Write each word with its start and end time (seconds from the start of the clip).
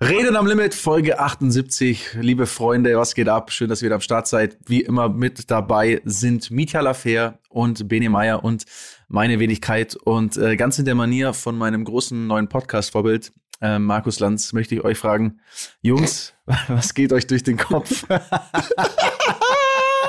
Reden 0.00 0.36
am 0.36 0.46
Limit, 0.46 0.74
Folge 0.74 1.18
78. 1.18 2.18
Liebe 2.20 2.46
Freunde, 2.46 2.96
was 2.96 3.16
geht 3.16 3.28
ab? 3.28 3.50
Schön, 3.50 3.68
dass 3.68 3.82
ihr 3.82 3.86
wieder 3.86 3.96
am 3.96 4.00
Start 4.00 4.28
seid. 4.28 4.56
Wie 4.64 4.80
immer 4.80 5.08
mit 5.08 5.50
dabei 5.50 6.00
sind 6.04 6.52
Mietja 6.52 6.82
Lafer 6.82 7.40
und 7.48 7.88
Bene 7.88 8.08
Meyer 8.08 8.44
und 8.44 8.64
meine 9.08 9.40
Wenigkeit. 9.40 9.96
Und 9.96 10.36
äh, 10.36 10.54
ganz 10.54 10.78
in 10.78 10.84
der 10.84 10.94
Manier 10.94 11.32
von 11.32 11.58
meinem 11.58 11.82
großen 11.82 12.28
neuen 12.28 12.48
Podcast-Vorbild, 12.48 13.32
äh, 13.60 13.80
Markus 13.80 14.20
Lanz, 14.20 14.52
möchte 14.52 14.76
ich 14.76 14.84
euch 14.84 14.98
fragen, 14.98 15.40
Jungs, 15.82 16.32
was 16.68 16.94
geht 16.94 17.12
euch 17.12 17.26
durch 17.26 17.42
den 17.42 17.56
Kopf? 17.56 18.06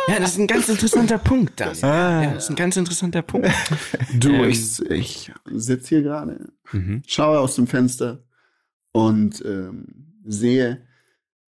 Ja, 0.08 0.20
das 0.20 0.32
ist 0.32 0.40
ein 0.40 0.48
ganz 0.48 0.68
interessanter 0.68 1.20
Punkt, 1.20 1.60
dann. 1.60 1.78
Ah. 1.84 2.24
Ja, 2.24 2.34
das 2.34 2.46
ist 2.46 2.50
ein 2.50 2.56
ganz 2.56 2.76
interessanter 2.78 3.21
Punkt. 3.21 3.52
Du, 4.12 4.32
ähm, 4.32 4.50
ich, 4.50 4.82
ich 4.90 5.32
sitze 5.52 5.90
hier 5.90 6.02
gerade, 6.02 6.48
mhm. 6.71 7.04
schaue 7.06 7.38
aus 7.38 7.54
dem 7.56 7.68
Fenster 7.68 8.24
und 9.07 9.43
ähm, 9.45 9.86
sehe, 10.25 10.82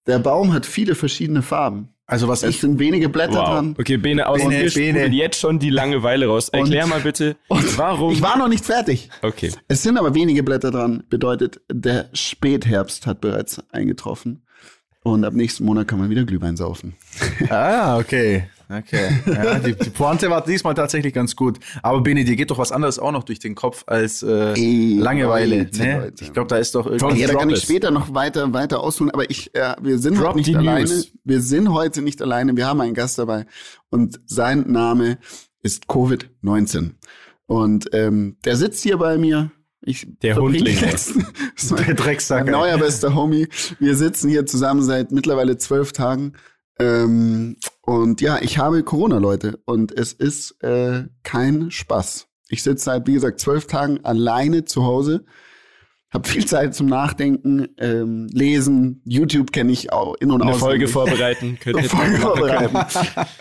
der 0.07 0.20
Baum 0.20 0.53
hat 0.53 0.66
viele 0.66 0.95
verschiedene 0.95 1.41
Farben. 1.41 1.89
Also 2.05 2.27
was 2.27 2.43
es 2.43 2.55
ich 2.55 2.59
sind 2.59 2.77
wenige 2.77 3.07
Blätter 3.07 3.35
wow. 3.35 3.49
dran. 3.49 3.76
Okay, 3.80 3.95
Bene, 3.95 4.27
aus 4.27 4.39
Bene, 4.41 4.70
Bene. 4.70 5.07
jetzt 5.16 5.39
schon 5.39 5.59
die 5.59 5.70
Langeweile 5.70 6.27
raus. 6.27 6.49
Erklär 6.49 6.84
und, 6.84 6.90
mal 6.90 6.99
bitte, 6.99 7.38
warum. 7.48 8.12
Ich 8.12 8.21
war 8.21 8.38
noch 8.38 8.49
nicht 8.49 8.66
fertig. 8.66 9.09
Okay. 9.21 9.52
Es 9.70 9.84
sind 9.84 9.98
aber 9.98 10.13
wenige 10.13 10.43
Blätter 10.43 10.71
dran. 10.71 11.03
Bedeutet, 11.09 11.62
der 11.71 12.09
Spätherbst 12.12 13.07
hat 13.07 13.21
bereits 13.21 13.63
eingetroffen. 13.71 14.43
Und 15.04 15.26
ab 15.26 15.34
nächsten 15.34 15.66
Monat 15.66 15.88
kann 15.88 16.00
man 16.00 16.10
wieder 16.10 16.26
Glühwein 16.26 16.55
saufen. 16.58 16.96
Ah, 17.50 17.98
okay. 17.98 18.44
Okay. 18.70 19.10
Ja, 19.26 19.60
die, 19.60 19.74
die 19.76 19.90
Pointe 19.90 20.30
war 20.30 20.46
diesmal 20.46 20.74
tatsächlich 20.74 21.14
ganz 21.14 21.36
gut. 21.36 21.60
Aber 21.82 22.02
Beni, 22.02 22.24
dir 22.24 22.36
geht 22.36 22.52
doch 22.52 22.58
was 22.58 22.72
anderes 22.72 23.00
auch 23.00 23.12
noch 23.12 23.24
durch 23.24 23.40
den 23.40 23.55
Kopf 23.55 23.84
als 23.88 24.24
äh, 24.24 24.54
Ey, 24.54 24.98
Langeweile. 24.98 25.64
Leute, 25.64 25.80
ne? 25.80 26.00
Leute. 26.00 26.24
Ich 26.24 26.32
glaube, 26.32 26.48
da 26.48 26.58
ist 26.58 26.76
doch 26.76 26.86
irgendwas. 26.86 27.18
Ja, 27.18 27.27
da 27.27 27.34
kann 27.34 27.50
ich 27.50 27.62
später 27.62 27.91
noch 27.91 28.14
weiter, 28.14 28.54
weiter 28.54 28.80
ausholen. 28.82 29.12
Aber 29.12 29.30
ich, 29.30 29.54
äh, 29.55 29.76
wir 29.82 29.98
sind 29.98 30.18
Drop 30.18 30.27
heute 30.30 30.38
nicht 30.38 30.55
alleine. 30.55 30.86
News. 30.86 31.12
Wir 31.24 31.41
sind 31.41 31.70
heute 31.70 32.02
nicht 32.02 32.22
alleine. 32.22 32.55
Wir 32.55 32.68
haben 32.68 32.80
einen 32.80 32.93
Gast 32.93 33.18
dabei. 33.18 33.46
Und 33.90 34.21
sein 34.26 34.71
Name 34.71 35.18
ist 35.62 35.88
Covid-19. 35.88 36.91
Und 37.48 37.90
ähm, 37.93 38.38
der 38.46 38.55
sitzt 38.55 38.84
hier 38.84 38.98
bei 38.98 39.18
mir 39.18 39.52
ich 39.82 40.07
der 40.21 40.35
Hundling. 40.35 40.77
der 40.77 41.93
Drecksack. 41.96 42.43
Mein 42.46 42.54
neuer 42.54 42.77
bester 42.77 43.15
Homie. 43.15 43.48
Wir 43.79 43.96
sitzen 43.96 44.29
hier 44.29 44.46
zusammen 44.46 44.82
seit 44.84 45.12
mittlerweile 45.12 45.57
zwölf 45.57 45.91
Tagen. 45.91 46.34
Ähm, 46.79 47.57
und 47.82 48.21
ja, 48.21 48.40
ich 48.41 48.57
habe 48.57 48.84
Corona, 48.84 49.18
Leute. 49.18 49.59
Und 49.65 49.91
es 49.98 50.13
ist 50.13 50.62
äh, 50.63 51.05
kein 51.24 51.71
Spaß. 51.71 52.27
Ich 52.49 52.63
sitze 52.63 52.85
seit, 52.85 53.07
wie 53.07 53.13
gesagt, 53.13 53.40
zwölf 53.40 53.65
Tagen 53.68 54.04
alleine 54.04 54.65
zu 54.65 54.84
Hause. 54.84 55.26
Hab 56.12 56.27
viel 56.27 56.46
Zeit 56.46 56.76
zum 56.76 56.87
Nachdenken, 56.87 57.70
ähm, 57.77 58.27
lesen. 58.34 59.02
YouTube 59.05 59.54
kenne 59.54 59.71
ich 59.71 59.93
auch 59.93 60.15
in 60.20 60.29
und 60.29 60.41
aus. 60.41 60.49
Eine 60.49 60.59
Folge 60.59 60.87
vorbereiten. 60.90 61.57
Könnt 61.63 61.82
ihr 61.82 61.90
Folge 61.90 62.18
vorbereiten. 62.18 62.77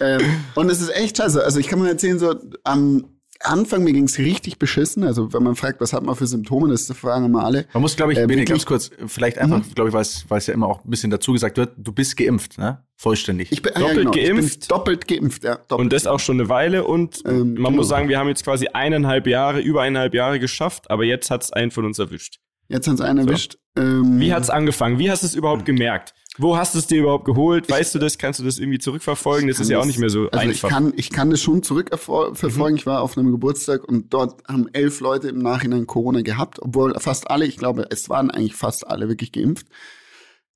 ähm, 0.00 0.20
und 0.54 0.70
es 0.70 0.80
ist 0.80 0.94
echt 0.94 1.16
scheiße. 1.16 1.42
Also 1.42 1.58
ich 1.58 1.66
kann 1.66 1.80
mal 1.80 1.88
erzählen, 1.88 2.20
so 2.20 2.36
am 2.62 3.19
Anfang, 3.42 3.84
mir 3.84 3.92
ging's 3.92 4.18
richtig 4.18 4.58
beschissen. 4.58 5.02
Also 5.02 5.32
wenn 5.32 5.42
man 5.42 5.56
fragt, 5.56 5.80
was 5.80 5.92
hat 5.92 6.02
man 6.02 6.14
für 6.14 6.26
Symptome, 6.26 6.68
das 6.68 6.92
fragen 6.92 7.24
immer 7.24 7.44
alle. 7.44 7.66
Man 7.72 7.80
muss, 7.80 7.96
glaube 7.96 8.12
ich, 8.12 8.18
äh, 8.18 8.26
Bene, 8.26 8.44
ganz 8.44 8.66
kurz, 8.66 8.90
vielleicht 9.06 9.38
einfach, 9.38 9.58
mhm. 9.58 9.74
glaube 9.74 9.88
ich, 9.88 9.94
weil 9.94 10.38
es 10.38 10.46
ja 10.46 10.54
immer 10.54 10.66
auch 10.66 10.84
ein 10.84 10.90
bisschen 10.90 11.10
dazu 11.10 11.32
gesagt 11.32 11.56
wird, 11.56 11.72
du 11.78 11.92
bist 11.92 12.16
geimpft, 12.16 12.58
ne? 12.58 12.84
Vollständig. 12.96 13.50
Ich 13.50 13.62
bin 13.62 13.72
doppelt 13.72 13.96
ja, 13.96 14.10
genau. 14.10 14.10
geimpft. 14.10 14.70
doppelt 14.70 15.08
geimpft, 15.08 15.44
ja. 15.44 15.54
Doppelt. 15.54 15.80
Und 15.80 15.92
das 15.92 16.06
auch 16.06 16.20
schon 16.20 16.38
eine 16.38 16.50
Weile. 16.50 16.84
Und 16.84 17.22
ähm, 17.24 17.38
man 17.38 17.54
genau. 17.54 17.70
muss 17.70 17.88
sagen, 17.88 18.10
wir 18.10 18.18
haben 18.18 18.28
jetzt 18.28 18.44
quasi 18.44 18.68
eineinhalb 18.68 19.26
Jahre, 19.26 19.60
über 19.60 19.82
eineinhalb 19.82 20.12
Jahre 20.12 20.38
geschafft, 20.38 20.90
aber 20.90 21.04
jetzt 21.04 21.30
hat's 21.30 21.50
einen 21.50 21.70
von 21.70 21.86
uns 21.86 21.98
erwischt. 21.98 22.40
Jetzt 22.68 22.88
hat's 22.88 23.00
einen 23.00 23.24
so. 23.24 23.28
erwischt. 23.28 23.56
Ähm, 23.76 24.20
Wie 24.20 24.34
hat's 24.34 24.50
angefangen? 24.50 24.98
Wie 24.98 25.10
hast 25.10 25.22
du 25.22 25.26
es 25.26 25.34
überhaupt 25.34 25.64
gemerkt? 25.64 26.14
Wo 26.38 26.56
hast 26.56 26.74
du 26.74 26.78
es 26.78 26.86
dir 26.86 27.00
überhaupt 27.00 27.24
geholt? 27.24 27.68
Weißt 27.68 27.94
du 27.94 27.98
das? 27.98 28.16
Kannst 28.16 28.38
du 28.40 28.44
das 28.44 28.58
irgendwie 28.58 28.78
zurückverfolgen? 28.78 29.48
Das 29.48 29.58
ist 29.58 29.68
ja 29.68 29.80
auch 29.80 29.84
nicht 29.84 29.98
mehr 29.98 30.10
so 30.10 30.28
also 30.30 30.38
einfach. 30.38 30.68
Ich 30.68 30.74
kann, 30.74 30.92
ich 30.96 31.10
kann 31.10 31.30
das 31.30 31.40
schon 31.40 31.62
zurückverfolgen. 31.62 32.72
Mhm. 32.72 32.76
Ich 32.76 32.86
war 32.86 33.02
auf 33.02 33.18
einem 33.18 33.32
Geburtstag 33.32 33.84
und 33.84 34.14
dort 34.14 34.42
haben 34.48 34.68
elf 34.72 35.00
Leute 35.00 35.28
im 35.28 35.38
Nachhinein 35.38 35.86
Corona 35.86 36.22
gehabt, 36.22 36.62
obwohl 36.62 36.94
fast 36.98 37.30
alle, 37.30 37.46
ich 37.46 37.56
glaube, 37.56 37.86
es 37.90 38.08
waren 38.08 38.30
eigentlich 38.30 38.54
fast 38.54 38.86
alle 38.86 39.08
wirklich 39.08 39.32
geimpft. 39.32 39.66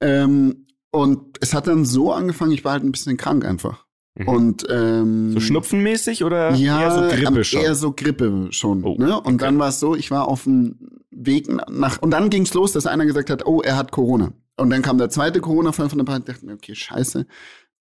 Ähm, 0.00 0.66
und 0.90 1.38
es 1.40 1.54
hat 1.54 1.66
dann 1.66 1.84
so 1.84 2.12
angefangen, 2.12 2.52
ich 2.52 2.64
war 2.64 2.72
halt 2.72 2.84
ein 2.84 2.92
bisschen 2.92 3.16
krank 3.16 3.44
einfach. 3.44 3.84
Mhm. 4.14 4.28
Und 4.28 4.66
ähm, 4.70 5.32
so 5.32 5.40
schnupfenmäßig 5.40 6.22
oder 6.22 6.54
ja, 6.54 6.82
eher 6.82 6.90
so 6.92 7.16
Grippe 7.16 7.44
schon? 7.44 7.62
Eher 7.62 7.74
so 7.74 7.92
Grippe 7.92 8.48
schon. 8.50 8.84
Oh, 8.84 8.94
ne? 8.96 9.18
Und 9.18 9.26
okay. 9.26 9.36
dann 9.38 9.58
war 9.58 9.70
es 9.70 9.80
so, 9.80 9.96
ich 9.96 10.12
war 10.12 10.28
auf 10.28 10.44
dem 10.44 10.78
Weg 11.10 11.48
nach 11.48 12.00
und 12.00 12.12
dann 12.12 12.30
ging's 12.30 12.54
los, 12.54 12.72
dass 12.72 12.86
einer 12.86 13.06
gesagt 13.06 13.28
hat, 13.30 13.44
oh, 13.44 13.60
er 13.60 13.76
hat 13.76 13.90
Corona. 13.90 14.32
Und 14.56 14.70
dann 14.70 14.82
kam 14.82 14.98
der 14.98 15.10
zweite 15.10 15.40
Corona-Fall 15.40 15.88
von 15.88 16.04
der. 16.04 16.16
Ich 16.16 16.24
dachte 16.24 16.46
mir, 16.46 16.54
okay, 16.54 16.74
scheiße. 16.74 17.26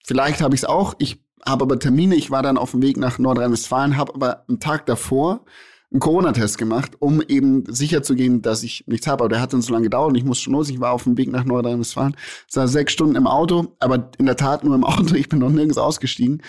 Vielleicht 0.04 0.42
habe 0.42 0.56
ich 0.56 0.62
es 0.62 0.66
auch. 0.66 0.96
Ich 0.98 1.24
habe 1.46 1.64
aber 1.64 1.80
Termine. 1.80 2.16
Ich 2.16 2.32
war 2.32 2.44
dann 2.44 2.58
auf 2.58 2.72
dem 2.72 2.82
Weg 2.82 2.98
nach 2.98 3.20
Nordrhein-Westfalen, 3.20 3.98
habe 3.98 4.16
aber 4.16 4.46
einen 4.48 4.60
Tag 4.60 4.86
davor 4.86 5.46
einen 5.94 6.00
Corona-Test 6.00 6.58
gemacht, 6.58 6.94
um 7.00 7.22
eben 7.22 7.64
sicher 7.68 8.02
zu 8.02 8.16
gehen, 8.16 8.42
dass 8.42 8.64
ich 8.64 8.84
nichts 8.88 9.06
habe. 9.08 9.24
Aber 9.24 9.30
der 9.30 9.42
hat 9.42 9.54
dann 9.54 9.62
so 9.62 9.72
lange 9.72 9.84
gedauert 9.84 10.10
und 10.10 10.16
ich 10.16 10.24
musste 10.24 10.46
schon 10.46 10.54
los. 10.54 10.70
Ich 10.70 10.80
war 10.80 10.92
auf 10.92 11.04
dem 11.04 11.18
Weg 11.18 11.32
nach 11.32 11.46
Nordrhein-Westfalen. 11.46 12.18
Es 12.50 12.58
war 12.58 12.68
sechs 12.68 12.94
Stunden 12.94 13.16
im 13.16 13.28
Auto, 13.28 13.76
aber 13.80 14.10
in 14.18 14.26
der 14.26 14.36
Tat 14.36 14.64
nur 14.64 14.76
im 14.76 14.84
Auto. 14.84 15.16
Ich 15.16 15.30
bin 15.30 15.40
noch 15.40 15.52
nirgends 15.52 15.78
ausgestiegen. 15.78 16.42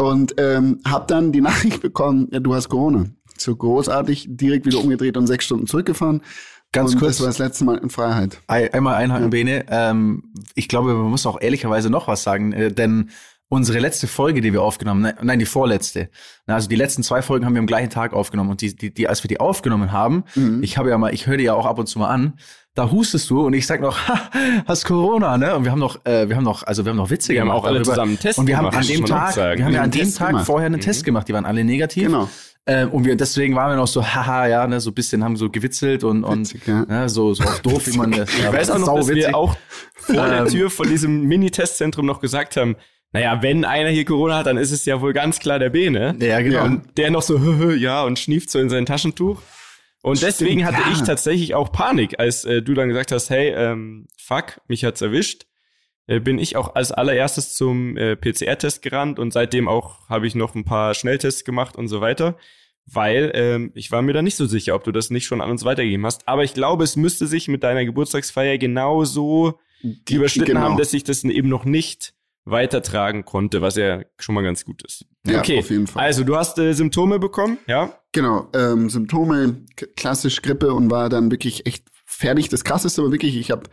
Und 0.00 0.34
ähm, 0.38 0.80
habe 0.84 1.06
dann 1.06 1.30
die 1.30 1.40
Nachricht 1.40 1.80
bekommen, 1.80 2.28
ja, 2.32 2.40
du 2.40 2.54
hast 2.54 2.68
Corona. 2.68 3.06
So 3.38 3.54
großartig, 3.54 4.26
direkt 4.30 4.66
wieder 4.66 4.78
umgedreht 4.78 5.16
und 5.16 5.28
sechs 5.28 5.44
Stunden 5.44 5.68
zurückgefahren. 5.68 6.22
Ganz 6.72 6.94
und 6.94 6.98
kurz. 6.98 7.16
Das 7.16 7.20
war 7.20 7.26
das 7.28 7.38
letzte 7.38 7.64
Mal 7.64 7.78
in 7.78 7.90
Freiheit. 7.90 8.40
Einmal 8.46 8.94
einhaken, 8.94 9.24
ja. 9.24 9.28
Bene. 9.28 9.66
Ähm, 9.68 10.32
ich 10.54 10.68
glaube, 10.68 10.94
man 10.94 11.10
muss 11.10 11.26
auch 11.26 11.40
ehrlicherweise 11.40 11.90
noch 11.90 12.08
was 12.08 12.22
sagen, 12.22 12.52
äh, 12.52 12.72
denn 12.72 13.10
unsere 13.48 13.78
letzte 13.80 14.06
Folge, 14.06 14.40
die 14.40 14.54
wir 14.54 14.62
aufgenommen, 14.62 15.06
haben, 15.06 15.26
nein, 15.26 15.38
die 15.38 15.44
vorletzte. 15.44 16.08
Also 16.46 16.70
die 16.70 16.76
letzten 16.76 17.02
zwei 17.02 17.20
Folgen 17.20 17.44
haben 17.44 17.54
wir 17.54 17.60
am 17.60 17.66
gleichen 17.66 17.90
Tag 17.90 18.14
aufgenommen 18.14 18.50
und 18.50 18.62
die, 18.62 18.74
die, 18.74 18.94
die 18.94 19.08
als 19.08 19.22
wir 19.22 19.28
die 19.28 19.40
aufgenommen 19.40 19.92
haben, 19.92 20.24
mhm. 20.34 20.62
ich 20.62 20.78
habe 20.78 20.88
ja 20.88 20.96
mal, 20.96 21.12
ich 21.12 21.26
höre 21.26 21.36
die 21.36 21.44
ja 21.44 21.52
auch 21.52 21.66
ab 21.66 21.78
und 21.78 21.86
zu 21.86 21.98
mal 21.98 22.08
an, 22.08 22.38
da 22.74 22.90
hustest 22.90 23.28
du 23.28 23.44
und 23.44 23.52
ich 23.52 23.66
sag 23.66 23.80
noch, 23.80 23.96
ha, 24.08 24.30
hast 24.66 24.84
Corona, 24.84 25.36
ne? 25.36 25.54
Und 25.54 25.64
wir 25.64 25.72
haben 25.72 25.78
noch, 25.78 26.04
äh, 26.04 26.28
wir 26.28 26.36
haben 26.36 26.44
noch, 26.44 26.62
also 26.62 26.84
wir 26.84 26.90
haben 26.90 26.96
noch 26.96 27.10
Witze 27.10 27.30
wir 27.30 27.40
gemacht. 27.40 27.46
Wir 27.46 27.52
haben 27.52 27.58
auch 27.58 27.64
alle 27.64 27.78
darüber. 27.78 27.92
zusammen 27.92 28.10
einen 28.12 28.18
Test 28.18 28.38
Und 28.38 28.46
wir 28.46 28.56
haben 28.56 28.68
an 28.68 28.86
dem 28.86 29.04
Tag, 29.04 29.36
wir 29.36 29.64
haben 29.64 29.74
ja 29.74 29.82
an 29.82 29.90
dem 29.90 30.14
Tag 30.14 30.28
gemacht. 30.28 30.46
vorher 30.46 30.66
einen 30.66 30.76
mhm. 30.76 30.80
Test 30.80 31.04
gemacht, 31.04 31.28
die 31.28 31.34
waren 31.34 31.44
alle 31.44 31.64
negativ. 31.64 32.04
Genau. 32.04 32.28
Äh, 32.64 32.86
und 32.86 33.04
wir, 33.04 33.16
deswegen 33.16 33.56
waren 33.56 33.70
wir 33.72 33.76
noch 33.76 33.88
so, 33.88 34.04
haha, 34.14 34.46
ja, 34.46 34.66
ne, 34.66 34.80
so 34.80 34.90
ein 34.90 34.94
bisschen 34.94 35.24
haben 35.24 35.36
so 35.36 35.50
gewitzelt 35.50 36.04
und, 36.04 36.24
und 36.24 36.54
Witzig, 36.54 36.66
ja. 36.66 36.84
ne, 36.84 37.08
so, 37.08 37.34
so 37.34 37.44
auf 37.44 37.60
doof, 37.60 37.86
wie 37.86 37.96
man 37.96 38.12
das. 38.12 38.30
Ich 38.30 38.52
weiß 38.52 38.70
auch 38.70 38.78
noch, 38.78 38.94
dass 38.94 39.08
wir 39.08 39.34
auch 39.34 39.56
vor 39.94 40.14
der 40.28 40.40
ähm, 40.40 40.48
Tür 40.48 40.70
von 40.70 40.88
diesem 40.88 41.22
Mini-Testzentrum 41.24 42.06
noch 42.06 42.20
gesagt 42.20 42.56
haben, 42.56 42.76
naja, 43.12 43.42
wenn 43.42 43.64
einer 43.66 43.90
hier 43.90 44.06
Corona 44.06 44.38
hat, 44.38 44.46
dann 44.46 44.56
ist 44.56 44.70
es 44.72 44.86
ja 44.86 45.00
wohl 45.00 45.12
ganz 45.12 45.38
klar 45.38 45.58
der 45.58 45.68
B, 45.68 45.90
ne? 45.90 46.16
Ja, 46.18 46.40
genau. 46.40 46.64
Und 46.64 46.96
der 46.96 47.10
noch 47.10 47.20
so, 47.20 47.36
ja, 47.72 48.04
und 48.04 48.18
schnieft 48.18 48.50
so 48.50 48.58
in 48.58 48.70
sein 48.70 48.86
Taschentuch. 48.86 49.42
Und 50.02 50.16
Stimmt, 50.16 50.32
deswegen 50.32 50.66
hatte 50.66 50.80
ja. 50.80 50.92
ich 50.92 51.02
tatsächlich 51.02 51.54
auch 51.54 51.70
Panik, 51.70 52.18
als 52.18 52.44
äh, 52.44 52.60
du 52.60 52.74
dann 52.74 52.88
gesagt 52.88 53.12
hast, 53.12 53.30
hey, 53.30 53.50
ähm, 53.50 54.08
fuck, 54.18 54.60
mich 54.66 54.84
hat's 54.84 55.00
erwischt. 55.00 55.46
Äh, 56.08 56.18
bin 56.18 56.38
ich 56.38 56.56
auch 56.56 56.74
als 56.74 56.90
allererstes 56.90 57.54
zum 57.54 57.96
äh, 57.96 58.16
PCR-Test 58.16 58.82
gerannt 58.82 59.20
und 59.20 59.32
seitdem 59.32 59.68
auch 59.68 60.08
habe 60.08 60.26
ich 60.26 60.34
noch 60.34 60.56
ein 60.56 60.64
paar 60.64 60.94
Schnelltests 60.94 61.44
gemacht 61.44 61.76
und 61.76 61.86
so 61.86 62.00
weiter, 62.00 62.36
weil 62.84 63.30
ähm, 63.34 63.70
ich 63.76 63.92
war 63.92 64.02
mir 64.02 64.12
da 64.12 64.22
nicht 64.22 64.34
so 64.34 64.46
sicher, 64.46 64.74
ob 64.74 64.82
du 64.82 64.90
das 64.90 65.10
nicht 65.10 65.24
schon 65.24 65.40
an 65.40 65.50
uns 65.50 65.64
weitergegeben 65.64 66.04
hast. 66.04 66.26
Aber 66.26 66.42
ich 66.42 66.54
glaube, 66.54 66.82
es 66.82 66.96
müsste 66.96 67.28
sich 67.28 67.46
mit 67.46 67.62
deiner 67.62 67.84
Geburtstagsfeier 67.84 68.58
genauso 68.58 69.60
die, 69.82 70.14
überschnitten 70.14 70.54
genau. 70.54 70.62
haben, 70.62 70.76
dass 70.76 70.92
ich 70.92 71.04
das 71.04 71.22
eben 71.22 71.48
noch 71.48 71.64
nicht 71.64 72.14
weitertragen 72.44 73.24
konnte, 73.24 73.62
was 73.62 73.76
ja 73.76 74.02
schon 74.18 74.34
mal 74.34 74.42
ganz 74.42 74.64
gut 74.64 74.82
ist. 74.84 75.06
Ja, 75.26 75.38
okay. 75.38 75.60
auf 75.60 75.70
jeden 75.70 75.86
Fall. 75.86 76.04
Also 76.04 76.24
du 76.24 76.36
hast 76.36 76.58
äh, 76.58 76.72
Symptome 76.72 77.18
bekommen, 77.18 77.58
ja? 77.66 77.96
Genau, 78.12 78.48
ähm, 78.54 78.90
Symptome, 78.90 79.64
klassisch 79.96 80.42
Grippe 80.42 80.74
und 80.74 80.90
war 80.90 81.08
dann 81.08 81.30
wirklich 81.30 81.66
echt 81.66 81.86
fertig. 82.04 82.48
Das 82.48 82.64
Krasseste 82.64 83.00
aber 83.00 83.12
wirklich, 83.12 83.36
ich 83.36 83.50
habe 83.50 83.70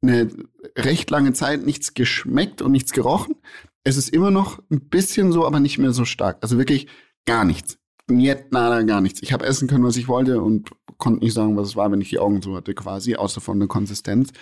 eine 0.00 0.30
recht 0.76 1.10
lange 1.10 1.32
Zeit 1.32 1.64
nichts 1.64 1.94
geschmeckt 1.94 2.62
und 2.62 2.72
nichts 2.72 2.92
gerochen. 2.92 3.36
Es 3.84 3.96
ist 3.96 4.10
immer 4.10 4.30
noch 4.30 4.60
ein 4.70 4.88
bisschen 4.88 5.32
so, 5.32 5.46
aber 5.46 5.60
nicht 5.60 5.78
mehr 5.78 5.92
so 5.92 6.04
stark. 6.04 6.38
Also 6.40 6.58
wirklich 6.58 6.86
gar 7.26 7.44
nichts. 7.44 7.78
Niet, 8.08 8.50
nada, 8.50 8.82
gar 8.82 9.00
nichts. 9.00 9.22
Ich 9.22 9.32
habe 9.32 9.44
essen 9.44 9.68
können, 9.68 9.84
was 9.84 9.96
ich 9.96 10.08
wollte 10.08 10.40
und 10.40 10.70
konnte 10.98 11.24
nicht 11.24 11.34
sagen, 11.34 11.56
was 11.56 11.68
es 11.68 11.76
war, 11.76 11.90
wenn 11.90 12.00
ich 12.00 12.10
die 12.10 12.18
Augen 12.18 12.42
so 12.42 12.56
hatte, 12.56 12.74
quasi, 12.74 13.16
außer 13.16 13.40
von 13.40 13.58
der 13.58 13.68
Konsistenz. 13.68 14.32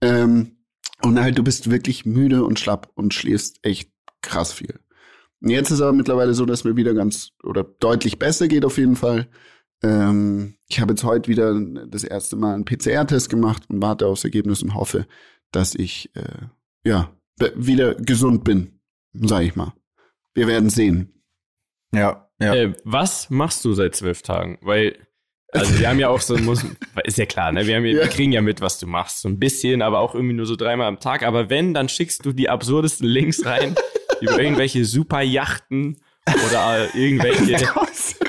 Ähm, 0.00 0.58
und 1.02 1.20
halt, 1.20 1.38
du 1.38 1.44
bist 1.44 1.70
wirklich 1.70 2.06
müde 2.06 2.44
und 2.44 2.58
schlapp 2.58 2.90
und 2.94 3.14
schläfst 3.14 3.58
echt 3.62 3.90
krass 4.22 4.52
viel. 4.52 4.80
Jetzt 5.40 5.70
ist 5.70 5.80
aber 5.80 5.92
mittlerweile 5.92 6.34
so, 6.34 6.44
dass 6.44 6.64
mir 6.64 6.76
wieder 6.76 6.94
ganz 6.94 7.30
oder 7.42 7.64
deutlich 7.64 8.18
besser 8.18 8.48
geht 8.48 8.64
auf 8.64 8.78
jeden 8.78 8.96
Fall. 8.96 9.28
Ähm, 9.82 10.56
ich 10.68 10.80
habe 10.80 10.92
jetzt 10.92 11.04
heute 11.04 11.28
wieder 11.28 11.54
das 11.86 12.02
erste 12.02 12.36
Mal 12.36 12.54
einen 12.54 12.64
PCR-Test 12.64 13.30
gemacht 13.30 13.64
und 13.68 13.80
warte 13.80 14.06
aufs 14.06 14.24
Ergebnis 14.24 14.62
und 14.62 14.74
hoffe, 14.74 15.06
dass 15.52 15.74
ich 15.74 16.10
äh, 16.14 16.46
ja 16.84 17.12
wieder 17.54 17.94
gesund 17.94 18.42
bin, 18.42 18.80
sage 19.12 19.46
ich 19.46 19.54
mal. 19.54 19.72
Wir 20.34 20.48
werden 20.48 20.70
sehen. 20.70 21.22
Ja, 21.92 22.28
ja. 22.40 22.54
Äh, 22.54 22.74
was 22.84 23.30
machst 23.30 23.64
du 23.64 23.72
seit 23.72 23.94
zwölf 23.94 24.22
Tagen? 24.22 24.58
Weil 24.62 24.96
Also 25.52 25.78
wir 25.78 25.88
haben 25.88 25.98
ja 25.98 26.08
auch 26.08 26.20
so, 26.20 26.36
muss, 26.36 26.64
ist 27.04 27.18
ja 27.18 27.26
klar, 27.26 27.52
ne? 27.52 27.66
Wir, 27.66 27.76
haben 27.76 27.84
ja, 27.84 27.92
ja. 27.92 28.02
wir 28.02 28.08
kriegen 28.08 28.32
ja 28.32 28.42
mit, 28.42 28.60
was 28.60 28.78
du 28.78 28.86
machst, 28.86 29.20
so 29.20 29.28
ein 29.28 29.38
bisschen, 29.38 29.82
aber 29.82 30.00
auch 30.00 30.14
irgendwie 30.14 30.34
nur 30.34 30.46
so 30.46 30.56
dreimal 30.56 30.88
am 30.88 31.00
Tag. 31.00 31.22
Aber 31.22 31.48
wenn, 31.50 31.74
dann 31.74 31.88
schickst 31.88 32.26
du 32.26 32.32
die 32.32 32.48
absurdesten 32.48 33.06
Links 33.06 33.44
rein 33.46 33.76
über 34.20 34.40
irgendwelche 34.40 34.84
super 34.84 35.22
Yachten 35.22 35.98
oder 36.46 36.94
irgendwelche. 36.94 37.56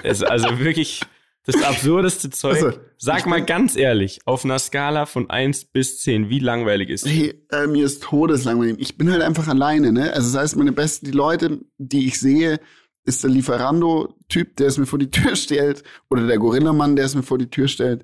also 0.30 0.60
wirklich 0.60 1.02
das 1.46 1.64
absurdeste 1.64 2.30
Zeug. 2.30 2.56
Also, 2.56 2.80
Sag 2.98 3.26
mal 3.26 3.44
ganz 3.44 3.76
ehrlich, 3.76 4.20
auf 4.26 4.44
einer 4.44 4.60
Skala 4.60 5.06
von 5.06 5.30
1 5.30 5.66
bis 5.66 6.00
10, 6.00 6.30
wie 6.30 6.40
langweilig 6.40 6.90
ist 6.90 7.08
Hey, 7.08 7.34
äh, 7.52 7.66
mir 7.66 7.86
ist 7.86 8.04
todeslangweilig. 8.04 8.76
Ich 8.80 8.98
bin 8.98 9.10
halt 9.10 9.22
einfach 9.22 9.48
alleine, 9.48 9.92
ne? 9.92 10.14
Also 10.14 10.34
das 10.34 10.42
heißt, 10.42 10.56
meine 10.58 10.74
besten, 10.74 11.06
die 11.06 11.12
Leute, 11.12 11.60
die 11.78 12.08
ich 12.08 12.20
sehe, 12.20 12.60
ist 13.06 13.24
der 13.24 13.32
Lieferando-Typ, 13.32 14.58
der 14.58 14.68
es 14.68 14.78
mir 14.78 14.86
vor 14.86 15.00
die 15.00 15.12
Tür 15.12 15.36
stellt, 15.38 15.84
oder 16.10 16.28
der 16.28 16.38
Gorillamann, 16.38 16.96
der 16.96 17.06
es 17.06 17.16
mir 17.16 17.24
vor 17.24 17.38
die 17.38 17.50
Tür 17.50 17.68
stellt. 17.68 18.04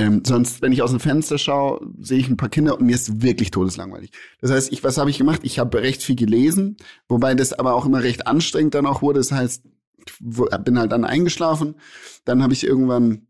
Ähm, 0.00 0.22
sonst, 0.24 0.62
wenn 0.62 0.72
ich 0.72 0.80
aus 0.82 0.90
dem 0.90 1.00
Fenster 1.00 1.36
schaue, 1.36 1.86
sehe 2.00 2.18
ich 2.18 2.28
ein 2.28 2.38
paar 2.38 2.48
Kinder 2.48 2.78
und 2.78 2.86
mir 2.86 2.94
ist 2.94 3.22
wirklich 3.22 3.50
todeslangweilig. 3.50 4.12
Das 4.40 4.50
heißt, 4.50 4.72
ich, 4.72 4.82
was 4.82 4.96
habe 4.96 5.10
ich 5.10 5.18
gemacht? 5.18 5.40
Ich 5.44 5.58
habe 5.58 5.82
recht 5.82 6.02
viel 6.02 6.16
gelesen, 6.16 6.78
wobei 7.06 7.34
das 7.34 7.52
aber 7.52 7.74
auch 7.74 7.84
immer 7.84 8.02
recht 8.02 8.26
anstrengend 8.26 8.74
dann 8.74 8.86
auch 8.86 9.02
wurde. 9.02 9.20
Das 9.20 9.30
heißt, 9.30 9.62
bin 10.20 10.78
halt 10.78 10.92
dann 10.92 11.04
eingeschlafen. 11.04 11.74
Dann 12.24 12.42
habe 12.42 12.54
ich 12.54 12.66
irgendwann 12.66 13.26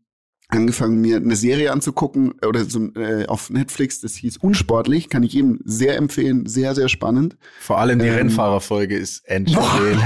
angefangen, 0.51 1.01
mir 1.01 1.17
eine 1.17 1.35
Serie 1.35 1.71
anzugucken 1.71 2.33
oder 2.45 2.65
so, 2.65 2.93
äh, 2.95 3.25
auf 3.27 3.49
Netflix, 3.49 4.01
das 4.01 4.15
hieß 4.15 4.37
Unsportlich, 4.37 5.09
kann 5.09 5.23
ich 5.23 5.33
jedem 5.33 5.59
sehr 5.63 5.97
empfehlen, 5.97 6.45
sehr, 6.45 6.75
sehr 6.75 6.89
spannend. 6.89 7.37
Vor 7.59 7.79
allem 7.79 7.99
die 7.99 8.07
ähm, 8.07 8.15
Rennfahrerfolge 8.15 8.97
ist 8.97 9.27
endschön. 9.27 9.61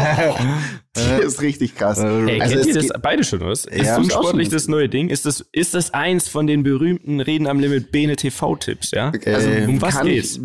die 0.95 1.23
ist 1.23 1.41
richtig 1.41 1.75
krass. 1.75 1.99
Ey, 1.99 2.41
also 2.41 2.55
kennt 2.55 2.67
ihr 2.67 2.73
das 2.73 2.87
beide 3.01 3.23
schon, 3.23 3.41
was? 3.41 3.65
Ist 3.65 3.85
ja, 3.85 3.97
Unsportlich 3.97 4.49
das 4.49 4.67
neue 4.67 4.89
Ding? 4.89 5.09
Ist 5.09 5.25
das, 5.25 5.45
ist 5.51 5.73
das 5.73 5.93
eins 5.93 6.27
von 6.27 6.47
den 6.47 6.63
berühmten 6.63 7.19
Reden 7.19 7.47
am 7.47 7.59
Limit 7.59 7.91
Bene 7.91 8.15
TV-Tipps, 8.15 8.91
ja? 8.91 9.11
Also, 9.25 9.49
ähm, 9.49 9.69
um 9.69 9.81
was 9.81 9.95
kann 9.95 10.07
geht's? 10.07 10.37
Ich 10.37 10.41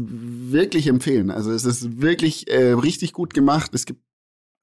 wirklich 0.52 0.86
empfehlen. 0.86 1.30
Also 1.30 1.52
es 1.52 1.64
ist 1.64 2.00
wirklich 2.00 2.50
äh, 2.50 2.72
richtig 2.72 3.12
gut 3.12 3.34
gemacht. 3.34 3.70
Es 3.74 3.86
gibt 3.86 4.00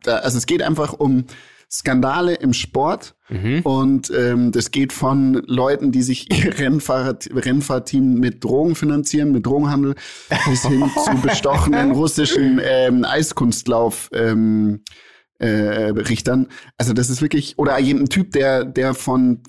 da, 0.04 0.18
also 0.18 0.38
es 0.38 0.46
geht 0.46 0.62
einfach 0.62 0.94
um 0.94 1.26
Skandale 1.70 2.36
im 2.36 2.54
Sport. 2.54 3.16
Mhm. 3.30 3.62
Und 3.64 4.12
ähm, 4.12 4.52
das 4.52 4.72
geht 4.72 4.94
von 4.94 5.34
Leuten, 5.46 5.92
die 5.92 6.02
sich 6.02 6.32
ihr 6.32 6.58
Rennfahrer, 6.60 7.18
Rennfahrteam 7.32 8.16
mit 8.16 8.44
Drogen 8.44 8.76
finanzieren, 8.76 9.32
mit 9.32 9.46
Drogenhandel, 9.46 9.96
bis 10.48 10.66
hin 10.66 10.90
zu 11.06 11.22
bestochenen 11.22 11.92
russischen 11.92 12.62
ähm, 12.64 13.06
Eiskunstlauf. 13.06 14.10
Ähm, 14.14 14.82
äh, 15.40 15.92
Richtern. 15.92 16.48
Also 16.80 16.94
das 16.94 17.12
ist 17.12 17.22
wirklich, 17.22 17.60
oder 17.60 17.76
ein 17.76 18.10
Typ, 18.10 18.32
der, 18.32 18.66
der 18.66 18.96
von 18.96 19.44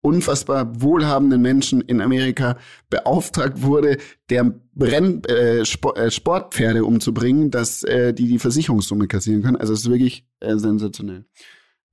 unfassbar 0.00 0.80
wohlhabenden 0.80 1.42
Menschen 1.42 1.80
in 1.80 2.00
Amerika 2.00 2.56
beauftragt 2.90 3.62
wurde, 3.62 3.98
der 4.30 4.54
Renn, 4.78 5.24
äh, 5.24 5.64
Sport, 5.64 5.98
äh, 5.98 6.10
Sportpferde 6.10 6.84
umzubringen, 6.84 7.50
dass 7.50 7.82
äh, 7.82 8.14
die 8.14 8.28
die 8.28 8.38
Versicherungssumme 8.38 9.08
kassieren 9.08 9.42
können. 9.42 9.56
Also 9.56 9.72
es 9.72 9.80
ist 9.80 9.90
wirklich 9.90 10.24
äh, 10.40 10.56
sensationell. 10.56 11.24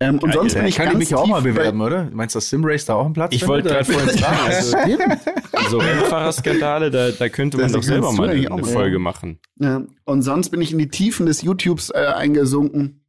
Ähm, 0.01 0.19
und 0.19 0.33
sonst 0.33 0.55
bin 0.55 0.65
ich 0.65 0.75
kann 0.75 0.91
ich 0.91 0.97
mich 0.97 1.15
auch 1.15 1.25
mal 1.25 1.41
bewerben, 1.41 1.79
oder? 1.79 2.09
Meinst 2.11 2.35
du, 2.35 2.37
dass 2.37 2.49
Simrace 2.49 2.85
da 2.85 2.95
auch 2.95 3.05
einen 3.05 3.13
Platz 3.13 3.33
Ich 3.33 3.47
wollte 3.47 3.69
gerade 3.69 3.85
vorhin 3.85 4.17
sagen, 4.17 4.39
also, 5.53 5.69
so 5.69 5.77
Rennfahrerskandale, 5.77 6.91
da, 6.91 7.11
da 7.11 7.29
könnte 7.29 7.57
man 7.57 7.67
das 7.67 7.71
doch 7.71 7.83
selber 7.83 8.11
mal 8.11 8.29
eine, 8.29 8.51
eine 8.51 8.63
Folge 8.65 8.99
machen. 8.99 9.39
Ja. 9.57 9.83
Und 10.03 10.21
sonst 10.21 10.49
bin 10.49 10.61
ich 10.61 10.73
in 10.73 10.79
die 10.79 10.89
Tiefen 10.89 11.25
des 11.25 11.43
YouTubes 11.43 11.91
äh, 11.91 12.07
eingesunken. 12.13 13.05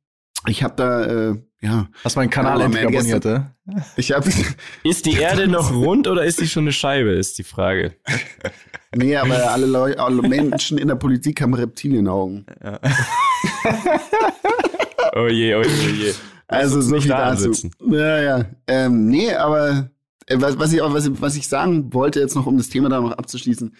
Ich 0.46 0.62
habe 0.62 0.74
da 0.76 1.04
äh, 1.04 1.36
ja. 1.60 1.88
Hast 2.04 2.16
du 2.16 2.20
meinen 2.20 2.30
Kanal 2.30 2.60
endlich 2.60 2.86
abonniert, 2.86 3.24
ja? 3.24 3.52
Ich 3.96 4.12
hab, 4.12 4.24
Ist 4.84 5.06
die 5.06 5.14
Erde 5.14 5.48
noch 5.48 5.72
rund 5.72 6.06
oder 6.06 6.24
ist 6.24 6.40
die 6.40 6.48
schon 6.48 6.64
eine 6.64 6.72
Scheibe, 6.72 7.10
ist 7.10 7.38
die 7.38 7.44
Frage. 7.44 7.94
nee, 8.94 9.16
aber 9.16 9.50
alle, 9.50 9.66
Leute, 9.66 9.98
alle 10.00 10.22
Menschen 10.22 10.78
in 10.78 10.88
der 10.88 10.96
Politik 10.96 11.40
haben 11.40 11.54
Reptilienaugen. 11.54 12.46
Ja. 12.62 12.78
oh 15.16 15.28
je, 15.28 15.54
oh 15.54 15.62
je, 15.62 15.86
oh 15.86 15.94
je. 15.94 16.14
Also 16.48 16.80
so 16.80 17.00
viel 17.00 17.10
dazu. 17.10 17.52
Ja, 17.88 18.20
ja. 18.20 18.44
Ähm, 18.66 19.08
nee, 19.08 19.34
aber 19.34 19.90
äh, 20.26 20.40
was, 20.40 20.58
was, 20.58 20.72
ich 20.72 20.80
was, 20.80 21.20
was 21.20 21.36
ich 21.36 21.48
sagen 21.48 21.92
wollte 21.92 22.20
jetzt 22.20 22.36
noch, 22.36 22.46
um 22.46 22.56
das 22.56 22.68
Thema 22.68 22.88
da 22.88 23.00
noch 23.00 23.12
abzuschließen, 23.12 23.74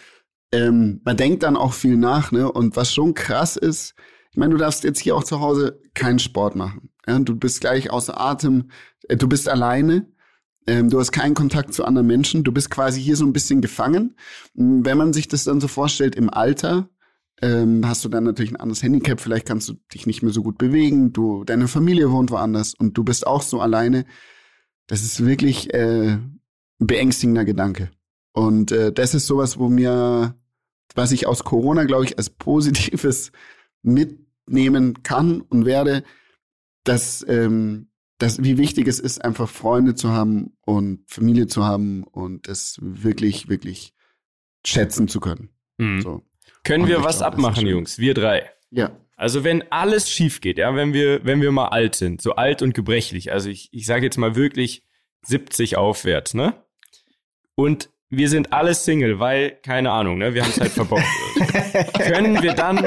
ähm, 0.53 1.01
man 1.05 1.17
denkt 1.17 1.43
dann 1.43 1.57
auch 1.57 1.73
viel 1.73 1.97
nach, 1.97 2.33
ne? 2.33 2.51
Und 2.51 2.77
was 2.77 2.93
schon 2.93 3.15
krass 3.15 3.57
ist, 3.57 3.95
ich 4.31 4.37
meine, 4.37 4.53
du 4.53 4.59
darfst 4.59 4.85
jetzt 4.85 5.01
hier 5.01 5.17
auch 5.17 5.25
zu 5.25 5.41
Hause 5.41 5.81
keinen 5.95 6.19
Sport 6.19 6.57
machen. 6.57 6.91
Ja, 7.07 7.19
du 7.19 7.37
bist 7.37 7.61
gleich 7.61 7.91
außer 7.91 8.21
Atem, 8.21 8.71
äh, 9.09 9.17
du 9.17 9.29
bist 9.29 9.49
alleine, 9.49 10.07
ähm, 10.67 10.91
du 10.91 10.99
hast 10.99 11.13
keinen 11.13 11.35
Kontakt 11.35 11.73
zu 11.73 11.85
anderen 11.85 12.07
Menschen, 12.07 12.43
du 12.43 12.53
bist 12.53 12.71
quasi 12.71 13.01
hier 13.01 13.17
so 13.17 13.25
ein 13.25 13.33
bisschen 13.33 13.61
gefangen. 13.61 14.17
Hm, 14.57 14.85
wenn 14.85 14.99
man 14.99 15.13
sich 15.13 15.29
das 15.29 15.45
dann 15.45 15.61
so 15.61 15.69
vorstellt 15.69 16.17
im 16.17 16.31
Alter, 16.31 16.89
ähm, 17.43 17.87
hast 17.87 18.05
du 18.05 18.09
dann 18.09 18.25
natürlich 18.25 18.53
ein 18.53 18.61
anderes 18.61 18.83
Handicap, 18.83 19.21
vielleicht 19.21 19.47
kannst 19.47 19.69
du 19.69 19.75
dich 19.93 20.07
nicht 20.07 20.23
mehr 20.23 20.33
so 20.33 20.43
gut 20.43 20.59
bewegen, 20.59 21.13
du, 21.13 21.45
deine 21.45 21.69
Familie 21.69 22.11
wohnt 22.11 22.31
woanders 22.31 22.75
und 22.75 22.97
du 22.97 23.05
bist 23.05 23.27
auch 23.27 23.43
so 23.43 23.61
alleine. 23.61 24.07
Das 24.87 25.03
ist 25.03 25.25
wirklich 25.25 25.73
äh, 25.75 26.13
ein 26.13 26.41
beängstigender 26.79 27.45
Gedanke. 27.45 27.91
Und 28.33 28.73
äh, 28.73 28.93
das 28.93 29.15
ist 29.15 29.27
sowas, 29.27 29.59
wo 29.59 29.69
mir, 29.69 30.35
was 30.95 31.13
ich 31.13 31.27
aus 31.27 31.45
Corona, 31.45 31.85
glaube 31.85 32.05
ich, 32.05 32.19
als 32.19 32.31
Positives 32.31 33.33
mitnehmen 33.83 35.03
kann 35.03 35.41
und 35.41 35.65
werde, 35.65 36.05
dass, 36.89 37.25
ähm, 37.29 37.91
dass, 38.19 38.43
wie 38.43 38.59
wichtig 38.59 38.87
es 38.89 38.99
ist, 38.99 39.25
einfach 39.25 39.49
Freunde 39.49 39.95
zu 39.95 40.11
haben 40.11 40.57
und 40.63 41.05
Familie 41.11 41.47
zu 41.47 41.65
haben 41.65 42.05
und 42.05 42.49
es 42.49 42.79
wirklich, 42.81 43.49
wirklich 43.49 43.95
schätzen 44.65 45.09
zu 45.09 45.21
können. 45.21 45.51
Mhm. 45.79 46.01
So. 46.01 46.23
Können 46.65 46.85
und 46.85 46.89
wir 46.91 47.05
was 47.05 47.19
glaube, 47.19 47.35
abmachen, 47.35 47.67
Jungs? 47.67 47.99
Wir 47.99 48.15
drei. 48.15 48.51
Ja. 48.71 48.97
Also 49.17 49.45
wenn 49.45 49.71
alles 49.71 50.11
schief 50.11 50.41
geht, 50.41 50.59
ja, 50.59 50.75
wenn 50.75 50.93
wir, 50.93 51.25
wenn 51.25 51.41
wir 51.41 51.51
mal 51.51 51.69
alt 51.69 51.95
sind, 51.95 52.21
so 52.21 52.35
alt 52.35 52.63
und 52.63 52.75
gebrechlich, 52.75 53.33
also 53.33 53.49
ich, 53.49 53.69
ich 53.73 53.87
sage 53.87 54.05
jetzt 54.05 54.19
mal 54.19 54.37
wirklich 54.37 54.85
70 55.23 55.77
aufwärts, 55.77 56.35
ne? 56.35 56.55
Und 57.55 57.89
wir 58.09 58.29
sind 58.29 58.53
alle 58.53 58.75
Single, 58.75 59.19
weil, 59.19 59.51
keine 59.63 59.91
Ahnung, 59.91 60.19
ne, 60.19 60.33
wir 60.33 60.43
haben 60.43 60.51
es 60.51 60.61
halt 60.61 60.73
verbockt. 60.73 61.05
Können 61.99 62.41
wir 62.43 62.55
dann 62.55 62.85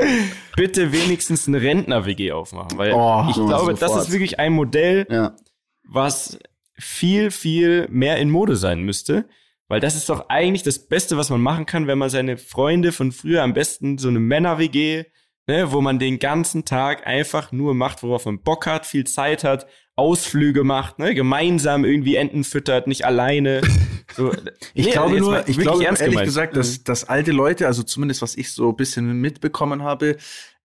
bitte 0.56 0.92
wenigstens 0.92 1.48
eine 1.48 1.62
Rentner-WG 1.62 2.32
aufmachen? 2.32 2.78
Weil 2.78 2.94
oh, 2.94 3.26
ich 3.28 3.36
glaube, 3.36 3.76
sofort. 3.76 3.82
das 3.82 3.96
ist 3.96 4.12
wirklich 4.12 4.40
ein 4.40 4.54
Modell, 4.54 5.06
ja. 5.10 5.36
was 5.84 6.40
viel, 6.78 7.32
viel 7.32 7.88
mehr 7.90 8.18
in 8.18 8.30
Mode 8.30 8.56
sein 8.56 8.82
müsste. 8.82 9.28
Weil 9.68 9.82
das 9.82 9.96
ist 9.96 10.10
doch 10.10 10.30
eigentlich 10.30 10.64
das 10.64 10.88
Beste, 10.88 11.16
was 11.18 11.30
man 11.30 11.42
machen 11.42 11.68
kann, 11.68 11.86
wenn 11.86 12.00
man 12.00 12.10
seine 12.10 12.38
Freunde 12.38 12.92
von 12.92 13.12
früher 13.12 13.44
am 13.44 13.54
besten 13.54 14.00
so 14.00 14.08
eine 14.08 14.20
Männer-WG, 14.20 15.04
ne, 15.48 15.72
wo 15.72 15.82
man 15.82 16.00
den 16.00 16.18
ganzen 16.18 16.66
Tag 16.66 17.06
einfach 17.06 17.52
nur 17.52 17.76
macht, 17.76 18.02
worauf 18.02 18.26
man 18.26 18.42
Bock 18.42 18.66
hat, 18.66 18.88
viel 18.88 19.06
Zeit 19.06 19.44
hat, 19.44 19.68
Ausflüge 19.96 20.64
macht, 20.64 20.98
ne, 20.98 21.14
gemeinsam 21.14 21.86
irgendwie 21.86 22.16
Enten 22.16 22.46
füttert, 22.46 22.88
nicht 22.88 23.06
alleine. 23.06 23.62
So, 24.20 24.34
ich 24.74 24.86
nee, 24.88 24.92
glaube 24.92 25.18
nur, 25.18 25.48
ich 25.48 25.58
glaube 25.58 25.82
ehrlich 25.82 26.00
gemeint. 26.02 26.26
gesagt, 26.26 26.58
dass, 26.58 26.80
mhm. 26.80 26.84
dass 26.84 27.06
alte 27.06 27.32
Leute, 27.32 27.68
also 27.68 27.84
zumindest 27.84 28.22
was 28.22 28.36
ich 28.36 28.52
so 28.52 28.70
ein 28.70 28.76
bisschen 28.76 29.14
mitbekommen 29.22 29.82
habe, 29.82 30.18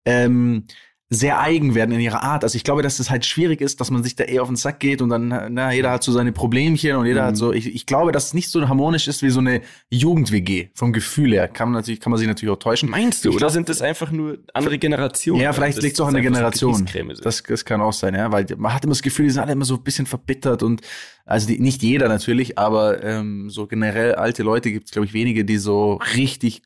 ähm, 0.05 0.67
sehr 1.11 1.41
eigen 1.41 1.75
werden 1.75 1.93
in 1.93 2.01
ihrer 2.01 2.23
Art. 2.23 2.45
Also 2.45 2.57
ich 2.57 2.65
glaube, 2.65 2.83
dass 2.83 2.99
es 2.99 3.11
halt 3.11 3.27
schwierig 3.27 3.61
ist, 3.61 3.81
dass 3.81 3.91
man 3.91 4.03
sich 4.03 4.17
da 4.17 4.25
eher 4.25 4.43
auf 4.43 4.49
den 4.49 4.57
Sack 4.57 4.81
geht 4.81 5.03
und 5.03 5.11
dann, 5.11 5.29
na, 5.53 5.73
jeder 5.73 5.91
hat 5.91 6.03
so 6.03 6.13
seine 6.13 6.33
Problemchen 6.33 6.97
und 6.97 7.07
jeder 7.07 7.23
mhm. 7.23 7.27
hat 7.27 7.37
so, 7.37 7.53
ich, 7.53 7.75
ich 7.75 7.87
glaube, 7.87 8.11
dass 8.11 8.27
es 8.27 8.35
nicht 8.35 8.51
so 8.51 8.67
harmonisch 8.69 9.07
ist 9.07 9.23
wie 9.23 9.31
so 9.31 9.41
eine 9.41 9.61
Jugend-WG 9.91 10.69
vom 10.75 10.93
Gefühl 10.93 11.33
her. 11.33 11.49
Kann 11.49 11.69
man 11.69 11.81
natürlich, 11.81 12.01
kann 12.01 12.11
man 12.11 12.19
sich 12.19 12.27
natürlich 12.27 12.53
auch 12.53 12.59
täuschen. 12.59 12.89
Meinst 12.89 13.25
du? 13.25 13.33
oder 13.33 13.51
sind 13.51 13.69
das 13.69 13.83
einfach 13.83 14.11
nur 14.11 14.39
andere 14.55 14.79
Generationen? 14.79 15.43
Ja, 15.43 15.53
vielleicht 15.53 15.83
liegt 15.83 15.95
es 15.95 16.01
auch 16.01 16.09
an 16.09 16.15
der 16.15 16.23
Generation. 16.23 16.87
Das, 17.23 17.43
das 17.43 17.65
kann 17.65 17.83
auch 17.83 17.93
sein, 17.93 18.15
ja, 18.15 18.33
weil 18.33 18.47
man 18.57 18.73
hat 18.73 18.85
immer 18.85 18.93
das 18.93 19.03
Gefühl, 19.03 19.27
die 19.27 19.33
sind 19.33 19.43
alle 19.43 19.53
immer 19.53 19.67
so 19.67 19.75
ein 19.75 19.83
bisschen 19.83 20.07
verbittert 20.07 20.63
und 20.63 20.81
also 21.27 21.47
die, 21.47 21.59
nicht 21.59 21.83
jeder 21.83 22.09
natürlich, 22.09 22.59
aber 22.59 23.03
ähm, 23.03 23.51
so 23.51 23.67
generell 23.67 24.15
alte 24.15 24.43
Leute 24.43 24.71
gibt 24.71 24.87
es, 24.87 24.93
glaube 24.93 25.07
ich, 25.07 25.13
wenige, 25.13 25.45
die 25.45 25.59
so 25.59 26.01
richtig 26.17 26.63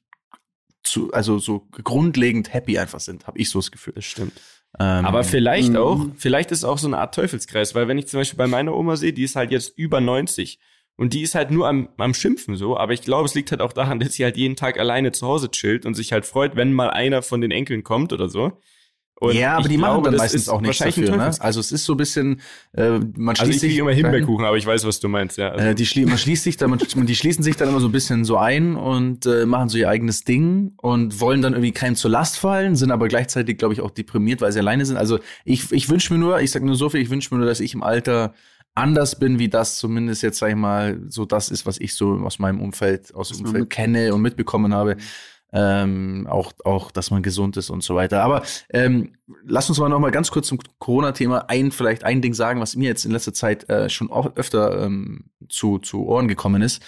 zu, 0.82 1.12
also 1.12 1.38
so 1.38 1.68
grundlegend 1.70 2.52
happy 2.52 2.78
einfach 2.78 3.00
sind, 3.00 3.26
habe 3.26 3.38
ich 3.38 3.50
so 3.50 3.58
das 3.58 3.70
Gefühl. 3.70 3.94
Das 3.94 4.04
stimmt. 4.04 4.32
Ähm, 4.78 5.04
Aber 5.04 5.24
vielleicht 5.24 5.76
auch, 5.76 5.98
mhm. 5.98 6.12
vielleicht 6.16 6.50
ist 6.50 6.64
auch 6.64 6.78
so 6.78 6.86
eine 6.86 6.98
Art 6.98 7.14
Teufelskreis, 7.14 7.74
weil 7.74 7.88
wenn 7.88 7.98
ich 7.98 8.06
zum 8.06 8.20
Beispiel 8.20 8.36
bei 8.36 8.46
meiner 8.46 8.74
Oma 8.74 8.96
sehe, 8.96 9.12
die 9.12 9.24
ist 9.24 9.36
halt 9.36 9.50
jetzt 9.50 9.76
über 9.78 10.00
90 10.00 10.58
und 10.96 11.14
die 11.14 11.22
ist 11.22 11.34
halt 11.34 11.50
nur 11.50 11.68
am, 11.68 11.88
am 11.96 12.14
Schimpfen 12.14 12.56
so, 12.56 12.76
aber 12.76 12.92
ich 12.92 13.02
glaube, 13.02 13.24
es 13.26 13.34
liegt 13.34 13.50
halt 13.50 13.60
auch 13.60 13.72
daran, 13.72 13.98
dass 14.00 14.12
sie 14.12 14.24
halt 14.24 14.36
jeden 14.36 14.56
Tag 14.56 14.78
alleine 14.78 15.12
zu 15.12 15.26
Hause 15.26 15.50
chillt 15.50 15.86
und 15.86 15.94
sich 15.94 16.12
halt 16.12 16.26
freut, 16.26 16.56
wenn 16.56 16.72
mal 16.72 16.90
einer 16.90 17.22
von 17.22 17.40
den 17.40 17.50
Enkeln 17.50 17.82
kommt 17.82 18.12
oder 18.12 18.28
so. 18.28 18.60
Und 19.20 19.34
ja, 19.34 19.56
aber 19.56 19.68
die 19.68 19.76
glaube, 19.76 19.94
machen 19.94 20.04
dann 20.04 20.16
meistens 20.16 20.48
auch 20.48 20.60
nichts 20.60 20.78
dafür. 20.78 21.16
Ne? 21.16 21.30
Also 21.40 21.58
es 21.58 21.72
ist 21.72 21.84
so 21.84 21.94
ein 21.94 21.96
bisschen, 21.96 22.40
äh, 22.72 23.00
man 23.16 23.34
schließt 23.34 23.40
also 23.40 23.50
ich 23.50 23.60
sich 23.60 23.78
immer 23.78 23.90
Himbeerkuchen, 23.90 24.44
aber 24.44 24.56
ich 24.56 24.64
weiß, 24.64 24.86
was 24.86 25.00
du 25.00 25.08
meinst. 25.08 25.38
Ja. 25.38 25.50
Also. 25.50 25.66
Äh, 25.66 25.74
die 25.74 25.86
schlie 25.86 26.06
man 26.06 26.18
schließt 26.18 26.44
sich 26.44 26.56
dann, 26.56 26.70
man, 26.70 27.06
die 27.06 27.16
schließen 27.16 27.42
sich 27.42 27.56
dann 27.56 27.68
immer 27.68 27.80
so 27.80 27.88
ein 27.88 27.92
bisschen 27.92 28.24
so 28.24 28.36
ein 28.36 28.76
und 28.76 29.26
äh, 29.26 29.44
machen 29.44 29.68
so 29.70 29.76
ihr 29.76 29.88
eigenes 29.88 30.22
Ding 30.22 30.72
und 30.76 31.20
wollen 31.20 31.42
dann 31.42 31.54
irgendwie 31.54 31.72
keinem 31.72 31.96
zur 31.96 32.12
Last 32.12 32.38
fallen, 32.38 32.76
sind 32.76 32.92
aber 32.92 33.08
gleichzeitig, 33.08 33.58
glaube 33.58 33.74
ich, 33.74 33.80
auch 33.80 33.90
deprimiert, 33.90 34.40
weil 34.40 34.52
sie 34.52 34.60
alleine 34.60 34.86
sind. 34.86 34.96
Also 34.96 35.18
ich, 35.44 35.72
ich 35.72 35.88
wünsche 35.88 36.12
mir 36.12 36.20
nur, 36.20 36.40
ich 36.40 36.52
sag 36.52 36.62
nur 36.62 36.76
so 36.76 36.88
viel, 36.88 37.00
ich 37.00 37.10
wünsche 37.10 37.34
mir 37.34 37.38
nur, 37.38 37.48
dass 37.48 37.58
ich 37.58 37.74
im 37.74 37.82
Alter 37.82 38.34
anders 38.76 39.18
bin, 39.18 39.40
wie 39.40 39.48
das 39.48 39.78
zumindest 39.78 40.22
jetzt, 40.22 40.38
sag 40.38 40.50
ich 40.50 40.56
mal, 40.56 41.00
so 41.08 41.24
das 41.24 41.50
ist, 41.50 41.66
was 41.66 41.80
ich 41.80 41.94
so 41.94 42.12
aus 42.18 42.38
meinem 42.38 42.60
Umfeld, 42.60 43.12
aus 43.16 43.30
dem 43.30 43.44
Umfeld 43.46 43.70
kenne 43.70 44.14
und 44.14 44.22
mitbekommen 44.22 44.72
habe. 44.72 44.94
Mhm. 44.94 45.00
Ähm, 45.50 46.26
auch, 46.28 46.52
auch, 46.64 46.90
dass 46.90 47.10
man 47.10 47.22
gesund 47.22 47.56
ist 47.56 47.70
und 47.70 47.82
so 47.82 47.94
weiter. 47.94 48.22
Aber 48.22 48.42
ähm, 48.70 49.14
lass 49.46 49.68
uns 49.68 49.78
mal 49.78 49.88
noch 49.88 49.98
mal 49.98 50.10
ganz 50.10 50.30
kurz 50.30 50.48
zum 50.48 50.58
Corona-Thema 50.78 51.48
ein, 51.48 51.70
vielleicht 51.70 52.04
ein 52.04 52.20
Ding 52.20 52.34
sagen, 52.34 52.60
was 52.60 52.76
mir 52.76 52.88
jetzt 52.88 53.06
in 53.06 53.12
letzter 53.12 53.32
Zeit 53.32 53.68
äh, 53.70 53.88
schon 53.88 54.10
öfter 54.12 54.84
ähm, 54.84 55.30
zu, 55.48 55.78
zu 55.78 56.04
Ohren 56.06 56.28
gekommen 56.28 56.60
ist. 56.60 56.82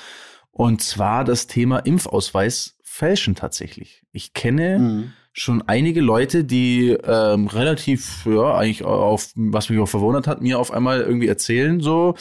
Und 0.50 0.82
zwar 0.82 1.24
das 1.24 1.46
Thema 1.46 1.78
Impfausweis 1.78 2.76
fälschen 2.82 3.34
tatsächlich. 3.34 4.02
Ich 4.12 4.34
kenne 4.34 4.78
mhm. 4.78 5.12
schon 5.32 5.62
einige 5.62 6.02
Leute, 6.02 6.44
die 6.44 6.90
ähm, 6.90 7.46
relativ, 7.46 8.26
ja, 8.26 8.56
eigentlich 8.56 8.84
auf, 8.84 9.30
was 9.36 9.70
mich 9.70 9.78
auch 9.78 9.88
verwundert 9.88 10.26
hat, 10.26 10.42
mir 10.42 10.58
auf 10.58 10.70
einmal 10.70 11.00
irgendwie 11.00 11.28
erzählen, 11.28 11.80
so, 11.80 12.14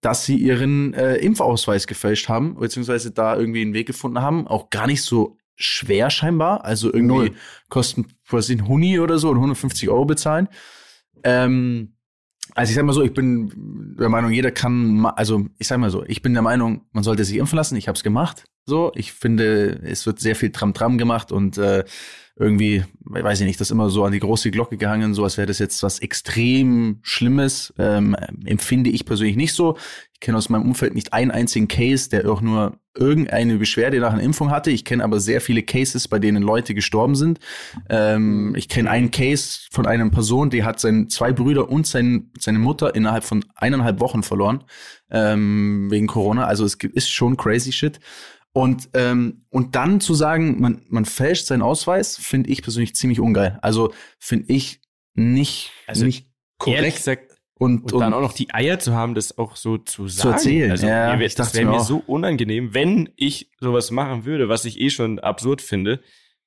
dass 0.00 0.24
sie 0.24 0.36
ihren 0.36 0.94
äh, 0.94 1.16
Impfausweis 1.16 1.86
gefälscht 1.86 2.28
haben, 2.28 2.56
beziehungsweise 2.56 3.10
da 3.10 3.36
irgendwie 3.36 3.62
einen 3.62 3.74
Weg 3.74 3.86
gefunden 3.86 4.20
haben, 4.20 4.46
auch 4.46 4.70
gar 4.70 4.86
nicht 4.86 5.02
so 5.02 5.38
schwer 5.56 6.10
scheinbar. 6.10 6.64
Also 6.64 6.88
irgendwie 6.92 7.28
Null. 7.28 7.34
kosten 7.68 8.06
quasi 8.28 8.54
ein 8.54 8.68
Huni 8.68 8.98
oder 8.98 9.18
so 9.18 9.30
und 9.30 9.36
150 9.36 9.88
Euro 9.88 10.04
bezahlen. 10.04 10.48
Ähm, 11.24 11.94
also 12.54 12.70
ich 12.70 12.76
sag 12.76 12.84
mal 12.84 12.92
so, 12.92 13.02
ich 13.02 13.14
bin 13.14 13.96
der 13.98 14.08
Meinung, 14.08 14.30
jeder 14.30 14.50
kann, 14.50 15.06
also 15.06 15.46
ich 15.58 15.68
sag 15.68 15.78
mal 15.78 15.90
so, 15.90 16.04
ich 16.04 16.22
bin 16.22 16.34
der 16.34 16.42
Meinung, 16.42 16.86
man 16.92 17.04
sollte 17.04 17.24
sich 17.24 17.36
impfen 17.36 17.56
lassen. 17.56 17.76
Ich 17.76 17.88
habe 17.88 17.96
es 17.96 18.02
gemacht. 18.02 18.44
So, 18.64 18.92
ich 18.94 19.12
finde, 19.12 19.80
es 19.82 20.06
wird 20.06 20.20
sehr 20.20 20.36
viel 20.36 20.50
Tram-Tram 20.50 20.98
gemacht 20.98 21.32
und 21.32 21.58
äh, 21.58 21.84
irgendwie, 22.36 22.84
weiß 23.04 23.40
ich 23.40 23.46
nicht, 23.46 23.60
das 23.60 23.70
immer 23.70 23.90
so 23.90 24.04
an 24.04 24.12
die 24.12 24.20
große 24.20 24.50
Glocke 24.50 24.76
gehangen, 24.76 25.14
so 25.14 25.24
als 25.24 25.36
wäre 25.36 25.46
das 25.46 25.58
jetzt 25.58 25.82
was 25.82 25.98
extrem 25.98 26.98
Schlimmes. 27.02 27.74
Ähm, 27.78 28.16
empfinde 28.44 28.90
ich 28.90 29.04
persönlich 29.04 29.36
nicht 29.36 29.52
so. 29.52 29.76
Ich 30.14 30.20
kenne 30.20 30.38
aus 30.38 30.48
meinem 30.48 30.62
Umfeld 30.62 30.94
nicht 30.94 31.12
einen 31.12 31.30
einzigen 31.30 31.68
Case, 31.68 32.08
der 32.08 32.30
auch 32.30 32.40
nur 32.40 32.78
irgendeine 32.94 33.56
Beschwerde 33.56 33.98
nach 34.00 34.12
einer 34.12 34.22
Impfung 34.22 34.50
hatte. 34.50 34.70
Ich 34.70 34.84
kenne 34.84 35.04
aber 35.04 35.20
sehr 35.20 35.40
viele 35.40 35.62
Cases, 35.62 36.08
bei 36.08 36.18
denen 36.18 36.42
Leute 36.42 36.74
gestorben 36.74 37.16
sind. 37.16 37.38
Ähm, 37.88 38.54
ich 38.56 38.68
kenne 38.68 38.90
einen 38.90 39.10
Case 39.10 39.60
von 39.70 39.86
einer 39.86 40.08
Person, 40.10 40.50
die 40.50 40.64
hat 40.64 40.80
seine 40.80 41.08
zwei 41.08 41.32
Brüder 41.32 41.70
und 41.70 41.86
sein, 41.86 42.30
seine 42.38 42.58
Mutter 42.58 42.94
innerhalb 42.94 43.24
von 43.24 43.44
eineinhalb 43.56 44.00
Wochen 44.00 44.22
verloren 44.22 44.64
ähm, 45.10 45.88
wegen 45.90 46.06
Corona. 46.06 46.46
Also 46.46 46.64
es 46.64 46.74
ist 46.74 47.10
schon 47.10 47.36
crazy 47.36 47.72
shit. 47.72 48.00
Und, 48.54 48.90
ähm, 48.94 49.46
und 49.48 49.74
dann 49.74 50.00
zu 50.00 50.14
sagen, 50.14 50.60
man, 50.60 50.82
man 50.88 51.06
fälscht 51.06 51.46
seinen 51.46 51.62
Ausweis, 51.62 52.16
finde 52.18 52.50
ich 52.50 52.62
persönlich 52.62 52.94
ziemlich 52.94 53.18
ungeil. 53.18 53.58
Also 53.62 53.92
finde 54.18 54.52
ich 54.52 54.80
nicht, 55.14 55.72
also 55.86 56.04
nicht 56.04 56.28
korrekt. 56.58 56.96
Gesagt, 56.98 57.32
und, 57.54 57.84
und, 57.84 57.92
und, 57.92 58.00
dann 58.00 58.12
auch 58.12 58.20
noch 58.20 58.32
die 58.32 58.52
Eier 58.52 58.78
zu 58.78 58.92
haben, 58.92 59.14
das 59.14 59.38
auch 59.38 59.56
so 59.56 59.78
zu 59.78 60.08
sagen. 60.08 60.22
Zu 60.22 60.28
erzählen. 60.30 60.70
Also 60.72 60.86
ja, 60.86 61.16
mir, 61.16 61.28
das 61.28 61.54
wäre 61.54 61.70
mir 61.70 61.80
so 61.80 62.02
unangenehm, 62.06 62.74
wenn 62.74 63.10
ich 63.16 63.50
sowas 63.60 63.90
machen 63.90 64.24
würde, 64.24 64.48
was 64.48 64.64
ich 64.64 64.80
eh 64.80 64.90
schon 64.90 65.18
absurd 65.18 65.62
finde, 65.62 66.00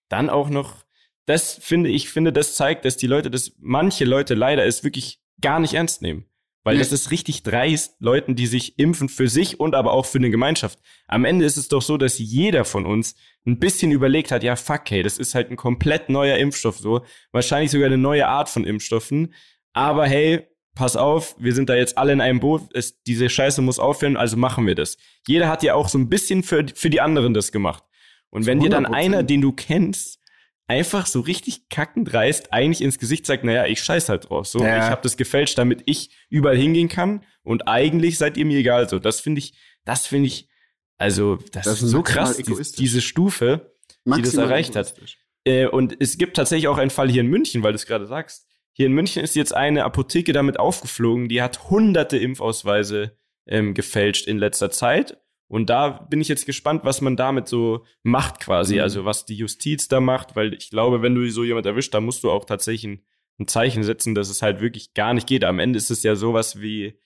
dann 0.09 0.29
auch 0.29 0.49
noch, 0.49 0.83
das 1.25 1.53
finde 1.53 1.89
ich, 1.89 2.09
finde, 2.09 2.33
das 2.33 2.55
zeigt, 2.55 2.85
dass 2.85 2.97
die 2.97 3.07
Leute, 3.07 3.31
dass 3.31 3.53
manche 3.59 4.05
Leute 4.05 4.35
leider 4.35 4.65
es 4.65 4.83
wirklich 4.83 5.21
gar 5.41 5.59
nicht 5.59 5.73
ernst 5.73 6.01
nehmen. 6.01 6.25
Weil 6.65 6.79
das 6.79 6.91
ist 6.91 7.11
richtig 7.11 7.43
dreist, 7.43 7.95
Leuten, 7.99 8.35
die 8.35 8.47
sich 8.47 8.79
impfen 8.79 9.07
für 9.07 9.27
sich 9.27 9.59
und 9.59 9.75
aber 9.75 9.93
auch 9.93 10.07
für 10.07 10.17
eine 10.17 10.31
Gemeinschaft. 10.31 10.79
Am 11.07 11.23
Ende 11.23 11.45
ist 11.45 11.57
es 11.57 11.67
doch 11.67 11.83
so, 11.83 11.95
dass 11.95 12.17
jeder 12.17 12.65
von 12.65 12.87
uns 12.87 13.15
ein 13.45 13.59
bisschen 13.59 13.91
überlegt 13.91 14.31
hat, 14.31 14.41
ja 14.41 14.55
fuck, 14.55 14.81
hey, 14.89 15.03
das 15.03 15.19
ist 15.19 15.35
halt 15.35 15.51
ein 15.51 15.57
komplett 15.57 16.09
neuer 16.09 16.37
Impfstoff 16.37 16.79
so. 16.79 17.05
Wahrscheinlich 17.31 17.69
sogar 17.69 17.85
eine 17.85 17.99
neue 17.99 18.27
Art 18.27 18.49
von 18.49 18.65
Impfstoffen. 18.65 19.35
Aber 19.73 20.07
hey, 20.07 20.47
pass 20.73 20.97
auf, 20.97 21.35
wir 21.37 21.53
sind 21.53 21.69
da 21.69 21.75
jetzt 21.75 21.99
alle 21.99 22.13
in 22.13 22.19
einem 22.19 22.39
Boot, 22.39 22.63
es, 22.73 22.99
diese 23.03 23.29
Scheiße 23.29 23.61
muss 23.61 23.77
aufhören, 23.77 24.17
also 24.17 24.35
machen 24.35 24.65
wir 24.65 24.73
das. 24.73 24.97
Jeder 25.27 25.49
hat 25.49 25.61
ja 25.61 25.75
auch 25.75 25.87
so 25.87 25.99
ein 25.99 26.09
bisschen 26.09 26.41
für, 26.41 26.65
für 26.73 26.89
die 26.89 26.99
anderen 26.99 27.35
das 27.35 27.51
gemacht. 27.51 27.83
Und 28.31 28.47
wenn 28.47 28.59
dir 28.59 28.71
dann 28.71 28.87
einer, 28.87 29.21
den 29.21 29.41
du 29.41 29.51
kennst, 29.51 30.19
einfach 30.67 31.05
so 31.05 31.19
richtig 31.21 31.69
kackend 31.69 32.13
reißt, 32.13 32.51
eigentlich 32.51 32.81
ins 32.81 32.97
Gesicht 32.97 33.25
sagt, 33.25 33.43
naja, 33.43 33.65
ich 33.65 33.81
scheiß 33.81 34.09
halt 34.09 34.29
drauf. 34.29 34.47
So, 34.47 34.59
ja. 34.59 34.77
ich 34.77 34.89
habe 34.89 35.01
das 35.01 35.17
gefälscht, 35.17 35.57
damit 35.57 35.83
ich 35.85 36.09
überall 36.29 36.57
hingehen 36.57 36.89
kann 36.89 37.23
und 37.43 37.67
eigentlich 37.67 38.17
seid 38.17 38.37
ihr 38.37 38.45
mir 38.45 38.59
egal. 38.59 38.89
So, 38.89 38.99
das 38.99 39.19
finde 39.19 39.39
ich, 39.39 39.53
das 39.83 40.07
finde 40.07 40.27
ich, 40.27 40.49
also 40.97 41.37
das, 41.51 41.65
das 41.65 41.81
ist 41.81 41.89
so 41.89 42.01
krass, 42.01 42.37
die, 42.37 42.43
diese 42.77 43.01
Stufe, 43.01 43.75
maximal 44.03 44.17
die 44.17 44.21
das 44.23 44.33
erreicht 44.35 44.75
hat. 44.75 44.95
Äh, 45.43 45.67
und 45.67 45.95
es 45.99 46.17
gibt 46.17 46.37
tatsächlich 46.37 46.67
auch 46.67 46.77
einen 46.77 46.89
Fall 46.89 47.09
hier 47.09 47.21
in 47.21 47.27
München, 47.27 47.61
weil 47.61 47.73
du 47.73 47.77
es 47.77 47.85
gerade 47.85 48.07
sagst. 48.07 48.47
Hier 48.73 48.87
in 48.87 48.93
München 48.93 49.23
ist 49.23 49.35
jetzt 49.35 49.53
eine 49.53 49.85
Apotheke 49.85 50.33
damit 50.33 50.59
aufgeflogen, 50.59 51.29
die 51.29 51.41
hat 51.41 51.69
hunderte 51.69 52.17
Impfausweise 52.17 53.17
ähm, 53.47 53.73
gefälscht 53.73 54.27
in 54.27 54.37
letzter 54.37 54.69
Zeit 54.69 55.17
und 55.47 55.69
da 55.69 55.89
bin 55.89 56.21
ich 56.21 56.27
jetzt 56.27 56.45
gespannt, 56.45 56.83
was 56.85 57.01
man 57.01 57.15
damit 57.15 57.47
so 57.47 57.85
macht 58.03 58.39
quasi, 58.39 58.75
mhm. 58.75 58.81
also 58.81 59.05
was 59.05 59.25
die 59.25 59.35
Justiz 59.35 59.87
da 59.87 59.99
macht, 59.99 60.35
weil 60.35 60.53
ich 60.53 60.69
glaube, 60.69 61.01
wenn 61.01 61.15
du 61.15 61.29
so 61.29 61.43
jemand 61.43 61.65
erwischt, 61.65 61.93
dann 61.93 62.05
musst 62.05 62.23
du 62.23 62.31
auch 62.31 62.45
tatsächlich 62.45 62.91
ein, 62.91 63.05
ein 63.39 63.47
Zeichen 63.47 63.83
setzen, 63.83 64.15
dass 64.15 64.29
es 64.29 64.41
halt 64.41 64.59
wirklich 64.59 64.93
gar 64.93 65.13
nicht 65.13 65.27
geht. 65.27 65.43
Am 65.43 65.59
Ende 65.59 65.77
ist 65.77 65.91
es 65.91 66.03
ja 66.03 66.15
sowas 66.15 66.61
wie 66.61 66.99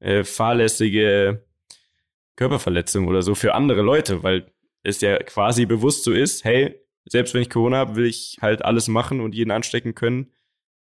äh, 0.00 0.24
fahrlässige 0.24 1.46
Körperverletzung 2.36 3.08
oder 3.08 3.22
so 3.22 3.34
für 3.34 3.54
andere 3.54 3.80
Leute, 3.80 4.22
weil 4.22 4.52
es 4.82 5.00
ja 5.00 5.16
quasi 5.18 5.64
bewusst 5.64 6.04
so 6.04 6.12
ist, 6.12 6.44
hey, 6.44 6.78
selbst 7.06 7.32
wenn 7.32 7.42
ich 7.42 7.50
Corona 7.50 7.78
habe, 7.78 7.96
will 7.96 8.06
ich 8.06 8.38
halt 8.42 8.64
alles 8.64 8.88
machen 8.88 9.20
und 9.20 9.34
jeden 9.34 9.50
anstecken 9.50 9.94
können, 9.94 10.32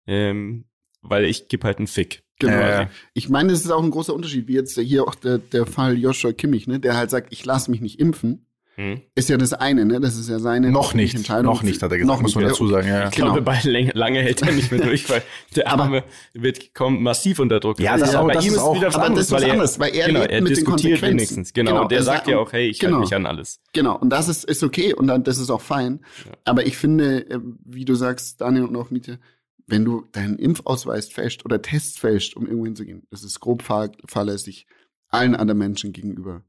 ähm, 0.06 0.64
weil 1.00 1.26
ich 1.26 1.48
gebe 1.48 1.66
halt 1.66 1.78
einen 1.78 1.86
Fick. 1.86 2.23
Genau. 2.38 2.52
Äh, 2.52 2.86
ich 3.12 3.28
meine, 3.28 3.52
das 3.52 3.64
ist 3.64 3.70
auch 3.70 3.82
ein 3.82 3.90
großer 3.90 4.14
Unterschied, 4.14 4.48
wie 4.48 4.54
jetzt 4.54 4.78
hier 4.78 5.06
auch 5.06 5.14
der, 5.14 5.38
der 5.38 5.66
Fall 5.66 5.96
Joshua 5.96 6.32
Kimmich, 6.32 6.66
ne, 6.66 6.80
der 6.80 6.96
halt 6.96 7.10
sagt, 7.10 7.32
ich 7.32 7.44
lasse 7.44 7.70
mich 7.70 7.80
nicht 7.80 8.00
impfen. 8.00 8.46
Hm. 8.76 9.02
Ist 9.14 9.28
ja 9.28 9.36
das 9.36 9.52
eine, 9.52 9.84
ne? 9.84 10.00
Das 10.00 10.16
ist 10.16 10.28
ja 10.28 10.40
seine 10.40 10.72
noch 10.72 10.94
nicht, 10.94 11.14
Entscheidung. 11.14 11.44
Noch 11.44 11.62
nicht, 11.62 11.80
hat 11.80 11.92
er 11.92 11.98
gesagt, 11.98 12.16
noch 12.16 12.22
muss 12.22 12.34
man 12.34 12.44
dazu 12.44 12.66
sagen. 12.66 12.88
Ja, 12.88 13.06
ich 13.06 13.12
glaube, 13.12 13.34
genau. 13.34 13.44
bei 13.44 13.60
lange, 13.62 13.92
lange 13.94 14.18
hält 14.20 14.42
er 14.42 14.50
nicht 14.50 14.72
mehr 14.72 14.80
durch, 14.84 15.08
weil 15.08 15.22
der 15.54 15.70
Arme 15.70 16.02
wird 16.32 16.74
kommt 16.74 17.00
massiv 17.00 17.38
unter 17.38 17.60
Druck. 17.60 17.78
Ja, 17.78 17.96
das, 17.96 18.14
ja, 18.14 18.20
auch, 18.20 18.26
bei 18.26 18.34
das 18.34 18.46
ihm 18.46 18.54
ist 18.54 18.58
auch, 18.58 18.74
wieder 18.74 18.88
was 18.88 18.96
anderes, 18.96 19.30
weil 19.30 19.44
er, 19.44 19.52
anders, 19.52 19.78
weil 19.78 19.94
er, 19.94 20.06
genau, 20.08 20.22
er 20.22 20.42
mit 20.42 20.56
diskutiert 20.56 21.02
den 21.02 21.10
wenigstens. 21.10 21.52
Genau, 21.52 21.70
genau 21.70 21.82
und 21.82 21.92
der 21.92 22.02
sagt 22.02 22.26
ja 22.26 22.38
auch, 22.38 22.52
hey, 22.52 22.66
ich 22.68 22.80
genau, 22.80 22.96
halte 22.96 23.04
mich 23.04 23.14
an 23.14 23.26
alles. 23.26 23.60
Genau, 23.72 23.96
und 23.96 24.10
das 24.10 24.28
ist, 24.28 24.44
ist 24.44 24.64
okay 24.64 24.92
und 24.92 25.06
dann, 25.06 25.22
das 25.22 25.38
ist 25.38 25.50
auch 25.50 25.60
fein. 25.60 26.00
Ja. 26.26 26.32
Aber 26.44 26.66
ich 26.66 26.76
finde, 26.76 27.30
äh, 27.30 27.38
wie 27.64 27.84
du 27.84 27.94
sagst, 27.94 28.40
Daniel 28.40 28.64
und 28.64 28.74
auch 28.74 28.90
Miete, 28.90 29.20
wenn 29.66 29.84
du 29.84 30.06
deinen 30.12 30.38
Impfausweis 30.38 31.08
fälscht 31.08 31.44
oder 31.44 31.62
Tests 31.62 31.98
fälscht, 31.98 32.36
um 32.36 32.44
irgendwo 32.46 32.66
hinzugehen, 32.66 33.06
das 33.10 33.24
ist 33.24 33.40
grob 33.40 33.62
fahrlässig 33.62 34.66
allen 35.08 35.34
anderen 35.34 35.58
Menschen 35.58 35.92
gegenüber, 35.92 36.42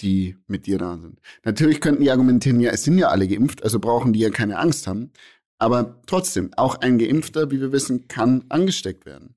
die 0.00 0.36
mit 0.46 0.66
dir 0.66 0.78
da 0.78 0.98
sind. 0.98 1.20
Natürlich 1.44 1.80
könnten 1.80 2.02
die 2.02 2.10
argumentieren, 2.10 2.60
ja, 2.60 2.70
es 2.70 2.84
sind 2.84 2.98
ja 2.98 3.08
alle 3.08 3.28
geimpft, 3.28 3.62
also 3.62 3.78
brauchen 3.78 4.12
die 4.12 4.20
ja 4.20 4.30
keine 4.30 4.58
Angst 4.58 4.86
haben. 4.86 5.12
Aber 5.58 6.00
trotzdem, 6.06 6.52
auch 6.56 6.76
ein 6.76 6.98
Geimpfter, 6.98 7.50
wie 7.50 7.60
wir 7.60 7.70
wissen, 7.70 8.08
kann 8.08 8.44
angesteckt 8.48 9.06
werden. 9.06 9.36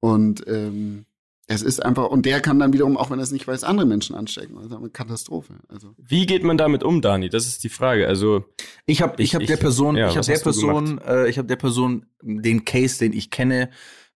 Und 0.00 0.44
ähm, 0.46 1.04
es 1.46 1.62
ist 1.62 1.84
einfach, 1.84 2.08
und 2.08 2.24
der 2.24 2.40
kann 2.40 2.58
dann 2.58 2.72
wiederum, 2.72 2.96
auch 2.96 3.10
wenn 3.10 3.18
er 3.18 3.22
es 3.22 3.30
nicht 3.30 3.46
weiß, 3.46 3.64
andere 3.64 3.86
Menschen 3.86 4.16
anstecken. 4.16 4.56
Also 4.58 4.76
eine 4.76 4.88
Katastrophe. 4.88 5.54
Also. 5.68 5.94
Wie 5.98 6.26
geht 6.26 6.42
man 6.42 6.56
damit 6.56 6.82
um, 6.82 7.02
Dani? 7.02 7.28
Das 7.28 7.46
ist 7.46 7.64
die 7.64 7.68
Frage. 7.68 8.08
Also 8.08 8.44
ich 8.86 9.02
habe 9.02 9.22
ich, 9.22 9.30
ich 9.30 9.34
hab 9.34 9.44
der 9.44 9.56
Person, 9.56 9.96
ja, 9.96 10.08
ich 10.08 10.16
habe 10.16 10.26
der 10.26 10.38
Person, 10.38 11.00
äh, 11.06 11.28
ich 11.28 11.36
habe 11.38 11.46
der 11.46 11.56
Person 11.56 12.06
den 12.22 12.64
Case, 12.64 12.98
den 12.98 13.12
ich 13.12 13.30
kenne, 13.30 13.68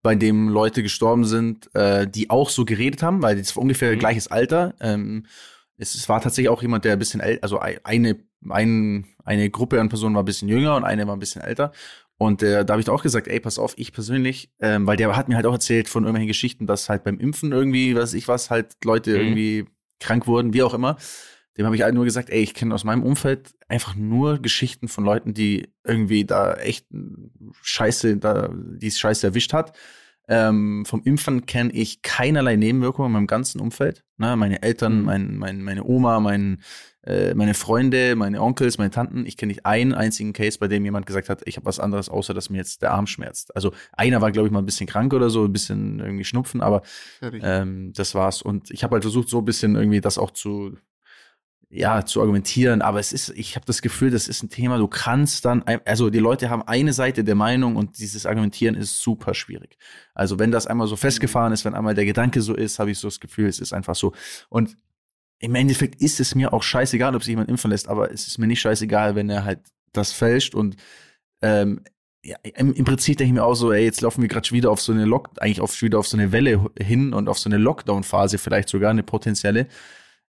bei 0.01 0.15
dem 0.15 0.47
Leute 0.47 0.83
gestorben 0.83 1.25
sind, 1.25 1.73
äh, 1.75 2.07
die 2.07 2.29
auch 2.29 2.49
so 2.49 2.63
geredet 2.63 3.03
haben, 3.03 3.21
weil 3.21 3.37
das 3.37 3.55
war 3.55 3.61
ungefähr 3.61 3.93
mhm. 3.93 3.99
gleiches 3.99 4.29
Alter. 4.29 4.75
Ähm, 4.79 5.25
es, 5.77 5.95
es 5.95 6.07
war 6.07 6.21
tatsächlich 6.21 6.49
auch 6.49 6.61
jemand, 6.61 6.85
der 6.85 6.93
ein 6.93 6.99
bisschen 6.99 7.19
älter, 7.19 7.43
also 7.43 7.59
eine, 7.59 8.17
ein, 8.49 9.05
eine 9.25 9.49
Gruppe 9.49 9.81
an 9.81 9.89
Personen 9.89 10.15
war 10.15 10.23
ein 10.23 10.25
bisschen 10.25 10.47
jünger 10.47 10.75
und 10.75 10.85
eine 10.85 11.07
war 11.07 11.15
ein 11.15 11.19
bisschen 11.19 11.41
älter. 11.41 11.71
Und 12.17 12.41
äh, 12.41 12.65
da 12.65 12.73
habe 12.73 12.81
ich 12.81 12.89
auch 12.89 13.03
gesagt, 13.03 13.27
ey, 13.27 13.39
pass 13.39 13.59
auf, 13.59 13.73
ich 13.77 13.93
persönlich, 13.93 14.49
ähm, 14.59 14.87
weil 14.87 14.97
der 14.97 15.15
hat 15.15 15.29
mir 15.29 15.35
halt 15.35 15.45
auch 15.45 15.53
erzählt 15.53 15.87
von 15.87 16.03
irgendwelchen 16.03 16.27
Geschichten, 16.27 16.65
dass 16.65 16.89
halt 16.89 17.03
beim 17.03 17.19
Impfen 17.19 17.51
irgendwie, 17.51 17.95
was 17.95 18.13
ich 18.13 18.27
was, 18.27 18.49
halt 18.49 18.75
Leute 18.83 19.11
mhm. 19.11 19.17
irgendwie 19.17 19.65
krank 19.99 20.25
wurden, 20.25 20.53
wie 20.53 20.63
auch 20.63 20.73
immer. 20.73 20.97
Dem 21.57 21.65
habe 21.65 21.75
ich 21.75 21.81
halt 21.81 21.95
nur 21.95 22.05
gesagt, 22.05 22.29
ey, 22.29 22.41
ich 22.41 22.53
kenne 22.53 22.73
aus 22.73 22.83
meinem 22.83 23.03
Umfeld 23.03 23.55
einfach 23.67 23.95
nur 23.95 24.39
Geschichten 24.39 24.87
von 24.87 25.03
Leuten, 25.03 25.33
die 25.33 25.69
irgendwie 25.83 26.23
da 26.25 26.53
echt 26.55 26.87
Scheiße, 27.61 28.17
da 28.17 28.49
die 28.53 28.91
Scheiße 28.91 29.27
erwischt 29.27 29.53
hat. 29.53 29.75
Ähm, 30.29 30.83
vom 30.85 31.03
Impfen 31.03 31.45
kenne 31.45 31.71
ich 31.71 32.01
keinerlei 32.01 32.57
Nebenwirkungen 32.57 33.07
in 33.07 33.13
meinem 33.13 33.27
ganzen 33.27 33.61
Umfeld. 33.61 34.03
Ne? 34.17 34.35
Meine 34.35 34.61
Eltern, 34.61 34.99
mhm. 34.99 35.05
mein, 35.05 35.37
mein, 35.37 35.61
meine 35.63 35.85
Oma, 35.85 36.19
mein, 36.19 36.61
äh, 37.03 37.33
meine 37.33 37.53
Freunde, 37.53 38.15
meine 38.15 38.41
Onkels, 38.41 38.77
meine 38.77 38.91
Tanten. 38.91 39.25
Ich 39.25 39.37
kenne 39.37 39.51
nicht 39.51 39.65
einen 39.65 39.93
einzigen 39.93 40.33
Case, 40.33 40.59
bei 40.59 40.67
dem 40.67 40.83
jemand 40.83 41.05
gesagt 41.05 41.29
hat, 41.29 41.43
ich 41.45 41.55
habe 41.55 41.65
was 41.65 41.79
anderes, 41.79 42.09
außer 42.09 42.33
dass 42.33 42.49
mir 42.49 42.57
jetzt 42.57 42.81
der 42.81 42.91
Arm 42.91 43.07
schmerzt. 43.07 43.55
Also 43.55 43.71
einer 43.93 44.19
war, 44.19 44.31
glaube 44.31 44.47
ich, 44.47 44.51
mal 44.51 44.59
ein 44.59 44.65
bisschen 44.65 44.87
krank 44.87 45.13
oder 45.13 45.29
so, 45.29 45.45
ein 45.45 45.53
bisschen 45.53 45.99
irgendwie 45.99 46.25
Schnupfen, 46.25 46.61
aber 46.61 46.81
ähm, 47.21 47.93
das 47.95 48.13
war's. 48.13 48.41
Und 48.41 48.69
ich 48.69 48.83
habe 48.83 48.95
halt 48.95 49.03
versucht, 49.03 49.29
so 49.29 49.39
ein 49.39 49.45
bisschen 49.45 49.75
irgendwie 49.75 50.01
das 50.01 50.17
auch 50.17 50.31
zu 50.31 50.77
ja, 51.69 52.05
zu 52.05 52.21
argumentieren, 52.21 52.81
aber 52.81 52.99
es 52.99 53.11
ist, 53.11 53.29
ich 53.29 53.55
habe 53.55 53.65
das 53.65 53.81
Gefühl, 53.81 54.09
das 54.09 54.29
ist 54.29 54.41
ein 54.41 54.49
Thema, 54.49 54.77
du 54.77 54.87
kannst 54.87 55.43
dann, 55.43 55.63
also 55.83 56.09
die 56.09 56.19
Leute 56.19 56.49
haben 56.49 56.61
eine 56.61 56.93
Seite 56.93 57.25
der 57.25 57.35
Meinung 57.35 57.75
und 57.75 57.99
dieses 57.99 58.25
Argumentieren 58.25 58.75
ist 58.75 59.01
super 59.01 59.33
schwierig. 59.33 59.77
Also 60.13 60.39
wenn 60.39 60.51
das 60.51 60.65
einmal 60.65 60.87
so 60.87 60.95
festgefahren 60.95 61.51
ist, 61.51 61.65
wenn 61.65 61.73
einmal 61.73 61.93
der 61.93 62.05
Gedanke 62.05 62.41
so 62.41 62.55
ist, 62.55 62.79
habe 62.79 62.91
ich 62.91 62.99
so 62.99 63.07
das 63.07 63.19
Gefühl, 63.19 63.47
es 63.47 63.59
ist 63.59 63.73
einfach 63.73 63.95
so. 63.95 64.13
Und 64.47 64.77
im 65.39 65.55
Endeffekt 65.55 66.01
ist 66.01 66.21
es 66.21 66.35
mir 66.35 66.53
auch 66.53 66.63
scheißegal, 66.63 67.15
ob 67.15 67.23
sich 67.23 67.31
jemand 67.31 67.49
impfen 67.49 67.71
lässt, 67.71 67.89
aber 67.89 68.11
es 68.11 68.27
ist 68.27 68.37
mir 68.37 68.47
nicht 68.47 68.61
scheißegal, 68.61 69.15
wenn 69.15 69.29
er 69.29 69.43
halt 69.43 69.59
das 69.91 70.13
fälscht 70.13 70.55
und 70.55 70.77
ähm, 71.41 71.81
ja, 72.23 72.37
im, 72.55 72.73
im 72.73 72.85
Prinzip 72.85 73.17
denke 73.17 73.29
ich 73.29 73.33
mir 73.33 73.43
auch 73.43 73.55
so, 73.55 73.71
ey, 73.71 73.83
jetzt 73.83 74.01
laufen 74.01 74.21
wir 74.21 74.29
gerade 74.29 74.49
wieder 74.51 74.71
auf 74.71 74.81
so 74.81 74.91
eine 74.91 75.05
Lock, 75.05 75.29
eigentlich 75.37 75.61
auf, 75.61 75.81
wieder 75.81 75.99
auf 75.99 76.07
so 76.07 76.17
eine 76.17 76.31
Welle 76.31 76.69
hin 76.77 77.13
und 77.13 77.29
auf 77.29 77.39
so 77.39 77.49
eine 77.49 77.57
Lockdown-Phase 77.57 78.37
vielleicht 78.37 78.69
sogar, 78.69 78.89
eine 78.89 79.03
potenzielle. 79.03 79.67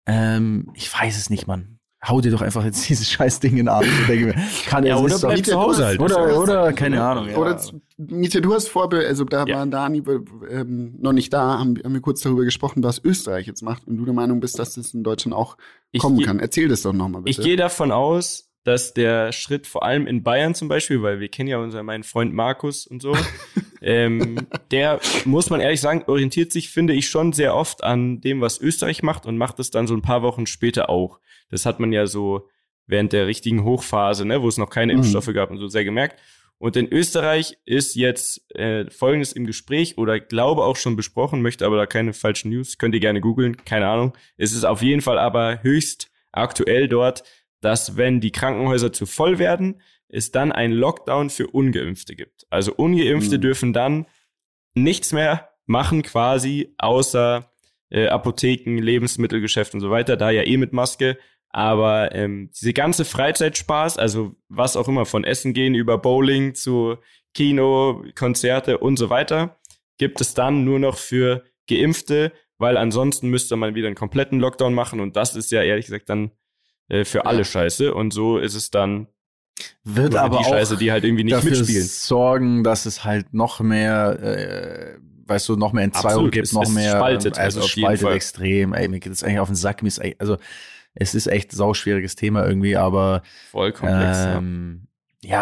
Ähm, 0.05 0.69
ich 0.73 0.91
weiß 0.93 1.17
es 1.17 1.29
nicht, 1.29 1.47
Mann. 1.47 1.79
Hau 2.05 2.19
dir 2.19 2.31
doch 2.31 2.41
einfach 2.41 2.65
jetzt 2.65 2.89
dieses 2.89 3.09
scheiß 3.09 3.39
Ding 3.39 3.51
in 3.51 3.57
den 3.57 3.67
Arm. 3.69 3.83
Ich 3.83 4.07
denke 4.07 4.25
mir, 4.27 4.35
kann 4.67 4.85
ja, 4.85 4.97
oder 4.97 5.17
bleib 5.19 5.45
zu 5.45 5.59
Hause 5.59 5.85
halt. 5.85 5.99
Oder, 6.01 6.37
oder, 6.37 6.73
keine 6.73 7.01
Ahnung. 7.01 7.29
Ja. 7.29 7.37
Oder, 7.37 7.61
Mietje, 7.97 8.41
du 8.41 8.53
hast 8.53 8.67
vor, 8.67 8.91
also 8.93 9.23
da 9.23 9.45
ja. 9.45 9.57
waren 9.57 9.71
Dani 9.71 10.03
ähm, 10.49 10.95
noch 10.99 11.13
nicht 11.13 11.31
da, 11.31 11.59
haben, 11.59 11.79
haben 11.83 11.93
wir 11.93 12.01
kurz 12.01 12.21
darüber 12.21 12.43
gesprochen, 12.43 12.83
was 12.83 13.03
Österreich 13.03 13.47
jetzt 13.47 13.61
macht 13.61 13.87
und 13.87 13.97
du 13.97 14.05
der 14.05 14.13
Meinung 14.13 14.41
bist, 14.41 14.59
dass 14.59 14.75
das 14.75 14.93
in 14.93 15.03
Deutschland 15.03 15.35
auch 15.35 15.57
ich 15.91 16.01
kommen 16.01 16.21
kann. 16.21 16.39
Erzähl 16.39 16.67
das 16.67 16.81
doch 16.81 16.93
nochmal 16.93 17.21
bitte. 17.21 17.39
Ich 17.39 17.45
gehe 17.45 17.55
davon 17.55 17.91
aus, 17.91 18.52
dass 18.63 18.93
der 18.93 19.31
Schritt 19.31 19.67
vor 19.67 19.83
allem 19.83 20.07
in 20.07 20.23
Bayern 20.23 20.55
zum 20.55 20.67
Beispiel, 20.67 21.01
weil 21.01 21.19
wir 21.19 21.29
kennen 21.29 21.49
ja 21.49 21.57
unseren 21.57 21.85
meinen 21.85 22.03
Freund 22.03 22.33
Markus 22.33 22.87
und 22.87 23.01
so, 23.01 23.15
ähm, 23.81 24.47
der 24.71 24.99
muss 25.25 25.49
man 25.49 25.59
ehrlich 25.59 25.81
sagen 25.81 26.03
orientiert 26.07 26.51
sich, 26.51 26.69
finde 26.69 26.93
ich 26.93 27.09
schon 27.09 27.33
sehr 27.33 27.55
oft 27.55 27.83
an 27.83 28.21
dem, 28.21 28.41
was 28.41 28.59
Österreich 28.59 29.03
macht 29.03 29.25
und 29.25 29.37
macht 29.37 29.59
es 29.59 29.71
dann 29.71 29.87
so 29.87 29.93
ein 29.93 30.01
paar 30.01 30.21
Wochen 30.21 30.45
später 30.45 30.89
auch. 30.89 31.19
Das 31.49 31.65
hat 31.65 31.79
man 31.79 31.91
ja 31.91 32.07
so 32.07 32.47
während 32.87 33.13
der 33.13 33.27
richtigen 33.27 33.63
Hochphase, 33.63 34.25
ne, 34.25 34.41
wo 34.41 34.47
es 34.47 34.57
noch 34.57 34.69
keine 34.69 34.93
mhm. 34.93 34.99
Impfstoffe 34.99 35.33
gab 35.33 35.51
und 35.51 35.57
so 35.57 35.67
sehr 35.67 35.83
gemerkt. 35.83 36.19
Und 36.57 36.77
in 36.77 36.89
Österreich 36.91 37.57
ist 37.65 37.95
jetzt 37.95 38.49
äh, 38.55 38.89
Folgendes 38.89 39.33
im 39.33 39.45
Gespräch 39.45 39.97
oder 39.97 40.21
glaube 40.21 40.63
auch 40.63 40.77
schon 40.77 40.95
besprochen, 40.95 41.41
möchte 41.41 41.65
aber 41.65 41.75
da 41.75 41.85
keine 41.85 42.13
falschen 42.13 42.51
News, 42.51 42.77
könnt 42.77 42.95
ihr 42.95 43.01
gerne 43.01 43.19
googeln, 43.19 43.57
keine 43.65 43.87
Ahnung. 43.87 44.13
Es 44.37 44.53
ist 44.53 44.63
auf 44.63 44.81
jeden 44.81 45.01
Fall 45.01 45.19
aber 45.19 45.61
höchst 45.61 46.09
aktuell 46.31 46.87
dort, 46.87 47.23
dass 47.63 47.97
wenn 47.97 48.19
die 48.19 48.31
Krankenhäuser 48.31 48.91
zu 48.91 49.05
voll 49.05 49.39
werden, 49.39 49.81
es 50.09 50.31
dann 50.31 50.51
einen 50.51 50.73
Lockdown 50.73 51.29
für 51.29 51.47
Ungeimpfte 51.47 52.15
gibt. 52.15 52.45
Also 52.49 52.73
Ungeimpfte 52.73 53.37
mhm. 53.37 53.41
dürfen 53.41 53.73
dann 53.73 54.05
nichts 54.75 55.11
mehr 55.11 55.49
machen 55.65 56.03
quasi, 56.03 56.73
außer 56.77 57.49
äh, 57.89 58.07
Apotheken, 58.07 58.77
Lebensmittelgeschäft 58.77 59.73
und 59.73 59.79
so 59.79 59.89
weiter, 59.89 60.17
da 60.17 60.29
ja 60.29 60.43
eh 60.43 60.57
mit 60.57 60.73
Maske. 60.73 61.17
Aber 61.49 62.13
ähm, 62.13 62.49
diese 62.51 62.73
ganze 62.73 63.05
Freizeitspaß, 63.05 63.97
also 63.97 64.35
was 64.49 64.75
auch 64.75 64.87
immer, 64.87 65.05
von 65.05 65.23
Essen 65.23 65.53
gehen 65.53 65.75
über 65.75 65.97
Bowling 65.97 66.55
zu 66.55 66.97
Kino, 67.33 68.03
Konzerte 68.15 68.79
und 68.79 68.97
so 68.97 69.09
weiter, 69.09 69.59
gibt 69.97 70.19
es 70.19 70.33
dann 70.33 70.65
nur 70.65 70.79
noch 70.79 70.97
für 70.97 71.43
Geimpfte, 71.69 72.33
weil 72.57 72.77
ansonsten 72.77 73.29
müsste 73.29 73.55
man 73.55 73.75
wieder 73.75 73.87
einen 73.87 73.95
kompletten 73.95 74.39
Lockdown 74.39 74.73
machen 74.73 74.99
und 74.99 75.15
das 75.15 75.35
ist 75.35 75.51
ja 75.51 75.61
ehrlich 75.61 75.85
gesagt 75.85 76.09
dann 76.09 76.31
äh, 76.89 77.05
für 77.05 77.25
alle 77.25 77.45
Scheiße. 77.45 77.93
Und 77.93 78.13
so 78.13 78.37
ist 78.37 78.55
es 78.55 78.71
dann 78.71 79.07
wird 79.83 80.15
aber 80.15 80.39
die 80.39 80.43
Scheiße, 80.45 80.77
die 80.77 80.91
halt 80.91 81.03
irgendwie 81.03 81.23
nicht 81.23 81.35
dafür 81.35 81.51
mitspielen. 81.51 81.85
sorgen, 81.85 82.63
dass 82.63 82.85
es 82.85 83.03
halt 83.03 83.33
noch 83.33 83.59
mehr, 83.59 84.19
äh, 84.21 84.97
weißt 85.27 85.49
du, 85.49 85.55
noch 85.55 85.73
mehr 85.73 85.83
Entzweiung 85.83 86.31
gibt, 86.31 86.47
es, 86.47 86.53
noch 86.53 86.63
es 86.63 86.69
mehr, 86.69 86.95
spaltet, 86.95 87.37
also 87.37 87.61
halt 87.61 87.69
spaltet 87.69 88.09
extrem. 88.09 88.73
Ey, 88.73 88.87
mir 88.87 88.99
geht 88.99 89.13
es 89.13 89.23
eigentlich 89.23 89.39
auf 89.39 89.49
den 89.49 89.55
Sack. 89.55 89.81
Mir 89.83 89.89
ist, 89.89 90.01
also 90.19 90.37
es 90.95 91.15
ist 91.15 91.27
echt 91.27 91.51
sauschwieriges 91.51 92.15
Thema 92.15 92.45
irgendwie, 92.45 92.75
aber 92.75 93.21
voll 93.51 93.71
komplex. 93.71 94.17
Ähm, 94.25 94.81
ja, 94.83 94.92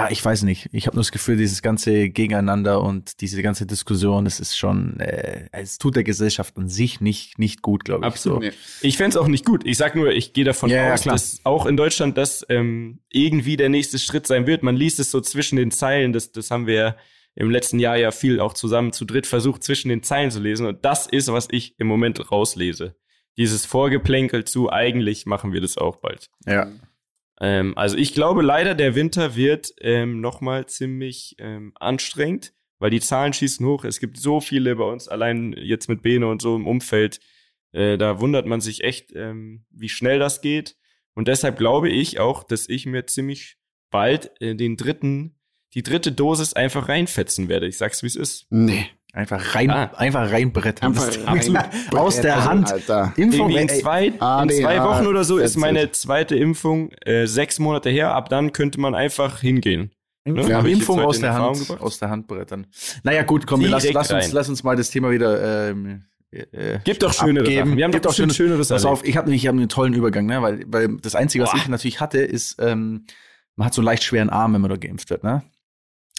ich 0.10 0.24
weiß 0.24 0.44
nicht. 0.44 0.70
Ich 0.72 0.86
habe 0.88 0.96
nur 0.96 1.02
das 1.02 1.12
Gefühl, 1.12 1.38
dieses 1.38 1.62
ganze 1.62 2.10
Gegeneinander 2.10 2.82
und 2.82 3.22
diese 3.22 3.42
ganze 3.42 3.66
Diskussion, 3.66 4.26
das 4.26 4.40
ist 4.40 4.58
schon, 4.58 5.00
äh, 5.00 5.48
es 5.52 5.78
tut 5.78 5.96
der 5.96 6.04
Gesellschaft 6.04 6.58
an 6.58 6.70
sich 6.70 7.02
nicht, 7.02 7.40
nicht 7.40 7.62
gut, 7.62 7.86
glaube 7.86 8.02
ich. 8.02 8.08
Absolut. 8.08 8.44
So. 8.44 8.50
Ich 8.82 8.98
fände 8.98 9.12
es 9.12 9.18
auch 9.18 9.28
nicht 9.28 9.46
gut. 9.46 9.66
Ich 9.66 9.78
sag 9.78 9.96
nur, 9.96 10.12
ich 10.12 10.34
gehe 10.34 10.46
davon 10.46 10.70
ja, 10.70 10.94
aus, 10.94 11.06
ja, 11.06 11.14
dass 11.14 11.42
auch 11.44 11.66
in 11.66 11.78
Deutschland 11.78 12.18
das 12.18 12.46
ähm, 12.50 13.00
irgendwie 13.10 13.58
der 13.58 13.70
nächste 13.70 13.98
Schritt 13.98 14.28
sein 14.28 14.46
wird. 14.46 14.62
Man 14.62 14.76
liest 14.76 15.00
es 15.00 15.10
so 15.10 15.20
zwischen 15.22 15.56
den 15.56 15.72
Zeilen, 15.72 16.14
das, 16.14 16.32
das 16.32 16.52
haben 16.52 16.68
wir 16.68 16.76
ja 16.76 16.96
im 17.36 17.50
letzten 17.50 17.80
Jahr 17.80 17.98
ja 17.98 18.12
viel 18.12 18.40
auch 18.40 18.54
zusammen 18.54 18.92
zu 18.92 19.06
dritt 19.06 19.26
versucht, 19.26 19.64
zwischen 19.64 19.90
den 19.90 20.04
Zeilen 20.04 20.32
zu 20.32 20.40
lesen. 20.40 20.66
Und 20.68 20.86
das 20.86 21.08
ist, 21.08 21.32
was 21.32 21.48
ich 21.50 21.80
im 21.80 21.88
Moment 21.88 22.32
rauslese. 22.32 22.96
Dieses 23.38 23.66
Vorgeplänkel 23.66 24.44
zu, 24.44 24.72
eigentlich 24.72 25.26
machen 25.26 25.54
wir 25.54 25.62
das 25.62 25.78
auch 25.78 25.96
bald. 25.98 26.30
Ja. 26.46 26.68
Ähm, 27.42 27.76
also 27.76 27.98
ich 27.98 28.14
glaube 28.14 28.44
leider, 28.44 28.76
der 28.76 28.96
Winter 28.96 29.36
wird 29.36 29.74
ähm, 29.82 30.22
nochmal 30.22 30.68
ziemlich 30.68 31.36
ähm, 31.40 31.74
anstrengend, 31.76 32.54
weil 32.78 32.92
die 32.92 33.02
Zahlen 33.02 33.34
schießen 33.34 33.66
hoch. 33.66 33.84
Es 33.84 34.00
gibt 34.00 34.18
so 34.18 34.40
viele 34.40 34.76
bei 34.76 34.84
uns, 34.84 35.08
allein 35.08 35.54
jetzt 35.54 35.90
mit 35.90 36.04
Bene 36.04 36.28
und 36.28 36.42
so 36.42 36.56
im 36.56 36.68
Umfeld. 36.68 37.20
Äh, 37.72 37.98
da 37.98 38.22
wundert 38.22 38.46
man 38.46 38.62
sich 38.62 38.84
echt, 38.84 39.12
ähm, 39.16 39.66
wie 39.72 39.90
schnell 39.90 40.20
das 40.20 40.42
geht. 40.42 40.78
Und 41.14 41.28
deshalb 41.28 41.58
glaube 41.58 41.90
ich 41.90 42.20
auch, 42.20 42.44
dass 42.44 42.70
ich 42.70 42.86
mir 42.86 43.08
ziemlich 43.08 43.58
bald 43.90 44.32
äh, 44.40 44.56
den 44.56 44.78
dritten, 44.78 45.40
die 45.74 45.84
dritte 45.84 46.12
Dosis 46.12 46.54
einfach 46.54 46.90
reinfetzen 46.90 47.50
werde. 47.50 47.68
Ich 47.68 47.78
sag's, 47.78 48.04
wie 48.04 48.08
es 48.08 48.16
ist. 48.16 48.46
Nee. 48.52 48.88
Einfach 49.14 49.56
rein, 49.56 49.70
ah. 49.70 49.92
einfach 49.98 50.32
reinbrettern. 50.32 50.90
Einfach 50.90 51.28
rein 51.28 51.58
aus 51.92 52.22
der 52.22 52.46
Hand. 52.46 52.72
Alter. 52.72 53.14
Impfung 53.18 53.50
in 53.50 53.68
zwei, 53.68 54.06
in 54.06 54.20
zwei 54.20 54.84
Wochen 54.84 55.06
oder 55.06 55.26
so 55.26 55.38
ist 55.38 55.58
meine 55.58 55.92
zweite 55.92 56.36
Impfung 56.38 56.92
äh, 57.06 57.26
sechs 57.26 57.60
Monate 57.60 57.90
her. 57.90 58.16
Ab 58.16 58.30
dann 58.30 58.54
könnte 58.54 58.80
man 58.80 58.96
einfach 58.96 59.40
hingehen. 59.40 59.92
Ne? 60.24 60.48
Ja, 60.48 60.60
Impfung 60.62 61.02
aus 61.02 61.20
der 61.20 61.34
Hand, 61.34 61.70
aus 61.82 62.00
der 62.00 62.10
Hand 62.10 62.28
brettern. 62.28 62.68
Naja, 63.04 63.24
gut, 63.24 63.48
komm, 63.48 63.62
lass, 63.62 63.92
lass, 63.92 64.12
uns, 64.12 64.32
lass 64.32 64.48
uns 64.50 64.64
mal 64.64 64.76
das 64.76 64.92
Thema 64.92 65.12
wieder. 65.12 65.70
Ähm, 65.72 66.04
äh, 66.32 66.80
Gibt 66.84 67.04
doch 67.04 67.20
abgeben. 67.20 67.46
Sachen. 67.46 67.78
Wir 67.78 67.84
haben 67.84 67.92
Gibt 67.92 68.06
doch 68.06 68.14
schöne, 68.14 68.34
schönere 68.34 68.64
Pass 68.64 68.86
auf, 68.86 69.04
ich 69.04 69.18
habe 69.18 69.28
nämlich 69.28 69.48
hab 69.48 69.56
einen 69.56 69.68
tollen 69.68 69.94
Übergang, 69.94 70.26
ne? 70.26 70.42
weil, 70.42 70.64
weil 70.68 70.98
das 71.02 71.16
Einzige, 71.16 71.44
was 71.44 71.52
Boah. 71.52 71.58
ich 71.58 71.68
natürlich 71.68 72.00
hatte, 72.00 72.20
ist, 72.20 72.58
ähm, 72.60 73.06
man 73.56 73.66
hat 73.66 73.74
so 73.74 73.82
einen 73.82 73.88
leicht 73.88 74.04
schweren 74.04 74.30
Arm, 74.30 74.54
wenn 74.54 74.62
man 74.62 74.70
da 74.70 74.78
geimpft 74.78 75.10
wird. 75.10 75.24
Ne? 75.24 75.44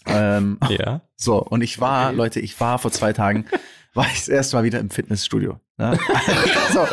Ähm, 0.06 0.58
ja. 0.68 1.02
So, 1.16 1.42
und 1.42 1.62
ich 1.62 1.80
war, 1.80 2.08
okay. 2.08 2.16
Leute, 2.16 2.40
ich 2.40 2.58
war 2.60 2.78
vor 2.78 2.90
zwei 2.90 3.12
Tagen, 3.12 3.46
war 3.94 4.06
ich 4.06 4.20
das 4.20 4.28
erste 4.28 4.56
Mal 4.56 4.64
wieder 4.64 4.80
im 4.80 4.90
Fitnessstudio. 4.90 5.60
Ne? 5.76 5.98
so, 6.72 6.86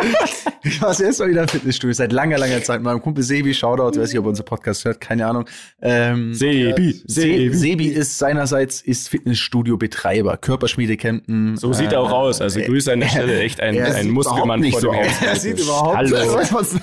ich 0.63 0.81
war 0.81 0.89
das 0.89 0.99
erste 0.99 1.23
Mal 1.23 1.29
wieder 1.29 1.41
im 1.43 1.47
Fitnessstudio, 1.47 1.93
seit 1.93 2.11
langer, 2.11 2.37
langer 2.37 2.61
Zeit. 2.61 2.81
Mein 2.81 3.01
Kumpel 3.01 3.23
Sebi, 3.23 3.53
Shoutout, 3.53 3.99
weiß 3.99 4.09
nicht, 4.09 4.19
ob 4.19 4.25
er 4.25 4.29
unser 4.29 4.43
Podcast 4.43 4.83
hört, 4.83 4.99
keine 4.99 5.25
Ahnung. 5.25 5.45
Ähm, 5.81 6.33
Sebi, 6.33 6.89
äh, 6.89 7.01
Sebi. 7.05 7.53
Sebi 7.53 7.87
ist 7.87 8.17
seinerseits 8.17 8.81
ist 8.81 9.09
Fitnessstudio-Betreiber, 9.09 10.37
Körperschmiede 10.37 10.97
Campen. 10.97 11.55
So 11.55 11.71
sieht 11.71 11.93
er 11.93 12.01
auch 12.01 12.11
aus. 12.11 12.41
Also 12.41 12.59
Grüße 12.59 12.91
an 12.91 12.99
der 12.99 13.09
Stelle, 13.09 13.39
echt 13.39 13.61
ein, 13.61 13.81
ein 13.81 14.09
Muskelmann 14.09 14.59
nicht 14.59 14.79
so 14.79 14.91
aus. 14.91 15.07
Er 15.25 15.35
sieht 15.37 15.59
überhaupt 15.59 15.97
Hallo. 15.97 16.37
nicht 16.37 16.49
so 16.49 16.57
aus. 16.57 16.75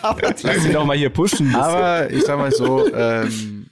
Lass 0.42 0.64
ihn 0.64 0.72
doch 0.72 0.86
mal 0.86 0.96
hier 0.96 1.10
pushen. 1.10 1.54
Aber 1.54 2.10
ich 2.10 2.22
sag 2.22 2.38
mal 2.38 2.52
so, 2.52 2.92
ähm, 2.94 3.65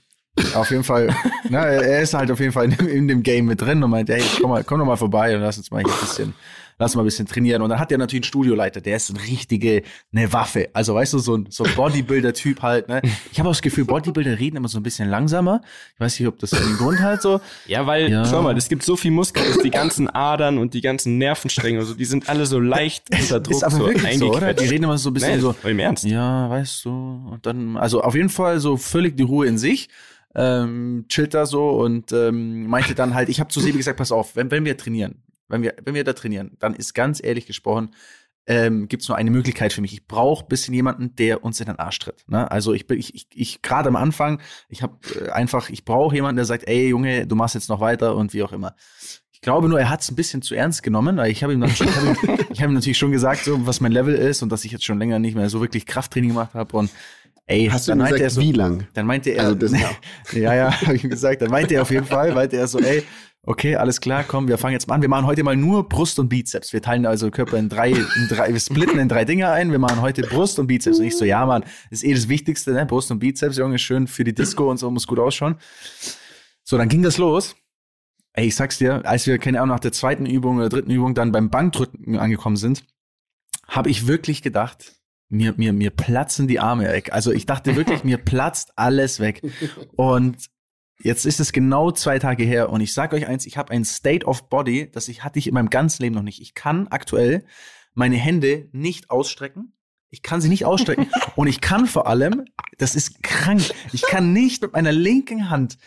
auf 0.53 0.69
jeden 0.69 0.83
Fall, 0.83 1.15
na, 1.49 1.65
er 1.65 2.01
ist 2.01 2.13
halt 2.13 2.29
auf 2.31 2.39
jeden 2.39 2.51
Fall 2.51 2.65
in, 2.65 2.87
in, 2.87 3.07
dem 3.07 3.23
Game 3.23 3.45
mit 3.45 3.61
drin 3.61 3.83
und 3.83 3.89
meint, 3.89 4.09
ey, 4.09 4.21
komm, 4.41 4.51
mal, 4.51 4.63
komm 4.63 4.79
doch 4.79 4.85
mal 4.85 4.97
vorbei 4.97 5.35
und 5.35 5.41
lass 5.41 5.57
uns 5.57 5.71
mal 5.71 5.79
ein 5.79 5.85
bisschen, 5.85 6.33
lass 6.77 6.95
mal 6.95 7.03
ein 7.03 7.05
bisschen 7.05 7.25
trainieren. 7.25 7.61
Und 7.61 7.69
dann 7.69 7.79
hat 7.79 7.91
er 7.91 7.97
natürlich 7.97 8.23
einen 8.23 8.29
Studioleiter, 8.29 8.81
der 8.81 8.97
ist 8.97 9.09
eine 9.09 9.21
richtige, 9.23 9.83
eine 10.13 10.31
Waffe. 10.33 10.69
Also 10.73 10.95
weißt 10.95 11.13
du, 11.13 11.19
so 11.19 11.37
ein, 11.37 11.47
so 11.49 11.63
ein 11.63 11.73
Bodybuilder-Typ 11.75 12.61
halt, 12.61 12.89
ne? 12.89 13.01
Ich 13.31 13.39
habe 13.39 13.47
auch 13.47 13.53
das 13.53 13.61
Gefühl, 13.61 13.85
Bodybuilder 13.85 14.37
reden 14.37 14.57
immer 14.57 14.67
so 14.67 14.77
ein 14.77 14.83
bisschen 14.83 15.09
langsamer. 15.09 15.61
Ich 15.93 15.99
weiß 16.01 16.19
nicht, 16.19 16.27
ob 16.27 16.37
das 16.39 16.53
einen 16.53 16.77
Grund 16.77 16.99
hat 16.99 17.21
so. 17.21 17.39
Ja, 17.65 17.87
weil, 17.87 18.11
ja. 18.11 18.25
schau 18.25 18.41
mal, 18.41 18.57
es 18.57 18.67
gibt 18.67 18.83
so 18.83 18.97
viel 18.97 19.11
Muskeln, 19.11 19.45
die 19.63 19.71
ganzen 19.71 20.09
Adern 20.09 20.57
und 20.57 20.73
die 20.73 20.81
ganzen 20.81 21.17
Nervenstränge, 21.17 21.79
also 21.79 21.93
die 21.93 22.05
sind 22.05 22.27
alle 22.27 22.45
so 22.45 22.59
leicht 22.59 23.05
unter 23.11 23.39
Druck. 23.39 23.55
Ist 23.55 23.63
aber 23.63 23.77
so 23.77 23.85
wirklich 23.85 24.19
so, 24.19 24.33
oder? 24.33 24.53
Die 24.53 24.65
reden 24.65 24.83
immer 24.83 24.97
so 24.97 25.11
ein 25.11 25.13
bisschen 25.13 25.35
nee, 25.35 25.39
so. 25.39 25.55
Im 25.63 25.79
Ernst? 25.79 26.03
Ja, 26.03 26.49
weißt 26.49 26.85
du. 26.85 26.89
Und 26.89 27.45
dann, 27.45 27.77
also 27.77 28.01
auf 28.01 28.15
jeden 28.15 28.29
Fall 28.29 28.59
so 28.59 28.75
völlig 28.75 29.15
die 29.15 29.23
Ruhe 29.23 29.47
in 29.47 29.57
sich 29.57 29.87
ähm, 30.35 31.05
chillt 31.07 31.33
da 31.33 31.45
so 31.45 31.69
und 31.69 32.11
ähm, 32.11 32.67
meinte 32.67 32.95
dann 32.95 33.13
halt, 33.13 33.29
ich 33.29 33.39
habe 33.39 33.49
zu 33.49 33.59
Sebi 33.59 33.77
gesagt, 33.77 33.97
pass 33.97 34.11
auf, 34.11 34.35
wenn, 34.35 34.51
wenn 34.51 34.65
wir 34.65 34.77
trainieren, 34.77 35.23
wenn 35.47 35.61
wir, 35.61 35.75
wenn 35.83 35.95
wir 35.95 36.03
da 36.03 36.13
trainieren, 36.13 36.57
dann 36.59 36.75
ist 36.75 36.93
ganz 36.93 37.23
ehrlich 37.23 37.45
gesprochen, 37.45 37.91
ähm, 38.47 38.87
gibt 38.87 39.01
es 39.01 39.09
nur 39.09 39.17
eine 39.17 39.31
Möglichkeit 39.31 39.73
für 39.73 39.81
mich. 39.81 39.93
Ich 39.93 40.07
brauche 40.07 40.45
bisschen 40.45 40.73
jemanden, 40.73 41.15
der 41.15 41.43
uns 41.43 41.59
in 41.59 41.65
den 41.65 41.79
Arsch 41.79 41.99
tritt. 41.99 42.23
Ne? 42.27 42.49
Also 42.51 42.73
ich 42.73 42.85
bin, 42.85 42.99
ich, 42.99 43.15
ich, 43.15 43.27
ich 43.33 43.61
gerade 43.61 43.89
am 43.89 43.95
Anfang, 43.95 44.39
ich 44.69 44.83
habe 44.83 44.97
äh, 45.19 45.29
einfach, 45.29 45.69
ich 45.69 45.83
brauche 45.83 46.13
jemanden, 46.13 46.37
der 46.37 46.45
sagt, 46.45 46.67
ey 46.67 46.89
Junge, 46.89 47.25
du 47.25 47.35
machst 47.35 47.55
jetzt 47.55 47.69
noch 47.69 47.79
weiter 47.79 48.15
und 48.15 48.33
wie 48.33 48.43
auch 48.43 48.51
immer. 48.51 48.75
Ich 49.31 49.41
glaube 49.41 49.67
nur, 49.67 49.79
er 49.79 49.89
hat 49.89 50.01
es 50.01 50.11
ein 50.11 50.15
bisschen 50.15 50.41
zu 50.41 50.55
ernst 50.55 50.83
genommen, 50.83 51.17
weil 51.17 51.31
ich 51.31 51.43
habe 51.43 51.53
ihm, 51.53 51.63
hab 51.63 51.79
ihm, 51.79 52.37
hab 52.57 52.67
ihm 52.67 52.73
natürlich 52.73 52.97
schon 52.97 53.11
gesagt, 53.11 53.45
so, 53.45 53.65
was 53.65 53.81
mein 53.81 53.91
Level 53.91 54.13
ist 54.13 54.43
und 54.43 54.49
dass 54.49 54.65
ich 54.65 54.71
jetzt 54.71 54.85
schon 54.85 54.99
länger 54.99 55.19
nicht 55.19 55.35
mehr 55.35 55.49
so 55.49 55.61
wirklich 55.61 55.85
Krafttraining 55.85 56.29
gemacht 56.29 56.53
habe 56.53 56.77
und 56.77 56.89
Ey, 57.47 57.67
Hast 57.71 57.87
du 57.87 57.95
gesagt, 57.95 58.31
so, 58.31 58.41
wie 58.41 58.51
lang? 58.51 58.87
Dann 58.93 59.05
meinte 59.05 59.29
er, 59.29 59.43
also 59.43 59.55
das, 59.55 59.71
ja, 60.33 60.55
ja, 60.55 60.81
habe 60.81 60.95
ich 60.95 61.03
ihm 61.03 61.09
gesagt, 61.09 61.41
dann 61.41 61.51
meinte 61.51 61.75
er 61.75 61.83
auf 61.83 61.91
jeden 61.91 62.05
Fall, 62.05 62.33
meinte 62.33 62.57
er 62.57 62.67
so, 62.67 62.79
ey, 62.79 63.03
Okay, 63.47 63.75
alles 63.75 64.01
klar, 64.01 64.23
komm, 64.23 64.47
wir 64.47 64.57
fangen 64.57 64.73
jetzt 64.73 64.87
mal 64.87 64.95
an. 64.95 65.03
Wir 65.03 65.09
machen 65.09 65.27
heute 65.27 65.43
mal 65.43 65.55
nur 65.55 65.87
Brust 65.87 66.17
und 66.17 66.29
Bizeps. 66.29 66.73
Wir 66.73 66.81
teilen 66.81 67.05
also 67.05 67.29
Körper 67.29 67.57
in 67.57 67.69
drei, 67.69 67.91
in 67.91 68.27
drei 68.27 68.51
wir 68.51 68.59
splitten 68.59 68.97
in 68.97 69.07
drei 69.07 69.23
Dinge 69.23 69.51
ein. 69.51 69.69
Wir 69.69 69.77
machen 69.77 70.01
heute 70.01 70.23
Brust 70.23 70.57
und 70.57 70.65
Bizeps. 70.65 70.97
Und 70.97 71.05
ich 71.05 71.15
so, 71.15 71.25
ja, 71.25 71.45
Mann, 71.45 71.63
ist 71.91 72.03
eh 72.03 72.11
das 72.11 72.27
Wichtigste, 72.27 72.71
ne? 72.71 72.87
Brust 72.87 73.11
und 73.11 73.19
Bizeps, 73.19 73.57
Junge, 73.57 73.77
schön 73.77 74.07
für 74.07 74.23
die 74.23 74.33
Disco 74.33 74.67
und 74.71 74.77
so, 74.77 74.89
muss 74.89 75.05
gut 75.05 75.19
ausschauen. 75.19 75.57
So, 76.63 76.79
dann 76.79 76.89
ging 76.89 77.03
das 77.03 77.19
los. 77.19 77.55
Ey, 78.33 78.47
ich 78.47 78.55
sag's 78.55 78.79
dir, 78.79 79.05
als 79.05 79.27
wir, 79.27 79.37
keine 79.37 79.61
Ahnung, 79.61 79.75
nach 79.75 79.79
der 79.79 79.91
zweiten 79.91 80.25
Übung 80.25 80.57
oder 80.57 80.69
dritten 80.69 80.89
Übung 80.89 81.13
dann 81.13 81.31
beim 81.31 81.51
Bankdrücken 81.51 82.17
angekommen 82.17 82.57
sind, 82.57 82.83
habe 83.67 83.91
ich 83.91 84.07
wirklich 84.07 84.41
gedacht, 84.41 84.93
mir, 85.29 85.53
mir, 85.57 85.73
mir 85.73 85.89
platzen 85.89 86.47
die 86.47 86.59
Arme 86.59 86.85
weg. 86.85 87.11
Also 87.11 87.31
ich 87.31 87.45
dachte 87.45 87.75
wirklich, 87.75 88.03
mir 88.03 88.17
platzt 88.25 88.73
alles 88.75 89.19
weg. 89.19 89.41
Und 89.95 90.49
Jetzt 90.97 91.25
ist 91.25 91.39
es 91.39 91.51
genau 91.51 91.91
zwei 91.91 92.19
Tage 92.19 92.43
her 92.43 92.69
und 92.69 92.79
ich 92.79 92.93
sage 92.93 93.15
euch 93.17 93.27
eins, 93.27 93.45
ich 93.45 93.57
habe 93.57 93.71
ein 93.71 93.83
State 93.83 94.25
of 94.25 94.49
Body, 94.49 94.89
das 94.89 95.09
ich 95.09 95.23
hatte 95.23 95.39
ich 95.39 95.47
in 95.47 95.53
meinem 95.53 95.69
ganzen 95.69 96.03
Leben 96.03 96.15
noch 96.15 96.23
nicht. 96.23 96.41
Ich 96.41 96.53
kann 96.53 96.87
aktuell 96.87 97.45
meine 97.93 98.15
Hände 98.15 98.69
nicht 98.71 99.09
ausstrecken. 99.09 99.73
Ich 100.11 100.21
kann 100.21 100.39
sie 100.39 100.49
nicht 100.49 100.65
ausstrecken 100.65 101.07
und 101.35 101.47
ich 101.47 101.61
kann 101.61 101.87
vor 101.87 102.07
allem, 102.07 102.45
das 102.77 102.95
ist 102.95 103.23
krank, 103.23 103.61
ich 103.91 104.01
kann 104.03 104.33
nicht 104.33 104.61
mit 104.61 104.73
meiner 104.73 104.91
linken 104.91 105.49
Hand 105.49 105.77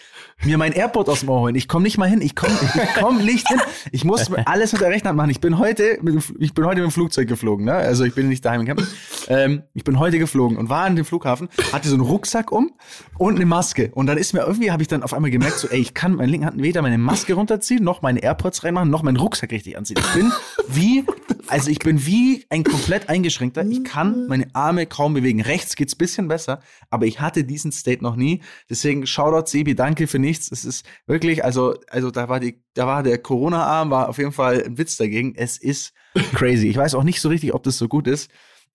mir 0.44 0.58
mein 0.58 0.72
Airport 0.72 1.08
aus 1.08 1.20
dem 1.20 1.30
Ohr 1.30 1.40
holen. 1.40 1.54
Ich 1.54 1.66
komme 1.66 1.82
nicht 1.82 1.98
mal 1.98 2.08
hin, 2.08 2.20
ich 2.20 2.36
komme 2.36 2.54
ich 2.62 2.94
komm 2.98 3.24
nicht 3.24 3.48
hin. 3.48 3.60
Ich 3.90 4.04
muss 4.04 4.30
alles 4.44 4.72
mit 4.72 4.80
der 4.80 4.90
rechten 4.90 5.08
Hand 5.08 5.16
machen. 5.16 5.30
Ich 5.30 5.40
bin 5.40 5.58
heute 5.58 5.98
mit, 6.02 6.22
ich 6.38 6.54
bin 6.54 6.64
heute 6.64 6.80
mit 6.80 6.90
dem 6.90 6.92
Flugzeug 6.92 7.26
geflogen, 7.26 7.64
ne? 7.64 7.74
Also 7.74 8.04
ich 8.04 8.14
bin 8.14 8.28
nicht 8.28 8.44
daheim 8.44 8.64
gekommen. 8.64 8.86
Ähm, 9.28 9.62
ich 9.74 9.84
bin 9.84 9.98
heute 9.98 10.18
geflogen 10.18 10.56
und 10.56 10.68
war 10.68 10.84
an 10.84 10.96
dem 10.96 11.04
Flughafen, 11.04 11.48
hatte 11.72 11.88
so 11.88 11.94
einen 11.94 12.04
Rucksack 12.04 12.52
um 12.52 12.72
und 13.18 13.36
eine 13.36 13.46
Maske 13.46 13.90
und 13.94 14.06
dann 14.06 14.18
ist 14.18 14.32
mir 14.32 14.40
irgendwie 14.40 14.70
habe 14.70 14.82
ich 14.82 14.88
dann 14.88 15.02
auf 15.02 15.12
einmal 15.12 15.30
gemerkt, 15.30 15.58
so 15.58 15.68
ey, 15.68 15.80
ich 15.80 15.94
kann 15.94 16.14
meine 16.14 16.30
linken 16.30 16.46
Hand 16.46 16.62
weder 16.62 16.82
meine 16.82 16.98
Maske 16.98 17.34
runterziehen, 17.34 17.82
noch 17.82 18.02
meine 18.02 18.22
Airpods 18.22 18.64
reinmachen, 18.64 18.90
noch 18.90 19.02
meinen 19.02 19.16
Rucksack 19.16 19.50
richtig 19.50 19.76
anziehen. 19.76 19.98
Ich 19.98 20.14
bin 20.14 20.32
wie 20.68 21.04
also 21.48 21.70
ich 21.70 21.78
bin 21.78 22.04
wie 22.04 22.44
ein 22.50 22.62
komplett 22.62 23.08
eingeschränkter. 23.08 23.64
Ich 23.66 23.84
kann 23.84 24.07
meine 24.28 24.46
Arme 24.54 24.86
kaum 24.86 25.14
bewegen. 25.14 25.40
Rechts 25.40 25.76
geht's 25.76 25.94
bisschen 25.94 26.28
besser, 26.28 26.60
aber 26.90 27.06
ich 27.06 27.20
hatte 27.20 27.44
diesen 27.44 27.72
State 27.72 28.02
noch 28.02 28.16
nie. 28.16 28.42
Deswegen 28.68 29.06
Shoutout 29.06 29.46
Sebi, 29.46 29.74
danke 29.74 30.06
für 30.06 30.18
nichts. 30.18 30.50
Es 30.50 30.64
ist 30.64 30.86
wirklich, 31.06 31.44
also, 31.44 31.76
also 31.88 32.10
da 32.10 32.28
war 32.28 32.40
die, 32.40 32.62
da 32.74 32.86
war 32.86 33.02
der 33.02 33.18
Corona-Arm, 33.18 33.90
war 33.90 34.08
auf 34.08 34.18
jeden 34.18 34.32
Fall 34.32 34.62
ein 34.64 34.78
Witz 34.78 34.96
dagegen. 34.96 35.34
Es 35.34 35.58
ist 35.58 35.92
crazy. 36.34 36.68
Ich 36.68 36.76
weiß 36.76 36.94
auch 36.94 37.04
nicht 37.04 37.20
so 37.20 37.28
richtig, 37.28 37.54
ob 37.54 37.62
das 37.62 37.78
so 37.78 37.88
gut 37.88 38.06
ist. 38.06 38.30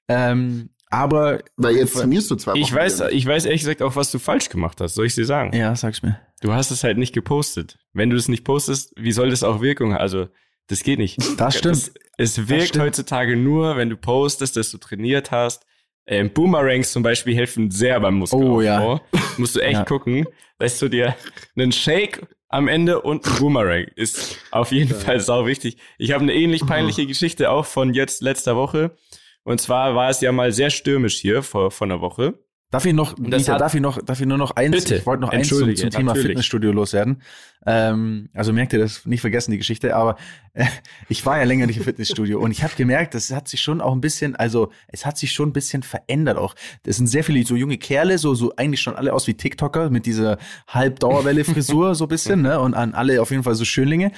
Ähm, 0.07 0.69
aber. 0.93 1.39
Weil 1.57 1.75
jetzt 1.75 1.95
trainierst 1.95 2.29
du 2.29 2.35
zwei 2.35 2.51
Wochen. 2.51 2.59
Ich 2.59 2.73
weiß, 2.73 3.03
ich 3.11 3.25
weiß 3.25 3.45
ehrlich 3.45 3.61
gesagt 3.61 3.81
auch, 3.81 3.95
was 3.95 4.11
du 4.11 4.19
falsch 4.19 4.49
gemacht 4.49 4.79
hast. 4.79 4.93
Soll 4.93 5.07
ich 5.07 5.15
dir 5.15 5.25
sagen? 5.25 5.55
Ja, 5.55 5.75
sag's 5.75 6.03
mir. 6.03 6.19
Du 6.41 6.53
hast 6.53 6.71
es 6.71 6.83
halt 6.83 6.97
nicht 6.97 7.13
gepostet. 7.13 7.79
Wenn 7.93 8.09
du 8.09 8.15
es 8.15 8.27
nicht 8.27 8.43
postest, 8.43 8.93
wie 8.95 9.11
soll 9.11 9.29
das 9.29 9.43
auch 9.43 9.61
Wirkung 9.61 9.93
haben? 9.93 10.01
Also, 10.01 10.27
das 10.67 10.83
geht 10.83 10.99
nicht. 10.99 11.17
Das 11.39 11.57
stimmt. 11.57 11.75
Es, 11.75 11.93
es 12.17 12.47
wirkt 12.49 12.69
stimmt. 12.69 12.85
heutzutage 12.85 13.35
nur, 13.35 13.75
wenn 13.77 13.89
du 13.89 13.97
postest, 13.97 14.55
dass 14.57 14.71
du 14.71 14.77
trainiert 14.77 15.31
hast. 15.31 15.65
Ähm, 16.05 16.31
Boomerangs 16.33 16.91
zum 16.91 17.01
Beispiel 17.01 17.33
helfen 17.35 17.71
sehr 17.71 17.99
beim 17.99 18.15
Muskelaufbau. 18.15 18.55
Oh, 18.57 18.61
ja. 18.61 19.01
Musst 19.37 19.55
du 19.55 19.61
echt 19.61 19.79
Ja. 19.79 19.85
gucken, 19.85 20.27
dass 20.59 20.77
du 20.79 20.89
dir 20.89 21.15
einen 21.55 21.71
Shake 21.71 22.27
am 22.49 22.67
Ende 22.67 23.01
und 23.01 23.25
ein 23.25 23.39
Boomerang 23.39 23.85
ist 23.95 24.37
auf 24.51 24.71
jeden 24.71 24.93
Fall 24.93 25.19
sau 25.21 25.47
wichtig. 25.47 25.77
Ich 25.97 26.11
habe 26.11 26.21
eine 26.23 26.33
ähnlich 26.33 26.65
peinliche 26.65 27.05
Geschichte 27.07 27.49
auch 27.49 27.65
von 27.65 27.93
jetzt 27.93 28.21
letzter 28.21 28.55
Woche. 28.55 28.95
Und 29.43 29.59
zwar 29.61 29.95
war 29.95 30.09
es 30.09 30.21
ja 30.21 30.31
mal 30.31 30.51
sehr 30.51 30.69
stürmisch 30.69 31.15
hier 31.19 31.41
vor, 31.41 31.71
vor 31.71 31.87
einer 31.87 31.99
Woche. 32.01 32.33
Darf 32.73 32.85
ich 32.87 32.93
noch, 32.93 33.11
hat- 33.11 33.61
darf 33.61 33.75
ich 33.75 33.81
noch, 33.81 34.01
darf 34.01 34.19
ich 34.19 34.25
nur 34.25 34.39
noch 34.39 34.49
eins, 34.55 34.71
Bitte. 34.75 34.95
ich 34.95 35.05
wollte 35.05 35.21
noch 35.21 35.29
eins 35.29 35.47
zum, 35.47 35.75
zum 35.75 35.91
Thema 35.91 36.05
natürlich. 36.05 36.29
Fitnessstudio 36.29 36.71
loswerden. 36.71 37.21
Ähm, 37.67 38.29
also 38.33 38.51
merkt 38.51 38.73
ihr 38.73 38.79
das, 38.79 39.05
nicht 39.05 39.21
vergessen 39.21 39.51
die 39.51 39.59
Geschichte, 39.59 39.95
aber 39.95 40.17
äh, 40.53 40.65
ich 41.07 41.23
war 41.23 41.37
ja 41.37 41.43
länger 41.43 41.67
nicht 41.67 41.77
im 41.77 41.83
Fitnessstudio 41.83 42.39
und 42.39 42.49
ich 42.49 42.63
habe 42.63 42.73
gemerkt, 42.75 43.13
das 43.13 43.29
hat 43.31 43.47
sich 43.47 43.61
schon 43.61 43.79
auch 43.79 43.93
ein 43.93 44.01
bisschen, 44.01 44.35
also 44.35 44.71
es 44.87 45.05
hat 45.05 45.19
sich 45.19 45.33
schon 45.33 45.49
ein 45.49 45.53
bisschen 45.53 45.83
verändert 45.83 46.39
auch. 46.39 46.55
Das 46.81 46.97
sind 46.97 47.05
sehr 47.05 47.23
viele 47.23 47.45
so 47.45 47.55
junge 47.55 47.77
Kerle, 47.77 48.17
so, 48.17 48.33
so 48.33 48.55
eigentlich 48.55 48.81
schon 48.81 48.95
alle 48.95 49.13
aus 49.13 49.27
wie 49.27 49.35
TikToker 49.35 49.91
mit 49.91 50.07
dieser 50.07 50.39
Halbdauerwelle-Frisur 50.67 51.95
so 51.95 52.05
ein 52.05 52.09
bisschen, 52.09 52.41
ne? 52.41 52.59
Und 52.59 52.73
an 52.73 52.93
alle 52.95 53.21
auf 53.21 53.31
jeden 53.31 53.43
Fall 53.43 53.55
so 53.55 53.65
Schönlinge. 53.65 54.11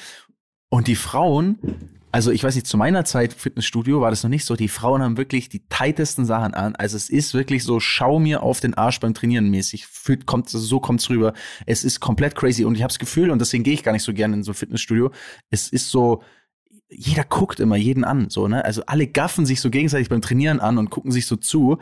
Und 0.70 0.88
die 0.88 0.96
Frauen, 0.96 1.60
also 2.16 2.32
ich 2.32 2.46
weiß 2.46 2.56
nicht, 2.56 2.66
zu 2.66 2.78
meiner 2.78 3.04
Zeit 3.04 3.34
Fitnessstudio 3.34 4.00
war 4.00 4.10
das 4.10 4.24
noch 4.24 4.30
nicht 4.30 4.46
so. 4.46 4.56
Die 4.56 4.70
Frauen 4.70 5.02
haben 5.02 5.18
wirklich 5.18 5.50
die 5.50 5.68
tightesten 5.68 6.24
Sachen 6.24 6.54
an. 6.54 6.74
Also 6.74 6.96
es 6.96 7.10
ist 7.10 7.34
wirklich 7.34 7.66
so, 7.66 7.82
schau 7.82 8.20
mir 8.20 8.42
auf 8.42 8.62
den 8.62 8.74
Arsch 8.74 9.02
beim 9.02 9.14
Trainieren 9.14 9.50
mäßig. 9.50 9.86
Fühlt, 9.86 10.26
kommt, 10.26 10.50
so 10.50 10.80
kommt's 10.80 11.10
rüber. 11.10 11.34
Es 11.66 11.84
ist 11.84 12.00
komplett 12.00 12.34
crazy. 12.34 12.64
Und 12.64 12.76
ich 12.76 12.84
habe 12.84 12.88
das 12.88 13.00
Gefühl, 13.00 13.32
und 13.32 13.40
deswegen 13.40 13.66
gehe 13.66 13.74
ich 13.74 13.84
gar 13.84 13.92
nicht 13.92 14.04
so 14.04 14.14
gerne 14.14 14.36
in 14.36 14.44
so 14.44 14.54
ein 14.54 14.56
Fitnessstudio, 14.56 15.12
es 15.50 15.68
ist 15.68 15.90
so, 15.90 16.24
jeder 16.88 17.26
guckt 17.26 17.60
immer 17.60 17.76
jeden 17.76 18.06
an, 18.06 18.30
so, 18.30 18.48
ne? 18.48 18.64
Also 18.64 18.84
alle 18.86 19.08
gaffen 19.08 19.46
sich 19.46 19.60
so 19.60 19.70
gegenseitig 19.70 20.08
beim 20.08 20.22
Trainieren 20.22 20.62
an 20.62 20.78
und 20.78 20.92
gucken 20.92 21.12
sich 21.12 21.28
so 21.28 21.36
zu. 21.36 21.80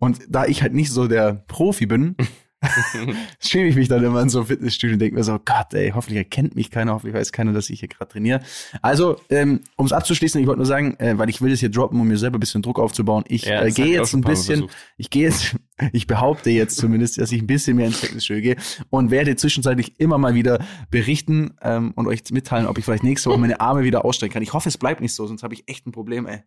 Und 0.00 0.18
da 0.28 0.46
ich 0.46 0.62
halt 0.62 0.74
nicht 0.74 0.90
so 0.90 1.06
der 1.06 1.32
Profi 1.46 1.86
bin, 1.86 2.16
schäme 3.40 3.68
ich 3.68 3.76
mich 3.76 3.88
dann 3.88 4.02
immer 4.04 4.20
in 4.22 4.28
so 4.28 4.38
einem 4.38 4.46
Fitnessstudio 4.48 4.94
und 4.94 5.00
denke 5.00 5.16
mir 5.16 5.24
so, 5.24 5.38
Gott, 5.44 5.72
ey, 5.72 5.92
hoffentlich 5.94 6.18
erkennt 6.18 6.56
mich 6.56 6.70
keiner, 6.70 6.92
hoffentlich 6.92 7.14
weiß 7.14 7.32
keiner, 7.32 7.52
dass 7.52 7.70
ich 7.70 7.80
hier 7.80 7.88
gerade 7.88 8.10
trainiere. 8.10 8.40
Also, 8.82 9.20
ähm, 9.30 9.60
um 9.76 9.86
es 9.86 9.92
abzuschließen, 9.92 10.40
ich 10.40 10.46
wollte 10.46 10.58
nur 10.58 10.66
sagen, 10.66 10.96
äh, 10.98 11.16
weil 11.18 11.28
ich 11.28 11.40
will 11.40 11.50
das 11.50 11.60
hier 11.60 11.70
droppen, 11.70 12.00
um 12.00 12.08
mir 12.08 12.18
selber 12.18 12.38
ein 12.38 12.40
bisschen 12.40 12.62
Druck 12.62 12.78
aufzubauen. 12.78 13.24
Ich 13.28 13.44
Ja, 13.44 13.62
äh, 13.62 13.70
gehe 13.70 13.86
jetzt 13.86 14.14
ein 14.14 14.20
bisschen, 14.20 14.60
versucht. 14.60 14.76
ich 14.96 15.10
gehe 15.10 15.24
jetzt, 15.24 15.56
ich 15.92 16.06
behaupte 16.06 16.50
jetzt 16.50 16.76
zumindest, 16.76 17.18
dass 17.18 17.32
ich 17.32 17.42
ein 17.42 17.46
bisschen 17.46 17.76
mehr 17.76 17.86
ins 17.86 17.98
Fitnessstudio 17.98 18.42
gehe 18.42 18.56
und 18.90 19.10
werde 19.10 19.36
zwischenzeitlich 19.36 19.98
immer 19.98 20.18
mal 20.18 20.34
wieder 20.34 20.64
berichten 20.90 21.54
ähm, 21.62 21.92
und 21.96 22.06
euch 22.06 22.22
mitteilen, 22.30 22.66
ob 22.66 22.78
ich 22.78 22.84
vielleicht 22.84 23.04
nächste 23.04 23.30
Woche 23.30 23.38
meine 23.38 23.60
Arme 23.60 23.84
wieder 23.84 24.04
ausstrecken 24.04 24.34
kann. 24.34 24.42
Ich 24.42 24.52
hoffe, 24.52 24.68
es 24.68 24.78
bleibt 24.78 25.00
nicht 25.00 25.14
so, 25.14 25.26
sonst 25.26 25.42
habe 25.42 25.54
ich 25.54 25.68
echt 25.68 25.86
ein 25.86 25.92
Problem, 25.92 26.26
ey. 26.26 26.42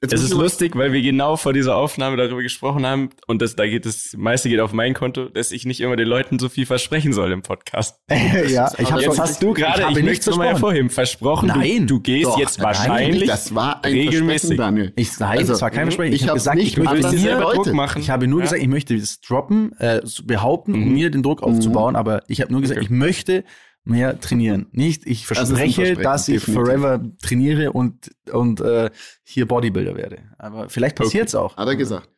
Jetzt 0.00 0.12
Es 0.12 0.22
ist 0.22 0.30
ich 0.30 0.36
mal- 0.36 0.42
lustig, 0.44 0.76
weil 0.76 0.92
wir 0.92 1.02
genau 1.02 1.36
vor 1.36 1.52
dieser 1.52 1.74
Aufnahme 1.74 2.16
darüber 2.16 2.40
gesprochen 2.40 2.86
haben 2.86 3.10
und 3.26 3.42
das, 3.42 3.56
da 3.56 3.66
geht 3.66 3.84
das 3.84 4.14
meiste 4.16 4.48
geht 4.48 4.60
auf 4.60 4.72
mein 4.72 4.94
Konto, 4.94 5.24
dass 5.28 5.50
ich 5.50 5.66
nicht 5.66 5.80
immer 5.80 5.96
den 5.96 6.06
Leuten 6.06 6.38
so 6.38 6.48
viel 6.48 6.66
versprechen 6.66 7.12
soll 7.12 7.32
im 7.32 7.42
Podcast. 7.42 7.98
ja, 8.48 8.70
ich 8.78 8.92
habe 8.92 9.02
Jetzt 9.02 9.18
hast 9.18 9.42
du 9.42 9.54
gerade, 9.54 9.82
ich, 9.82 9.88
nichts 9.88 10.02
möchte 10.04 10.20
es 10.20 10.26
nochmal 10.28 10.46
versprochen. 10.50 10.54
hervorheben, 10.54 10.90
versprochen, 10.90 11.46
Nein. 11.48 11.86
du, 11.88 11.96
du 11.96 12.00
gehst 12.00 12.26
Doch, 12.26 12.38
jetzt 12.38 12.58
nein, 12.58 12.66
wahrscheinlich 12.66 13.26
Das 13.28 13.52
war 13.56 13.84
ein 13.84 13.92
regelmäßig. 13.92 14.56
Daniel. 14.56 14.92
Ich, 14.94 15.18
nein, 15.18 15.38
Also, 15.38 15.54
das 15.54 15.62
war 15.62 15.70
kein 15.72 15.86
Versprechen. 15.86 16.12
ich 16.14 16.22
Ich, 16.22 16.28
habe 16.28 16.38
gesagt, 16.38 16.56
nicht 16.58 16.68
ich 16.68 16.76
möchte 16.78 17.10
dir 17.10 17.18
selber. 17.18 17.52
Druck 17.54 17.72
machen. 17.72 18.00
Ich 18.00 18.10
habe 18.10 18.28
nur 18.28 18.38
Ja? 18.38 18.44
gesagt, 18.44 18.62
ich 18.62 18.68
möchte 18.68 18.96
das 18.96 19.20
droppen, 19.20 19.72
äh, 19.80 20.00
behaupten, 20.24 20.74
um 20.74 20.84
Mhm. 20.84 20.92
mir 20.92 21.10
den 21.10 21.24
Druck 21.24 21.42
aufzubauen, 21.42 21.96
aber 21.96 22.22
ich 22.28 22.40
habe 22.40 22.52
nur 22.52 22.60
gesagt, 22.60 22.78
Okay. 22.78 22.84
ich 22.86 22.90
möchte 22.96 23.42
mehr 23.88 24.20
trainieren. 24.20 24.66
Nicht, 24.72 25.06
ich 25.06 25.26
Das 25.26 25.38
verspreche, 25.38 25.74
Versprechen, 25.74 26.02
dass 26.02 26.28
ich 26.28 26.34
definitiv. 26.40 26.64
forever 26.66 27.00
trainiere 27.22 27.72
und, 27.72 28.10
und 28.32 28.60
äh, 28.60 28.90
hier 29.24 29.46
Bodybuilder 29.48 29.96
werde. 29.96 30.18
Aber 30.38 30.68
vielleicht 30.68 30.96
passiert's 30.96 31.34
auch. 31.34 31.56
Hat 31.56 31.68
er 31.68 31.76
gesagt. 31.76 32.08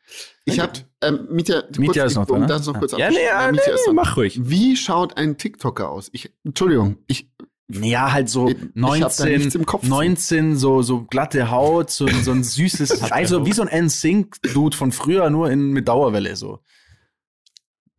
Ich 0.45 0.59
habe 0.59 0.73
ähm, 1.03 1.29
Mietja, 1.31 1.63
Mietja 1.79 2.05
ist 2.05 2.17
noch 2.17 2.29
um 2.29 2.35
da, 2.35 2.41
ne? 2.41 2.47
das 2.49 2.67
noch 2.67 2.79
kurz 2.79 2.93
Ja, 2.93 3.11
nee, 3.11 3.17
ja, 3.25 3.51
nee, 3.53 3.59
nee, 3.65 3.93
mach 3.93 4.17
ruhig. 4.17 4.41
Wie 4.43 4.77
schaut 4.77 5.17
ein 5.17 5.37
TikToker 5.39 5.89
aus? 5.89 6.09
Ich, 6.13 6.33
Entschuldigung, 6.45 6.97
ich, 7.07 7.31
Ja, 7.71 8.13
halt 8.13 8.29
so 8.29 8.49
Ich- 8.49 8.57
ich 8.57 8.63
hab 8.63 8.75
da 8.75 9.25
19, 9.25 9.39
nichts 9.39 9.55
im 9.55 9.65
Kopf 9.67 9.83
zu. 9.85 9.89
19, 9.89 10.57
so, 10.57 10.83
so 10.83 11.03
glatte 11.05 11.53
Haut, 11.53 11.91
so, 11.91 12.09
so 12.09 12.33
ein 12.33 12.43
süßes, 12.43 13.03
also 13.13 13.47
wie 13.47 13.53
so 13.53 13.63
ein 13.63 13.69
NSYNC-Dude 13.87 14.77
von 14.77 14.91
früher, 14.91 15.31
nur 15.31 15.49
in, 15.51 15.71
mit 15.71 15.87
Dauerwelle, 15.87 16.35
so. 16.35 16.59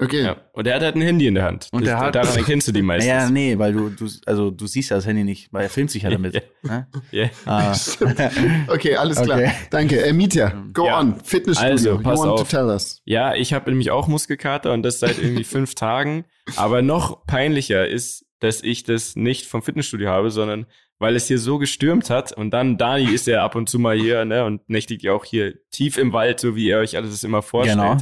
Okay. 0.01 0.23
Ja. 0.23 0.35
Und 0.53 0.67
er 0.67 0.75
hat 0.75 0.81
halt 0.81 0.95
ein 0.95 1.01
Handy 1.01 1.27
in 1.27 1.35
der 1.35 1.43
Hand. 1.45 1.67
Und 1.71 1.81
das, 1.81 1.89
der 1.89 1.99
hat- 1.99 2.15
daran 2.15 2.35
erkennst 2.35 2.67
du 2.67 2.71
die 2.71 2.81
meistens. 2.81 3.07
Ja, 3.09 3.29
nee, 3.29 3.57
weil 3.57 3.73
du, 3.73 3.89
du, 3.89 4.07
also 4.25 4.51
du 4.51 4.67
siehst 4.67 4.89
ja 4.89 4.97
das 4.97 5.05
Handy 5.05 5.23
nicht, 5.23 5.51
weil 5.53 5.63
er 5.63 5.69
filmt 5.69 5.91
sich 5.91 6.03
ja 6.03 6.09
damit. 6.11 6.33
Ja. 6.33 6.41
ne? 6.63 6.87
Ja. 7.11 7.29
Ah. 7.45 7.73
Okay, 8.67 8.95
alles 8.95 9.21
klar. 9.21 9.37
Okay. 9.37 9.51
Danke. 9.69 10.01
Äh, 10.03 10.13
Mietja, 10.13 10.53
go 10.73 10.85
Ja. 10.87 10.99
on. 10.99 11.15
Fitnessstudio. 11.23 11.71
Also, 11.71 11.89
you 11.93 11.99
pass 12.01 12.19
want 12.19 12.27
to 12.37 12.41
auf. 12.41 12.49
tell 12.49 12.65
us. 12.65 13.01
Ja, 13.05 13.35
ich 13.35 13.53
habe 13.53 13.69
nämlich 13.69 13.91
auch 13.91 14.07
Muskelkater 14.07 14.73
und 14.73 14.83
das 14.83 14.99
seit 14.99 15.17
irgendwie 15.19 15.43
fünf 15.45 15.75
Tagen. 15.75 16.25
Aber 16.55 16.81
noch 16.81 17.25
peinlicher 17.25 17.87
ist, 17.87 18.25
dass 18.39 18.63
ich 18.63 18.83
das 18.83 19.15
nicht 19.15 19.45
vom 19.45 19.61
Fitnessstudio 19.61 20.09
habe, 20.09 20.31
sondern 20.31 20.65
weil 20.99 21.15
es 21.15 21.27
hier 21.27 21.39
so 21.39 21.57
gestürmt 21.57 22.09
hat 22.11 22.31
und 22.31 22.51
dann 22.51 22.77
Dani 22.77 23.05
ist 23.11 23.25
ja 23.25 23.43
ab 23.43 23.55
und 23.55 23.67
zu 23.69 23.79
mal 23.79 23.97
hier 23.97 24.23
ne, 24.25 24.45
und 24.45 24.67
nächtigt 24.69 25.01
ja 25.03 25.13
auch 25.13 25.25
hier 25.25 25.55
tief 25.71 25.97
im 25.97 26.13
Wald, 26.13 26.39
so 26.39 26.55
wie 26.55 26.67
ihr 26.67 26.77
euch 26.77 26.95
alles 26.95 27.09
das 27.11 27.23
immer 27.23 27.41
vorstellt. 27.41 27.79
Genau. 27.79 27.97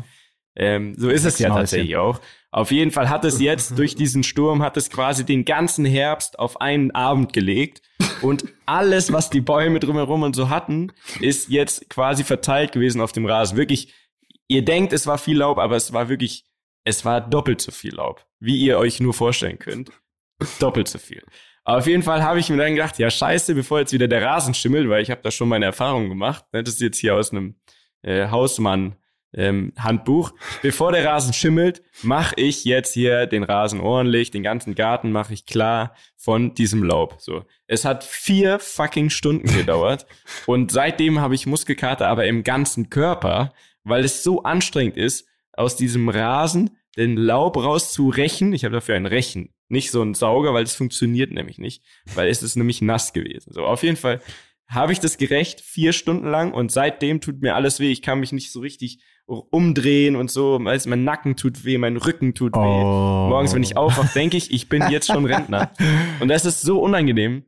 Ähm, 0.60 0.93
so 0.98 1.10
ist 1.10 1.24
es 1.24 1.39
ja 1.39 1.50
tatsächlich 1.50 1.95
auch. 1.95 2.19
Auf 2.52 2.72
jeden 2.72 2.91
Fall 2.91 3.10
hat 3.10 3.24
es 3.24 3.39
jetzt 3.39 3.72
durch 3.78 3.95
diesen 3.95 4.24
Sturm 4.24 4.62
hat 4.62 4.76
es 4.76 4.89
quasi 4.89 5.26
den 5.26 5.45
ganzen 5.45 5.86
Herbst 5.86 6.38
auf 6.38 6.60
einen 6.60 6.91
Abend 6.91 7.32
gelegt 7.32 7.82
und 8.22 8.43
alles, 8.65 9.13
was 9.13 9.30
die 9.30 9.39
Bäume 9.39 9.80
drumherum 9.80 10.24
und 10.24 10.36
so 10.36 10.50
hatten, 10.50 10.91
ist 11.22 11.48
jetzt 11.50 11.89
quasi 11.89 12.26
verteilt 12.26 12.74
gewesen 12.74 13.00
auf 13.00 13.13
dem 13.13 13.26
Rasen. 13.26 13.58
Wirklich, 13.58 13.93
ihr 14.50 14.65
denkt, 14.65 14.91
es 14.91 15.08
war 15.08 15.17
viel 15.17 15.38
Laub, 15.38 15.60
aber 15.60 15.78
es 15.78 15.93
war 15.93 16.10
wirklich, 16.10 16.45
es 16.84 17.06
war 17.06 17.22
doppelt 17.22 17.62
so 17.62 17.72
viel 17.72 17.95
Laub, 17.95 18.26
wie 18.39 18.58
ihr 18.58 18.78
euch 18.78 19.00
nur 19.00 19.13
vorstellen 19.13 19.60
könnt. 19.60 19.91
Doppelt 20.60 20.89
so 20.89 20.98
viel. 20.98 21.24
Aber 21.63 21.78
auf 21.78 21.88
jeden 21.88 22.04
Fall 22.04 22.24
habe 22.24 22.39
ich 22.39 22.50
mir 22.50 22.58
dann 22.58 22.76
gedacht, 22.76 23.00
ja 23.00 23.10
scheiße, 23.10 23.56
bevor 23.56 23.80
jetzt 23.80 23.93
wieder 23.93 24.08
der 24.10 24.24
Rasen 24.24 24.54
schimmelt, 24.54 24.89
weil 24.89 25.04
ich 25.04 25.12
habe 25.12 25.22
da 25.22 25.32
schon 25.32 25.48
meine 25.48 25.65
Erfahrungen 25.65 26.10
gemacht. 26.10 26.43
ne, 26.52 26.63
Das 26.63 26.74
ist 26.74 26.82
jetzt 26.82 26.98
hier 26.98 27.15
aus 27.15 27.32
einem 27.32 27.56
äh, 28.02 28.28
Hausmann 28.30 28.95
ähm, 29.33 29.73
Handbuch. 29.77 30.31
Bevor 30.61 30.91
der 30.91 31.05
Rasen 31.05 31.33
schimmelt, 31.33 31.81
mache 32.03 32.35
ich 32.37 32.65
jetzt 32.65 32.93
hier 32.93 33.25
den 33.25 33.43
Rasen 33.43 33.79
ordentlich, 33.79 34.31
den 34.31 34.43
ganzen 34.43 34.75
Garten 34.75 35.11
mache 35.11 35.33
ich 35.33 35.45
klar 35.45 35.93
von 36.15 36.53
diesem 36.53 36.83
Laub. 36.83 37.15
So, 37.19 37.43
es 37.67 37.85
hat 37.85 38.03
vier 38.03 38.59
fucking 38.59 39.09
Stunden 39.09 39.53
gedauert 39.53 40.05
und 40.45 40.71
seitdem 40.71 41.19
habe 41.19 41.35
ich 41.35 41.45
Muskelkater, 41.45 42.07
aber 42.07 42.25
im 42.25 42.43
ganzen 42.43 42.89
Körper, 42.89 43.53
weil 43.83 44.03
es 44.03 44.23
so 44.23 44.43
anstrengend 44.43 44.97
ist, 44.97 45.27
aus 45.53 45.75
diesem 45.75 46.09
Rasen 46.09 46.77
den 46.97 47.15
Laub 47.15 47.57
rauszurechen. 47.57 48.53
Ich 48.53 48.65
habe 48.65 48.73
dafür 48.73 48.95
ein 48.95 49.05
Rechen, 49.05 49.53
nicht 49.67 49.91
so 49.91 50.01
ein 50.01 50.13
Sauger, 50.13 50.53
weil 50.53 50.63
das 50.63 50.75
funktioniert 50.75 51.31
nämlich 51.31 51.59
nicht, 51.59 51.83
weil 52.15 52.29
es 52.29 52.43
ist 52.43 52.55
nämlich 52.55 52.81
nass 52.81 53.13
gewesen. 53.13 53.53
So, 53.53 53.65
auf 53.65 53.83
jeden 53.83 53.97
Fall 53.97 54.21
habe 54.67 54.91
ich 54.93 54.99
das 54.99 55.17
gerecht, 55.17 55.61
vier 55.61 55.93
Stunden 55.93 56.29
lang 56.29 56.53
und 56.53 56.71
seitdem 56.71 57.21
tut 57.21 57.41
mir 57.41 57.55
alles 57.55 57.79
weh. 57.79 57.91
Ich 57.91 58.03
kann 58.03 58.19
mich 58.19 58.31
nicht 58.31 58.51
so 58.51 58.59
richtig 58.59 59.01
umdrehen 59.29 60.15
und 60.15 60.31
so. 60.31 60.59
Weiß, 60.61 60.87
mein 60.87 61.03
Nacken 61.03 61.35
tut 61.35 61.63
weh, 61.63 61.77
mein 61.77 61.97
Rücken 61.97 62.33
tut 62.33 62.53
weh. 62.53 62.59
Oh. 62.59 63.27
Morgens, 63.29 63.53
wenn 63.53 63.63
ich 63.63 63.77
aufwache, 63.77 64.09
denke 64.13 64.37
ich, 64.37 64.51
ich 64.51 64.69
bin 64.69 64.89
jetzt 64.89 65.07
schon 65.07 65.25
Rentner. 65.25 65.71
Und 66.19 66.29
das 66.29 66.45
ist 66.45 66.61
so 66.61 66.81
unangenehm, 66.81 67.45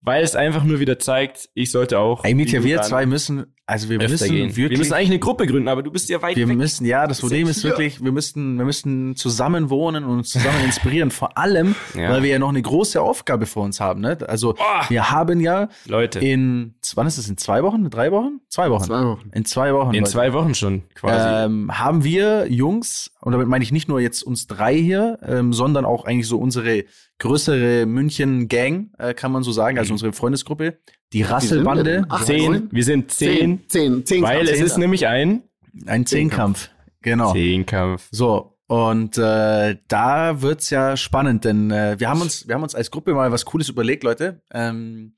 weil 0.00 0.24
es 0.24 0.34
einfach 0.34 0.64
nur 0.64 0.80
wieder 0.80 0.98
zeigt, 0.98 1.50
ich 1.54 1.70
sollte 1.70 1.98
auch. 1.98 2.24
Ey, 2.24 2.34
Mietja, 2.34 2.64
wir 2.64 2.82
zwei 2.82 3.06
müssen, 3.06 3.53
also 3.66 3.88
wir 3.88 3.98
müssen 3.98 4.28
gehen. 4.30 4.56
wirklich. 4.56 4.70
Wir 4.70 4.78
müssen 4.78 4.92
eigentlich 4.92 5.10
eine 5.10 5.18
Gruppe 5.20 5.46
gründen, 5.46 5.68
aber 5.68 5.82
du 5.82 5.90
bist 5.90 6.08
ja 6.10 6.20
weit 6.20 6.36
wir 6.36 6.46
weg. 6.48 6.56
müssen, 6.56 6.84
ja, 6.84 7.06
das 7.06 7.20
Problem 7.20 7.46
ist 7.48 7.64
wirklich, 7.64 8.02
wir 8.04 8.12
müssten, 8.12 8.58
wir 8.58 8.64
müssen 8.64 9.16
zusammen 9.16 9.70
wohnen 9.70 10.04
und 10.04 10.18
uns 10.18 10.30
zusammen 10.30 10.58
inspirieren. 10.64 11.10
Vor 11.10 11.38
allem, 11.38 11.74
Ja. 11.94 12.10
weil 12.10 12.22
wir 12.22 12.30
ja 12.30 12.38
noch 12.38 12.50
eine 12.50 12.60
große 12.62 13.00
Aufgabe 13.00 13.46
vor 13.46 13.64
uns 13.64 13.80
haben. 13.80 14.00
Ne? 14.00 14.18
Also 14.26 14.52
Boah. 14.54 14.84
wir 14.88 15.10
haben 15.10 15.40
ja 15.40 15.68
Leute, 15.86 16.18
in, 16.18 16.74
wann 16.94 17.06
ist 17.06 17.16
es? 17.18 17.28
In 17.28 17.36
zwei 17.38 17.62
Wochen? 17.62 17.88
Drei 17.88 18.12
Wochen? 18.12 18.40
Zwei 18.48 18.70
Wochen. 18.70 18.84
Zwei 18.84 19.04
Wochen. 19.04 19.30
In 19.32 19.44
zwei 19.44 19.72
Wochen. 19.74 19.94
in 19.94 20.00
Leute. 20.00 20.10
zwei 20.12 20.32
Wochen 20.34 20.54
schon 20.54 20.82
quasi. 20.94 21.46
ähm, 21.46 21.70
haben 21.78 22.04
wir 22.04 22.46
Jungs, 22.50 23.10
und 23.20 23.32
damit 23.32 23.48
meine 23.48 23.64
ich 23.64 23.72
nicht 23.72 23.88
nur 23.88 24.00
jetzt 24.00 24.22
uns 24.22 24.46
drei 24.46 24.74
hier, 24.76 25.18
ähm, 25.26 25.52
sondern 25.54 25.84
auch 25.86 26.04
eigentlich 26.04 26.26
so 26.28 26.38
unsere 26.38 26.84
größere 27.18 27.86
München-Gang, 27.86 28.90
äh, 28.98 29.14
kann 29.14 29.32
man 29.32 29.42
so 29.42 29.52
sagen, 29.52 29.78
also 29.78 29.92
unsere 29.92 30.12
Freundesgruppe, 30.12 30.78
die 31.14 31.22
Rasselbande, 31.22 32.06
zehn, 32.24 32.68
wir 32.70 32.84
sind 32.84 33.12
zehn, 33.12 33.62
Zehn, 33.68 34.04
zehn. 34.04 34.22
weil 34.22 34.48
es 34.48 34.60
ist 34.60 34.76
nämlich 34.76 35.06
ein 35.06 35.44
ein 35.86 36.06
Zehnkampf. 36.06 36.70
Genau. 37.02 37.32
Zehnkampf. 37.32 38.08
So, 38.10 38.56
und 38.66 39.16
äh, 39.18 39.76
da 39.88 40.42
wird's 40.42 40.70
ja 40.70 40.96
spannend, 40.96 41.44
denn 41.44 41.70
äh, 41.70 41.96
wir 41.98 42.08
haben 42.08 42.20
uns, 42.20 42.48
wir 42.48 42.54
haben 42.54 42.62
uns 42.62 42.74
als 42.74 42.90
Gruppe 42.90 43.14
mal 43.14 43.30
was 43.30 43.44
Cooles 43.44 43.68
überlegt, 43.68 44.02
Leute. 44.02 44.42
Ähm, 44.52 45.16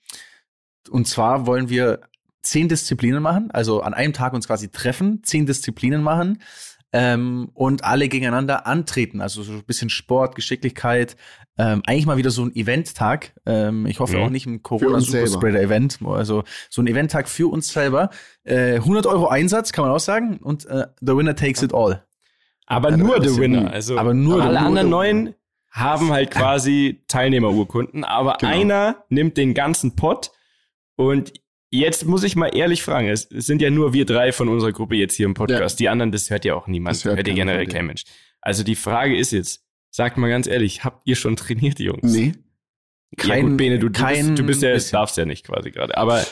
und 0.90 1.08
zwar 1.08 1.46
wollen 1.46 1.68
wir 1.68 2.00
zehn 2.42 2.68
Disziplinen 2.68 3.22
machen, 3.22 3.50
also 3.50 3.80
an 3.80 3.94
einem 3.94 4.12
Tag 4.12 4.32
uns 4.32 4.46
quasi 4.46 4.70
treffen, 4.70 5.22
zehn 5.24 5.46
Disziplinen 5.46 6.02
machen 6.02 6.42
ähm, 6.98 7.50
und 7.52 7.84
alle 7.84 8.08
gegeneinander 8.08 8.66
antreten. 8.66 9.20
Also 9.20 9.42
so 9.42 9.52
ein 9.52 9.64
bisschen 9.64 9.90
Sport, 9.90 10.34
Geschicklichkeit. 10.34 11.16
Ähm, 11.58 11.82
eigentlich 11.86 12.06
mal 12.06 12.16
wieder 12.16 12.30
so 12.30 12.44
ein 12.44 12.54
Event-Tag. 12.56 13.34
Ähm, 13.44 13.86
ich 13.86 14.00
hoffe 14.00 14.16
Mhm. 14.16 14.22
auch 14.22 14.30
nicht 14.30 14.46
ein 14.46 14.60
selber. 14.62 14.62
Corona-Superspreader-Event. 14.62 15.98
Also 16.06 16.44
so 16.70 16.80
ein 16.82 16.86
Event-Tag 16.86 17.28
für 17.28 17.50
uns 17.50 17.68
selber. 17.72 18.10
Äh, 18.44 18.76
100 18.80 19.06
Euro 19.06 19.28
Einsatz, 19.28 19.72
kann 19.72 19.84
man 19.84 19.92
auch 19.94 20.00
sagen. 20.00 20.38
Und 20.38 20.64
äh, 20.66 20.86
the 21.00 21.16
winner 21.16 21.34
takes 21.36 21.62
it 21.62 21.74
all. 21.74 22.02
Aber 22.66 22.90
Ja, 22.90 22.96
nur 22.96 23.22
the 23.22 23.28
ja 23.30 23.36
Winner. 23.36 23.70
Also 23.70 23.98
Aber 23.98 24.14
nur 24.14 24.42
alle 24.42 24.52
der- 24.52 24.60
nur 24.62 24.68
anderen 24.68 24.90
der- 24.90 24.98
neun 25.24 25.34
haben 25.70 26.10
halt 26.12 26.30
quasi 26.30 27.02
Teilnehmerurkunden, 27.08 28.02
aber 28.04 28.38
Genau. 28.40 28.52
einer 28.52 29.04
nimmt 29.10 29.36
den 29.36 29.52
ganzen 29.52 29.94
Pott 29.94 30.30
und 30.96 31.32
jetzt 31.78 32.04
muss 32.06 32.22
ich 32.24 32.36
mal 32.36 32.48
ehrlich 32.48 32.82
fragen, 32.82 33.08
es, 33.08 33.30
es 33.30 33.46
sind 33.46 33.62
ja 33.62 33.70
nur 33.70 33.92
wir 33.92 34.04
drei 34.04 34.32
von 34.32 34.48
unserer 34.48 34.72
Gruppe 34.72 34.96
jetzt 34.96 35.14
hier 35.16 35.26
im 35.26 35.34
Podcast. 35.34 35.78
Die 35.80 35.88
anderen, 35.88 36.12
das 36.12 36.30
hört 36.30 36.44
ja 36.44 36.54
auch 36.54 36.66
niemand, 36.66 36.96
Das 36.96 37.04
hört 37.04 37.16
hört 37.16 37.28
ja 37.28 37.34
generell 37.34 37.66
kein 37.66 37.86
Mensch. 37.86 38.04
Also 38.40 38.62
die 38.62 38.74
Frage 38.76 39.16
ist 39.16 39.32
jetzt, 39.32 39.64
sagt 39.90 40.16
mal 40.18 40.28
ganz 40.28 40.46
ehrlich, 40.46 40.84
habt 40.84 41.06
ihr 41.06 41.16
schon 41.16 41.36
trainiert, 41.36 41.78
Jungs? 41.80 42.02
Nee. 42.12 42.34
ja 43.18 43.24
Kein- 43.24 43.48
gut, 43.50 43.56
Bene, 43.56 43.78
du, 43.78 43.88
du, 43.88 44.00
kein 44.00 44.26
bist, 44.28 44.38
du 44.38 44.44
bist 44.44 44.62
ja, 44.62 44.72
bisschen. 44.74 44.92
darfst 44.92 45.16
ja 45.16 45.24
nicht 45.24 45.46
quasi 45.46 45.70
gerade. 45.70 45.96
Aber 45.96 46.24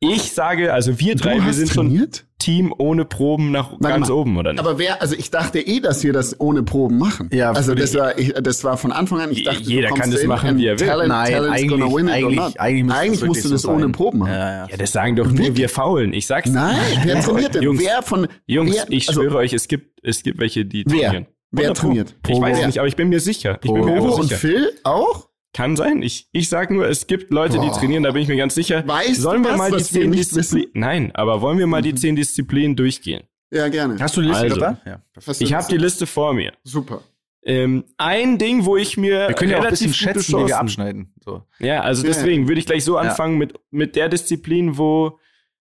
ich 0.00 0.32
sage, 0.32 0.72
also 0.72 0.98
wir 0.98 1.14
drei, 1.16 1.38
du 1.38 1.44
wir 1.46 1.52
sind 1.52 1.68
schon 1.70 1.88
trainiert? 1.88 2.26
Team 2.40 2.74
ohne 2.76 3.04
Proben 3.04 3.52
nach 3.52 3.70
Warte 3.70 3.86
ganz 3.86 4.08
mal. 4.08 4.14
oben, 4.14 4.36
oder 4.36 4.52
nicht? 4.52 4.60
Aber 4.60 4.78
wer, 4.78 5.00
also 5.00 5.14
ich 5.14 5.30
dachte 5.30 5.60
eh, 5.60 5.78
dass 5.78 6.02
wir 6.02 6.12
das 6.12 6.40
ohne 6.40 6.64
Proben 6.64 6.98
machen. 6.98 7.30
Ja, 7.32 7.52
also 7.52 7.74
das 7.76 7.94
war, 7.94 8.18
ich, 8.18 8.32
das 8.32 8.64
war 8.64 8.76
von 8.76 8.90
Anfang 8.90 9.20
an, 9.20 9.30
ich 9.30 9.44
dachte, 9.44 9.62
Jeder 9.62 9.90
kann 9.90 10.10
das 10.10 10.24
machen, 10.24 10.58
wie 10.58 10.66
er 10.66 10.80
will. 10.80 10.86
Talent, 10.86 11.08
Nein, 11.08 11.32
Talent's 11.32 11.62
eigentlich, 11.62 11.82
eigentlich, 12.12 12.60
eigentlich, 12.60 12.96
Eigentlich 12.96 13.24
musst 13.24 13.44
du 13.44 13.50
das 13.50 13.62
so 13.62 13.70
ohne. 13.70 13.88
Proben 13.90 14.18
machen. 14.18 14.32
Ja, 14.32 14.52
ja. 14.62 14.66
Ja, 14.68 14.76
das 14.76 14.90
sagen 14.92 15.14
doch 15.16 15.26
nur 15.26 15.38
Wirklich? 15.38 15.56
wir 15.56 15.68
Faulen. 15.68 16.12
Ich 16.12 16.26
sag's. 16.26 16.50
Nein, 16.50 16.76
wer 17.04 17.20
trainiert 17.20 17.54
denn? 17.54 17.62
Jungs, 17.62 17.80
wer 17.80 18.02
von 18.02 18.26
Jungs, 18.46 18.74
wer, 18.74 18.90
ich 18.90 19.08
also, 19.08 19.20
schwöre 19.22 19.36
euch, 19.36 19.52
es 19.52 19.68
gibt, 19.68 20.00
es 20.02 20.22
gibt 20.22 20.40
welche, 20.40 20.64
die 20.64 20.84
Wer? 20.86 21.10
trainieren. 21.10 21.26
Wer 21.52 21.64
100 21.64 21.78
Pro. 21.78 21.86
trainiert? 21.88 22.16
Ich 22.28 22.40
weiß 22.40 22.56
Wer? 22.56 22.60
es 22.60 22.66
nicht, 22.66 22.78
aber 22.78 22.88
ich 22.88 22.96
bin 22.96 23.08
mir 23.08 23.20
sicher. 23.20 23.54
Ich 23.54 23.60
bin 23.60 23.72
mir 23.74 23.80
Bobo 23.80 23.92
einfach 23.94 24.18
und 24.18 24.22
sicher. 24.24 24.36
Phil 24.38 24.72
auch? 24.84 25.29
Kann 25.52 25.76
sein. 25.76 26.02
Ich, 26.02 26.28
ich 26.32 26.48
sag 26.48 26.70
nur, 26.70 26.88
es 26.88 27.06
gibt 27.08 27.32
Leute, 27.32 27.54
die 27.58 27.66
Boah. 27.66 27.78
trainieren, 27.78 28.04
da 28.04 28.12
bin 28.12 28.22
ich 28.22 28.28
mir 28.28 28.36
ganz 28.36 28.54
sicher. 28.54 28.86
Weißt 28.86 29.20
Sollen 29.20 29.42
wir 29.42 29.50
was, 29.52 29.58
mal 29.58 29.70
die 29.72 29.82
zehn 29.82 30.12
Disziplinen. 30.12 30.70
Nein, 30.74 31.10
aber 31.14 31.40
wollen 31.40 31.58
wir 31.58 31.66
mal 31.66 31.82
die 31.82 31.92
Mhm. 31.92 31.96
zehn 31.96 32.16
Disziplinen 32.16 32.76
durchgehen? 32.76 33.24
Ja, 33.50 33.68
gerne. 33.68 33.96
Hast 33.98 34.16
du 34.16 34.20
die 34.22 34.28
Liste 34.28 34.44
Also. 34.44 34.60
da? 34.60 34.78
Ja. 34.86 35.02
Ich 35.40 35.52
habe 35.52 35.66
die 35.68 35.76
Liste 35.76 36.06
vor 36.06 36.34
mir. 36.34 36.52
Super. 36.62 37.02
Ähm, 37.42 37.84
ein 37.96 38.38
Ding, 38.38 38.64
wo 38.64 38.76
ich 38.76 38.96
mir 38.96 39.26
Wir 39.28 39.34
können 39.34 39.50
ja 39.50 39.56
auch 39.56 39.60
ein 39.62 39.66
relativ 39.66 39.88
bisschen 39.92 40.06
gute 40.12 40.22
schätzen, 40.22 40.38
wie 40.40 40.46
wir 40.48 40.58
abschneiden. 40.60 41.14
So. 41.24 41.42
Ja, 41.58 41.80
also 41.80 42.02
Ja, 42.02 42.08
deswegen 42.12 42.46
würde 42.48 42.60
ich 42.60 42.66
gleich 42.66 42.84
so 42.84 42.94
Ja. 42.94 43.00
anfangen 43.00 43.38
mit, 43.38 43.54
mit 43.70 43.96
der 43.96 44.08
Disziplin, 44.08 44.78
wo 44.78 45.18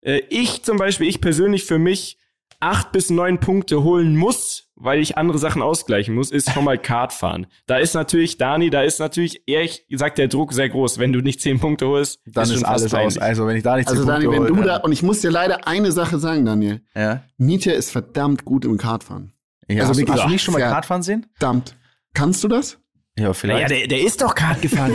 äh, 0.02 0.22
ich 0.30 0.62
zum 0.62 0.78
Beispiel, 0.78 1.08
ich 1.08 1.20
persönlich 1.20 1.64
für 1.64 1.78
mich 1.78 2.18
acht 2.66 2.92
bis 2.92 3.10
neun 3.10 3.38
Punkte 3.38 3.82
holen 3.82 4.16
muss, 4.16 4.68
weil 4.74 5.00
ich 5.00 5.16
andere 5.16 5.38
Sachen 5.38 5.62
ausgleichen 5.62 6.14
muss, 6.14 6.30
ist 6.30 6.50
schon 6.52 6.64
mal 6.64 6.76
Kart 6.90 7.12
fahren. 7.12 7.46
Da 7.66 7.78
ist 7.78 7.94
natürlich, 7.94 8.38
Dani, 8.38 8.70
da 8.70 8.82
ist 8.82 8.98
natürlich, 8.98 9.42
ehrlich 9.46 9.86
gesagt, 9.88 10.18
der 10.18 10.28
Druck 10.28 10.52
sehr 10.52 10.68
groß. 10.68 10.98
Wenn 10.98 11.12
du 11.12 11.20
nicht 11.20 11.40
zehn 11.40 11.58
Punkte 11.60 11.86
holst, 11.86 12.20
Dann 12.26 12.44
ist, 12.44 12.52
schon 12.54 12.60
fast 12.62 12.92
alles 12.94 12.94
aus. 12.94 13.18
Also 13.18 13.46
wenn 13.46 13.56
ich 13.56 13.62
da 13.62 13.76
nicht 13.76 13.88
Also 13.88 14.02
zehn 14.02 14.08
Daniel, 14.08 14.30
Punkte 14.30 14.44
wenn 14.48 14.54
du 14.54 14.60
hole, 14.62 14.68
da, 14.68 14.76
und 14.78 14.92
ich 14.92 15.02
muss 15.02 15.20
dir 15.20 15.30
leider 15.30 15.66
eine 15.66 15.92
Sache 15.92 16.18
sagen, 16.18 16.44
Daniel. 16.44 16.82
Ja. 16.94 17.22
Mietja 17.38 17.72
ist 17.72 17.90
verdammt 17.90 18.44
gut 18.44 18.64
im 18.64 18.76
Kartfahren. 18.78 19.32
ja 19.68 19.80
Also 19.86 19.90
hast, 20.00 20.08
du- 20.08 20.12
hast 20.12 20.24
du 20.24 20.28
nicht 20.28 20.42
schon 20.42 20.54
mal. 20.54 20.60
Kartfahren 20.60 21.02
sehen? 21.02 21.26
Verdammt. 21.34 21.76
Kannst 22.14 22.42
du 22.44 22.48
das? 22.48 22.78
Ja, 23.18 23.32
Naja, 23.44 23.68
der, 23.68 23.86
der 23.86 24.00
ist 24.02 24.20
doch 24.20 24.34
Kart 24.34 24.60
gefahren. 24.60 24.92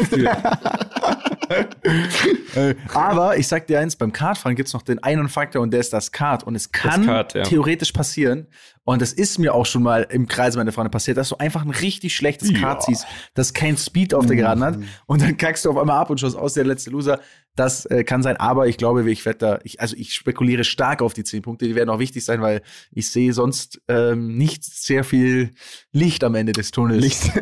Äh, 2.55 2.75
Aber 2.93 3.38
ich 3.38 3.47
sag 3.47 3.67
dir 3.67 3.79
eins, 3.79 3.95
beim 3.95 4.13
Kartfahren 4.13 4.55
gibt's 4.55 4.73
noch 4.73 4.84
den 4.84 5.01
einen 5.03 5.27
Faktor 5.27 5.62
und 5.62 5.71
der 5.71 5.79
ist 5.79 5.91
das 5.91 6.12
Kart. 6.12 6.43
Und 6.43 6.55
es 6.55 6.71
kann 6.71 7.05
Kart, 7.05 7.34
ja. 7.34 7.43
theoretisch 7.43 7.91
passieren, 7.91 8.47
und 8.84 9.01
das 9.01 9.13
ist 9.13 9.38
mir 9.38 9.53
auch 9.53 9.65
schon 9.67 9.84
mal 9.84 10.07
im 10.10 10.27
Kreis 10.27 10.55
meiner 10.55 10.71
Freunde 10.71 10.89
passiert, 10.89 11.17
dass 11.17 11.29
du 11.29 11.38
einfach 11.38 11.63
ein 11.63 11.69
richtig 11.69 12.15
schlechtes 12.15 12.51
Kart 12.53 12.81
ziehst, 12.84 13.05
das 13.36 13.53
kein 13.53 13.77
Speed 13.77 14.15
auf 14.15 14.25
der 14.25 14.36
Geraden 14.36 14.63
hat 14.63 14.79
und 15.05 15.21
dann 15.21 15.38
kackst 15.38 15.65
du 15.65 15.69
auf 15.69 15.77
einmal 15.77 15.99
ab 15.99 16.10
und 16.10 16.19
schaust 16.19 16.36
aus 16.36 16.55
der 16.55 16.65
letzte 16.65 16.89
Loser. 16.89 17.19
Das 17.55 17.86
äh, 17.86 18.03
kann 18.03 18.23
sein, 18.23 18.38
aber 18.38 18.67
ich 18.67 18.77
glaube, 18.77 19.10
ich 19.12 19.25
werde 19.25 19.38
da, 19.38 19.60
ich, 19.63 19.81
also 19.81 19.95
ich 19.97 20.13
spekuliere 20.13 20.63
stark 20.63 21.01
auf 21.03 21.13
die 21.13 21.23
10 21.23 21.43
Punkte, 21.43 21.67
die 21.67 21.75
werden 21.75 21.89
auch 21.89 21.99
wichtig 21.99 22.25
sein, 22.25 22.41
weil 22.41 22.62
ich 22.91 23.12
sehe 23.12 23.34
sonst 23.34 23.81
ähm, 23.88 24.36
nicht 24.36 24.63
sehr 24.63 25.03
viel 25.03 25.53
Licht 25.91 26.23
am 26.23 26.34
Ende 26.34 26.53
des 26.53 26.71
Tunnels. 26.71 27.29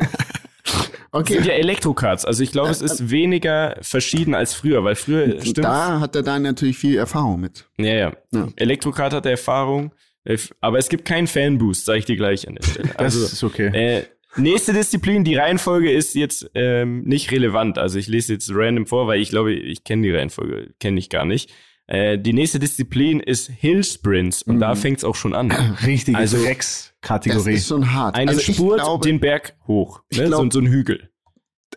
Okay. 1.11 1.33
sind 1.35 1.45
ja 1.45 1.53
Elektrokarts. 1.53 2.25
Also 2.25 2.43
ich 2.43 2.51
glaube, 2.51 2.69
es 2.69 2.81
ist 2.81 3.09
weniger 3.09 3.77
verschieden 3.81 4.35
als 4.35 4.53
früher, 4.53 4.83
weil 4.83 4.95
früher 4.95 5.39
stimmt. 5.41 5.59
Da 5.59 5.99
hat 5.99 6.15
der 6.15 6.21
Daniel 6.23 6.51
natürlich 6.51 6.77
viel 6.77 6.97
Erfahrung 6.97 7.39
mit. 7.39 7.65
Ja, 7.77 7.93
ja. 7.93 8.13
Ja. 8.31 8.47
Elektrokart 8.55 9.13
hat 9.13 9.25
Erfahrung, 9.25 9.93
äh, 10.23 10.37
aber 10.61 10.77
es 10.77 10.89
gibt 10.89 11.05
keinen 11.05 11.27
Fanboost, 11.27 11.85
sage 11.85 11.99
ich 11.99 12.05
dir 12.05 12.15
gleich 12.15 12.47
an 12.47 12.55
der 12.55 12.63
Stelle. 12.63 12.89
Das 12.97 13.15
Also, 13.15 13.25
ist 13.25 13.43
okay. 13.43 13.67
äh, 13.73 14.03
nächste 14.37 14.73
Disziplin, 14.73 15.23
die 15.23 15.35
Reihenfolge 15.35 15.91
ist 15.91 16.13
jetzt 16.15 16.49
ähm, 16.53 17.01
nicht 17.03 17.31
relevant. 17.31 17.77
Also 17.77 17.97
ich 17.97 18.07
lese 18.07 18.33
jetzt 18.33 18.49
random 18.53 18.85
vor, 18.85 19.07
weil 19.07 19.19
ich 19.21 19.29
glaube, 19.29 19.53
ich 19.53 19.83
kenne 19.83 20.03
die 20.03 20.11
Reihenfolge, 20.11 20.69
kenne 20.79 20.99
ich 20.99 21.09
gar 21.09 21.25
nicht. 21.25 21.51
Äh, 21.91 22.19
die 22.19 22.33
nächste 22.33 22.59
Disziplin 22.59 23.19
ist 23.19 23.49
Hill 23.49 23.83
Sprints 23.83 24.43
und 24.43 24.59
da 24.59 24.75
fängt 24.75 24.99
es 24.99 25.03
auch 25.03 25.15
schon 25.15 25.33
an. 25.33 25.49
Richtige 25.85 26.15
also- 26.19 26.37
Das 26.37 26.45
Dreckskategorie. 26.45 27.53
ist 27.55 27.67
schon 27.67 27.91
hart. 27.93 28.15
Eine 28.15 28.29
also 28.31 28.41
Spurt 28.53 28.79
glaube, 28.79 29.03
den 29.07 29.19
Berg 29.19 29.57
hoch, 29.65 30.03
ne? 30.13 30.25
glaub- 30.25 30.43
so, 30.43 30.49
so 30.51 30.59
ein 30.59 30.67
Hügel. 30.67 31.09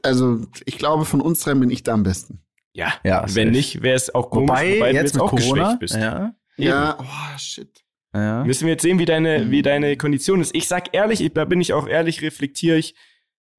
also 0.03 0.41
ich 0.67 0.77
glaube, 0.77 1.07
von 1.07 1.23
uns 1.23 1.41
dreien 1.41 1.61
bin 1.61 1.71
ich 1.71 1.83
da 1.83 1.95
am 1.95 2.03
besten. 2.03 2.43
Ja, 2.75 2.93
Ja, 3.05 3.25
wenn 3.35 3.53
nicht, 3.53 3.83
wäre 3.83 3.97
es 3.97 4.15
auch 4.15 4.29
komisch, 4.31 4.51
Wobei, 4.51 4.77
wobei 4.77 4.91
du 4.93 4.97
jetzt 4.99 5.19
auch 5.19 5.31
Corona, 5.31 5.63
geschwächt 5.63 5.79
bist. 5.81 5.95
ja, 5.95 6.35
Ja, 6.59 6.99
oh 7.01 7.39
shit. 7.39 7.83
ja. 8.15 8.45
Müssen 8.45 8.67
wir 8.67 8.73
jetzt 8.73 8.83
sehen, 8.83 8.99
wie 8.99 9.05
deine, 9.07 9.51
wie 9.51 9.63
deine 9.63 9.97
Kondition 9.97 10.43
ist. 10.43 10.55
Ich 10.55 10.69
sag 10.69 10.95
ehrlich, 10.95 11.23
ich, 11.23 11.33
da 11.33 11.47
bin 11.47 11.61
ich 11.63 11.73
auch 11.73 11.87
ehrlich, 11.89 12.21
reflektiere 12.21 12.77
ich. 12.77 12.95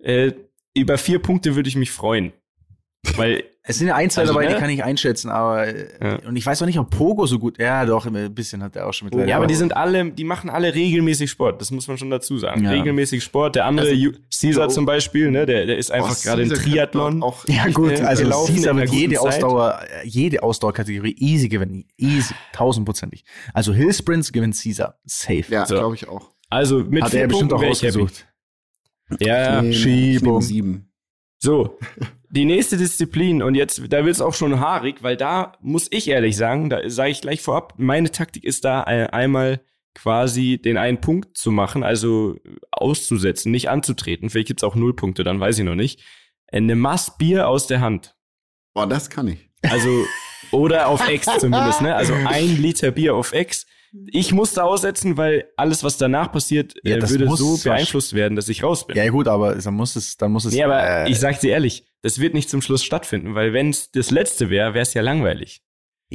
Äh, 0.03 0.33
über 0.75 0.99
vier 0.99 1.17
Punkte 1.19 1.55
würde 1.55 1.69
ich 1.69 1.75
mich 1.75 1.89
freuen. 1.91 2.31
Weil 3.15 3.43
Es 3.65 3.77
sind 3.77 3.87
ja 3.87 3.95
ein, 3.95 4.09
zwei 4.09 4.23
Also, 4.23 4.33
dabei, 4.33 4.47
die 4.47 4.53
ne? 4.55 4.59
kann 4.59 4.69
ich 4.69 4.83
einschätzen, 4.83 5.29
aber 5.29 5.65
äh, 5.67 5.87
Ja. 6.01 6.19
und 6.27 6.35
ich 6.35 6.45
weiß 6.45 6.61
auch 6.61 6.65
nicht, 6.65 6.77
ob 6.79 6.89
Pogo 6.89 7.25
so 7.25 7.39
gut. 7.39 7.57
Ja, 7.59 7.85
doch, 7.85 8.05
ein 8.05 8.35
bisschen 8.35 8.61
hat 8.61 8.75
er 8.75 8.87
auch 8.87 8.93
schon 8.93 9.07
mit. 9.09 9.25
ja, 9.25 9.37
aber 9.37 9.47
die 9.47 9.55
sind 9.55 9.73
alle, 9.73 10.11
die 10.11 10.25
machen 10.25 10.49
alle 10.49 10.75
regelmäßig 10.75 11.31
Sport. 11.31 11.61
Das 11.61 11.71
muss 11.71 11.87
man 11.87 11.97
schon 11.97 12.09
dazu 12.09 12.37
sagen. 12.37 12.65
Ja. 12.65 12.71
Regelmäßig 12.71 13.23
Sport. 13.23 13.55
Der 13.55 13.63
andere, 13.65 13.87
Also, 13.87 14.09
Caesar 14.37 14.69
so- 14.69 14.75
zum 14.75 14.85
Beispiel, 14.85 15.31
ne, 15.31 15.45
der, 15.45 15.65
der 15.65 15.77
ist 15.77 15.91
einfach 15.93 16.11
Oh, 16.11 16.21
gerade 16.23 16.41
im 16.41 16.49
Triathlon. 16.49 17.23
Auch, 17.23 17.47
Ja 17.47 17.67
gut, 17.69 17.91
äh, 17.91 18.01
also 18.01 18.25
Caesar 18.47 18.75
wird 18.75 18.89
jede 18.89 19.15
Zeit. 19.15 19.25
Ausdauer, 19.35 19.79
jede 20.03 20.43
Ausdauerkategorie 20.43 21.15
easy 21.17 21.47
gewinnen. 21.47 21.85
Easy, 21.97 22.33
tausendprozentig. 22.51 23.23
Also 23.53 23.73
Hillsprints 23.73 24.33
gewinnt 24.33 24.59
Caesar. 24.61 24.99
Safe. 25.05 25.45
ja, 25.47 25.65
So. 25.65 25.75
glaube 25.75 25.95
ich 25.95 26.09
auch. 26.09 26.31
Also 26.49 26.79
mit 26.79 27.01
Hat 27.01 27.13
er 27.13 27.27
bestimmt 27.27 27.49
Punkten 27.51 27.55
auch 27.55 27.61
wär 27.61 27.69
ich 27.71 27.81
happy. 27.81 28.01
ausgesucht. 28.01 28.27
Ja, 29.21 29.63
Schiebung. 29.71 30.41
sieben. 30.41 30.91
So, 31.39 31.77
die 32.33 32.45
nächste 32.45 32.77
Disziplin 32.77 33.43
und 33.43 33.53
jetzt, 33.53 33.79
da 33.89 34.05
wird's 34.05 34.19
auch 34.19 34.33
schon 34.33 34.59
haarig, 34.59 35.03
weil 35.03 35.15
da 35.15 35.53
muss 35.61 35.87
ich 35.91 36.07
ehrlich 36.07 36.35
sagen, 36.35 36.67
da 36.71 36.89
sage 36.89 37.11
ich 37.11 37.21
gleich 37.21 37.41
vorab, 37.41 37.75
meine 37.77 38.09
Taktik 38.09 38.43
ist 38.43 38.65
da 38.65 38.83
äh, 38.85 39.07
einmal 39.11 39.61
quasi 39.93 40.59
den 40.59 40.77
einen 40.77 40.99
Punkt 40.99 41.37
zu 41.37 41.51
machen, 41.51 41.83
also 41.83 42.39
auszusetzen, 42.71 43.51
nicht 43.51 43.69
anzutreten. 43.69 44.31
Vielleicht 44.31 44.47
gibt's 44.47 44.63
auch 44.63 44.73
null 44.73 44.95
Punkte, 44.95 45.23
dann 45.23 45.39
weiß 45.39 45.59
ich 45.59 45.63
noch 45.63 45.75
nicht. 45.75 46.01
Eine 46.51 46.75
Maß 46.75 47.19
Bier 47.19 47.47
aus 47.47 47.67
der 47.67 47.81
Hand. 47.81 48.15
Boah, 48.73 48.87
das 48.87 49.11
kann 49.11 49.27
ich. 49.27 49.51
Also, 49.61 50.03
oder 50.51 50.87
auf 50.87 51.07
Ex 51.07 51.27
zumindest, 51.37 51.81
ne? 51.81 51.95
Also 51.95 52.15
ein 52.15 52.57
Liter 52.59 52.89
Bier 52.89 53.13
auf 53.13 53.33
Ex. 53.33 53.67
Ich 54.07 54.31
musste 54.31 54.63
aussetzen, 54.63 55.17
weil 55.17 55.45
alles, 55.55 55.83
was 55.83 55.97
danach 55.97 56.31
passiert, 56.31 56.73
Ja, 56.83 56.95
äh, 56.95 56.99
das 56.99 57.11
würde 57.11 57.25
muss 57.25 57.39
so 57.39 57.57
beeinflusst 57.63 58.13
werden, 58.13 58.35
dass 58.35 58.49
ich 58.49 58.63
raus 58.63 58.87
bin. 58.87 58.97
Ja 58.97 59.07
gut, 59.09 59.27
aber 59.27 59.55
dann 59.55 59.73
muss 59.73 59.95
es, 59.95 60.17
dann 60.17 60.31
muss 60.31 60.45
es. 60.45 60.53
Nee, 60.53 60.63
aber 60.63 61.05
äh, 61.05 61.09
ich 61.09 61.19
sag 61.19 61.39
dir 61.39 61.51
ehrlich, 61.51 61.85
das 62.01 62.19
wird 62.19 62.33
nicht 62.33 62.49
zum 62.49 62.61
Schluss 62.61 62.83
stattfinden, 62.83 63.35
weil 63.35 63.53
wenn 63.53 63.69
es 63.69 63.91
das 63.91 64.11
letzte 64.11 64.49
wäre, 64.49 64.73
wäre 64.73 64.81
es 64.83 64.93
ja 64.93 65.01
langweilig. 65.01 65.62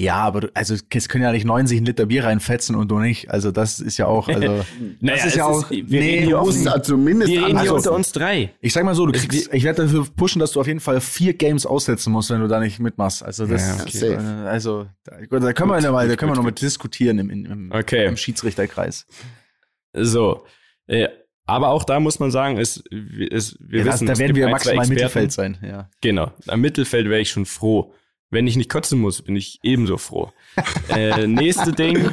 Ja, 0.01 0.15
aber 0.17 0.49
also 0.55 0.75
es 0.91 1.09
können 1.09 1.25
ja 1.25 1.33
nicht 1.33 1.45
90 1.45 1.81
Liter 1.85 2.07
Bier 2.07 2.23
reinfetzen 2.23 2.77
und 2.77 2.89
du 2.89 3.01
nicht. 3.01 3.31
Also 3.33 3.51
das 3.51 3.81
ist 3.81 3.97
ja 3.99 4.07
auch, 4.07 4.29
also 4.29 4.65
Naja, 5.01 5.25
ist 5.25 5.35
ja 5.35 5.45
auch- 5.47 5.69
wir 5.71 5.83
nee, 5.85 5.99
reden 5.99 6.23
hier 6.27 6.37
du 6.37 6.39
offen, 6.39 6.65
da 6.65 6.81
zumindest 6.83 7.33
wir 7.33 7.41
reden 7.41 7.51
hier 7.61 7.73
also- 7.73 7.75
unter 7.75 7.93
uns 7.93 8.13
drei. 8.13 8.55
ich 8.61 8.73
sag 8.73 8.85
mal 8.85 8.95
so, 8.95 9.07
du 9.07 9.13
kriegst, 9.13 9.53
ich 9.53 9.65
werde 9.65 9.83
dafür 9.83 10.07
pushen, 10.15 10.39
dass 10.39 10.53
du 10.53 10.61
auf 10.61 10.69
jeden 10.69 10.79
Fall 10.79 11.01
vier 11.01 11.35
Games 11.35 11.67
aussetzen 11.67 12.13
musst, 12.13 12.31
wenn 12.31 12.41
du 12.41 12.47
da 12.47 12.61
nicht 12.61 12.79
mitmachst. 12.79 13.25
Also 13.25 13.47
das, 13.47 13.67
Ja, 13.67 13.83
okay. 13.83 13.99
Safe. 13.99 14.49
also 14.49 14.87
da, 15.03 15.17
gut, 15.27 15.43
da 15.43 15.53
können 15.53 15.71
wir 15.71 15.81
ja 15.81 15.91
mal, 15.91 16.07
da 16.09 16.15
können 16.15 16.31
wir 16.31 16.37
noch 16.37 16.45
mal 16.45 16.53
diskutieren 16.53 17.19
im, 17.19 17.31
im, 17.31 17.73
Okay. 17.75 18.07
im 18.07 18.17
Schiedsrichterkreis. 18.17 19.05
So. 19.95 20.45
Äh, 20.87 21.09
aber 21.47 21.69
auch 21.71 21.83
da 21.85 21.99
muss 21.99 22.21
man 22.21 22.31
sagen, 22.31 22.59
es, 22.59 22.83
es, 23.31 23.57
wir 23.61 23.81
Ja, 23.81 23.85
das, 23.87 23.95
wissen, 23.95 24.07
da 24.07 24.19
werden 24.19 24.37
wir 24.37 24.49
maximal. 24.49 24.87
Mittelfeld 24.87 25.33
sein. 25.33 25.59
Ja. 25.63 25.89
Genau. 26.03 26.31
Am 26.47 26.61
Mittelfeld 26.61 27.09
wäre 27.09 27.21
ich 27.21 27.31
schon 27.31 27.47
froh. 27.47 27.93
Wenn 28.31 28.47
ich 28.47 28.57
nicht 28.57 28.71
kotzen 28.71 29.01
muss, 29.01 29.23
bin 29.23 29.37
ich 29.37 29.59
ebenso 29.63 29.97
froh. 29.97 30.33
äh, 30.89 31.27
nächste 31.27 31.73
Ding. 31.73 32.11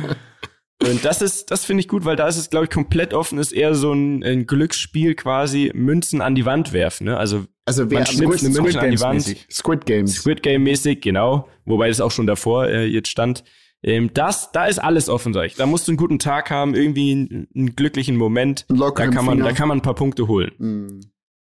Und 0.84 1.06
das 1.06 1.22
ist, 1.22 1.52
das 1.52 1.66
finde 1.66 1.82
ich 1.82 1.88
gut, 1.88 2.06
weil 2.06 2.16
da 2.16 2.28
ist 2.28 2.38
es, 2.38 2.50
glaube 2.50 2.66
ich, 2.66 2.70
komplett 2.70 3.14
offen, 3.14 3.38
ist 3.38 3.52
eher 3.54 3.76
so 3.76 3.94
ein, 3.94 4.24
ein 4.24 4.46
Glücksspiel 4.46 5.16
quasi 5.16 5.72
Münzen 5.74 6.22
an 6.22 6.36
die 6.36 6.46
Wand 6.46 6.74
werfen. 6.74 7.06
Ne? 7.06 7.18
Also 7.18 7.46
Also 7.66 7.90
wer 7.90 8.00
man 8.00 8.06
schnippt 8.08 8.44
eine 8.44 8.52
Squid 8.54 8.64
Münze 8.64 8.80
an 8.82 8.92
die 8.92 9.00
Wand. 9.02 9.14
mäßig. 9.16 9.48
Squid 9.50 9.86
Games. 9.86 10.16
Squid 10.16 10.44
Game 10.44 10.64
mäßig, 10.64 11.02
genau. 11.02 11.48
Wobei 11.66 11.88
das 11.88 12.02
auch 12.02 12.12
schon 12.12 12.28
davor 12.28 12.68
äh, 12.68 12.86
jetzt 12.86 13.10
stand. 13.10 13.44
Ähm, 13.84 14.12
das, 14.14 14.52
da 14.52 14.66
ist 14.66 14.80
alles 14.80 15.10
offen, 15.10 15.34
sag 15.34 15.46
ich. 15.46 15.56
Da 15.56 15.66
musst 15.66 15.88
du 15.88 15.92
einen 15.92 15.98
guten 15.98 16.20
Tag 16.20 16.50
haben, 16.50 16.76
irgendwie 16.76 17.12
einen, 17.12 17.48
einen 17.56 17.76
glücklichen 17.76 18.16
Moment. 18.18 18.66
Einen 18.70 18.80
Da 18.80 18.92
kann 18.92 19.14
man, 19.26 19.38
Finger. 19.38 19.46
da 19.50 19.54
kann 19.54 19.68
man 19.70 19.78
ein 19.80 19.84
paar 19.84 19.96
Punkte 19.96 20.28
holen. 20.28 20.52
Hm. 20.58 21.00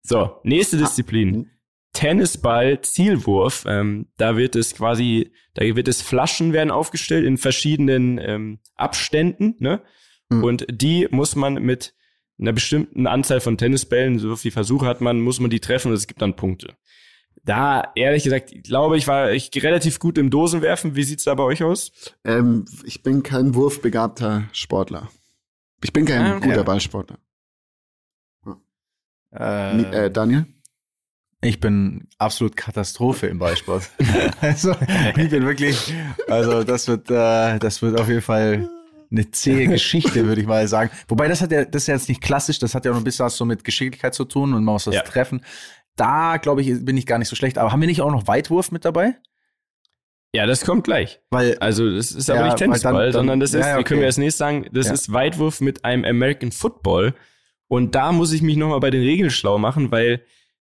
So, 0.04 0.36
nächste 0.44 0.78
Disziplin. 0.78 1.50
Tennisball, 1.96 2.82
Zielwurf. 2.82 3.66
Ähm, 3.68 4.08
da 4.18 4.38
wird 4.38 4.56
es 4.56 4.76
quasi, 4.76 5.32
da 5.56 5.64
wird 5.64 5.88
es 5.88 6.04
Flaschen 6.04 6.54
werden 6.54 6.70
aufgestellt 6.70 7.26
in 7.26 7.38
verschiedenen 7.38 8.20
ähm, 8.20 8.60
Abständen, 8.76 9.56
ne? 9.58 9.82
Mhm. 10.30 10.44
Und 10.44 10.68
die 10.70 11.08
muss 11.10 11.36
man 11.36 11.56
mit 11.56 11.96
einer 12.38 12.54
bestimmten 12.54 13.08
Anzahl 13.08 13.40
von 13.40 13.58
Tennisbällen, 13.58 14.20
so 14.20 14.36
viel 14.36 14.52
Versuche 14.52 14.86
hat 14.86 15.02
man, 15.02 15.22
muss 15.22 15.40
man 15.40 15.50
die 15.50 15.60
treffen 15.62 15.88
und 15.90 15.96
es 15.96 16.06
gibt 16.08 16.22
dann 16.22 16.36
Punkte. 16.36 16.76
Da, 17.44 17.92
ehrlich 17.96 18.24
gesagt, 18.24 18.52
ich 18.52 18.64
glaube 18.64 18.98
ich, 18.98 19.08
war 19.08 19.32
ich 19.32 19.52
relativ 19.56 20.00
gut 20.00 20.18
im 20.18 20.30
Dosenwerfen. 20.32 20.96
Wie 20.96 21.04
sieht's 21.04 21.26
da 21.26 21.34
bei 21.36 21.44
euch 21.44 21.64
aus? 21.64 21.92
Ähm, 22.24 22.66
ich 22.84 23.04
bin 23.04 23.24
kein 23.24 23.56
wurfbegabter 23.56 24.50
Sportler. 24.52 25.10
Ich 25.84 25.94
bin 25.94 26.06
kein 26.06 26.22
Ah, 26.22 26.40
guter 26.40 26.64
Ballsportler. 26.64 27.20
Äh, 29.32 30.06
Äh, 30.06 30.12
Daniel? 30.12 30.48
Ich 31.46 31.60
bin 31.60 32.08
absolut 32.18 32.56
Katastrophe 32.56 33.28
im 33.28 33.38
Ballsport. 33.38 33.90
also 34.42 34.76
ich 35.16 35.30
bin 35.30 35.46
wirklich, 35.46 35.94
also 36.28 36.64
das 36.64 36.88
wird, 36.88 37.10
äh, 37.12 37.60
das 37.60 37.82
wird 37.84 38.00
auf 38.00 38.08
jeden 38.08 38.22
Fall 38.24 38.68
eine 39.12 39.30
zähe 39.30 39.68
Geschichte, 39.68 40.26
würde 40.26 40.42
ich 40.42 40.48
mal 40.48 40.68
sagen. 40.68 40.90
Wobei 41.08 41.28
das 41.28 41.42
hat 41.42 41.52
ja, 41.52 41.64
das 41.64 41.84
ist 41.84 41.88
ja 41.88 41.94
jetzt 41.94 42.10
nicht 42.10 42.22
klassisch, 42.22 42.58
das 42.58 42.74
hat 42.74 42.84
ja 42.86 42.92
noch 42.92 42.98
ein 42.98 43.04
bisschen 43.04 43.26
was 43.28 43.38
so 43.38 43.46
mit 43.46 43.64
Geschicklichkeit 43.64 44.16
zu 44.16 44.26
tun 44.26 44.54
und 44.56 44.64
man 44.64 44.74
muss 44.74 44.88
was 44.88 44.96
Ja. 44.96 45.02
treffen. 45.04 45.42
Da 45.96 46.38
glaube 46.38 46.62
ich, 46.62 46.84
bin 46.84 46.98
ich 46.98 47.06
gar 47.06 47.20
nicht 47.20 47.30
so 47.30 47.36
schlecht. 47.36 47.58
Aber 47.60 47.72
haben 47.72 47.80
wir 47.80 47.88
nicht 47.88 48.02
auch 48.02 48.12
noch 48.12 48.28
Weitwurf 48.28 48.72
mit 48.72 48.84
dabei? 48.84 49.16
Ja, 50.34 50.48
das 50.48 50.66
kommt 50.66 50.84
gleich. 50.84 51.22
Weil 51.30 51.58
Also 51.60 51.90
das 51.96 52.12
ist 52.12 52.28
Ja, 52.28 52.36
aber 52.36 52.46
nicht 52.46 52.58
Tennisball, 52.58 52.94
dann- 52.94 53.04
dann- 53.04 53.12
sondern 53.14 53.40
das 53.40 53.54
ist, 53.54 53.64
ja, 53.66 53.78
wie 53.78 53.84
können 53.84 54.00
wir 54.00 54.06
okay. 54.06 54.08
als 54.08 54.18
nächstes 54.18 54.40
sagen, 54.40 54.66
das 54.74 54.90
ist 54.90 55.14
Weitwurf 55.14 55.62
mit 55.62 55.86
einem 55.86 56.04
American 56.06 56.52
Football. 56.52 57.14
Und 57.68 57.94
da 57.94 58.12
muss 58.12 58.34
ich 58.34 58.42
mich 58.42 58.58
nochmal 58.58 58.80
bei 58.80 58.90
den 58.90 59.02
Regeln 59.04 59.30
schlau 59.30 59.58
machen, 59.60 59.92
weil 59.92 60.24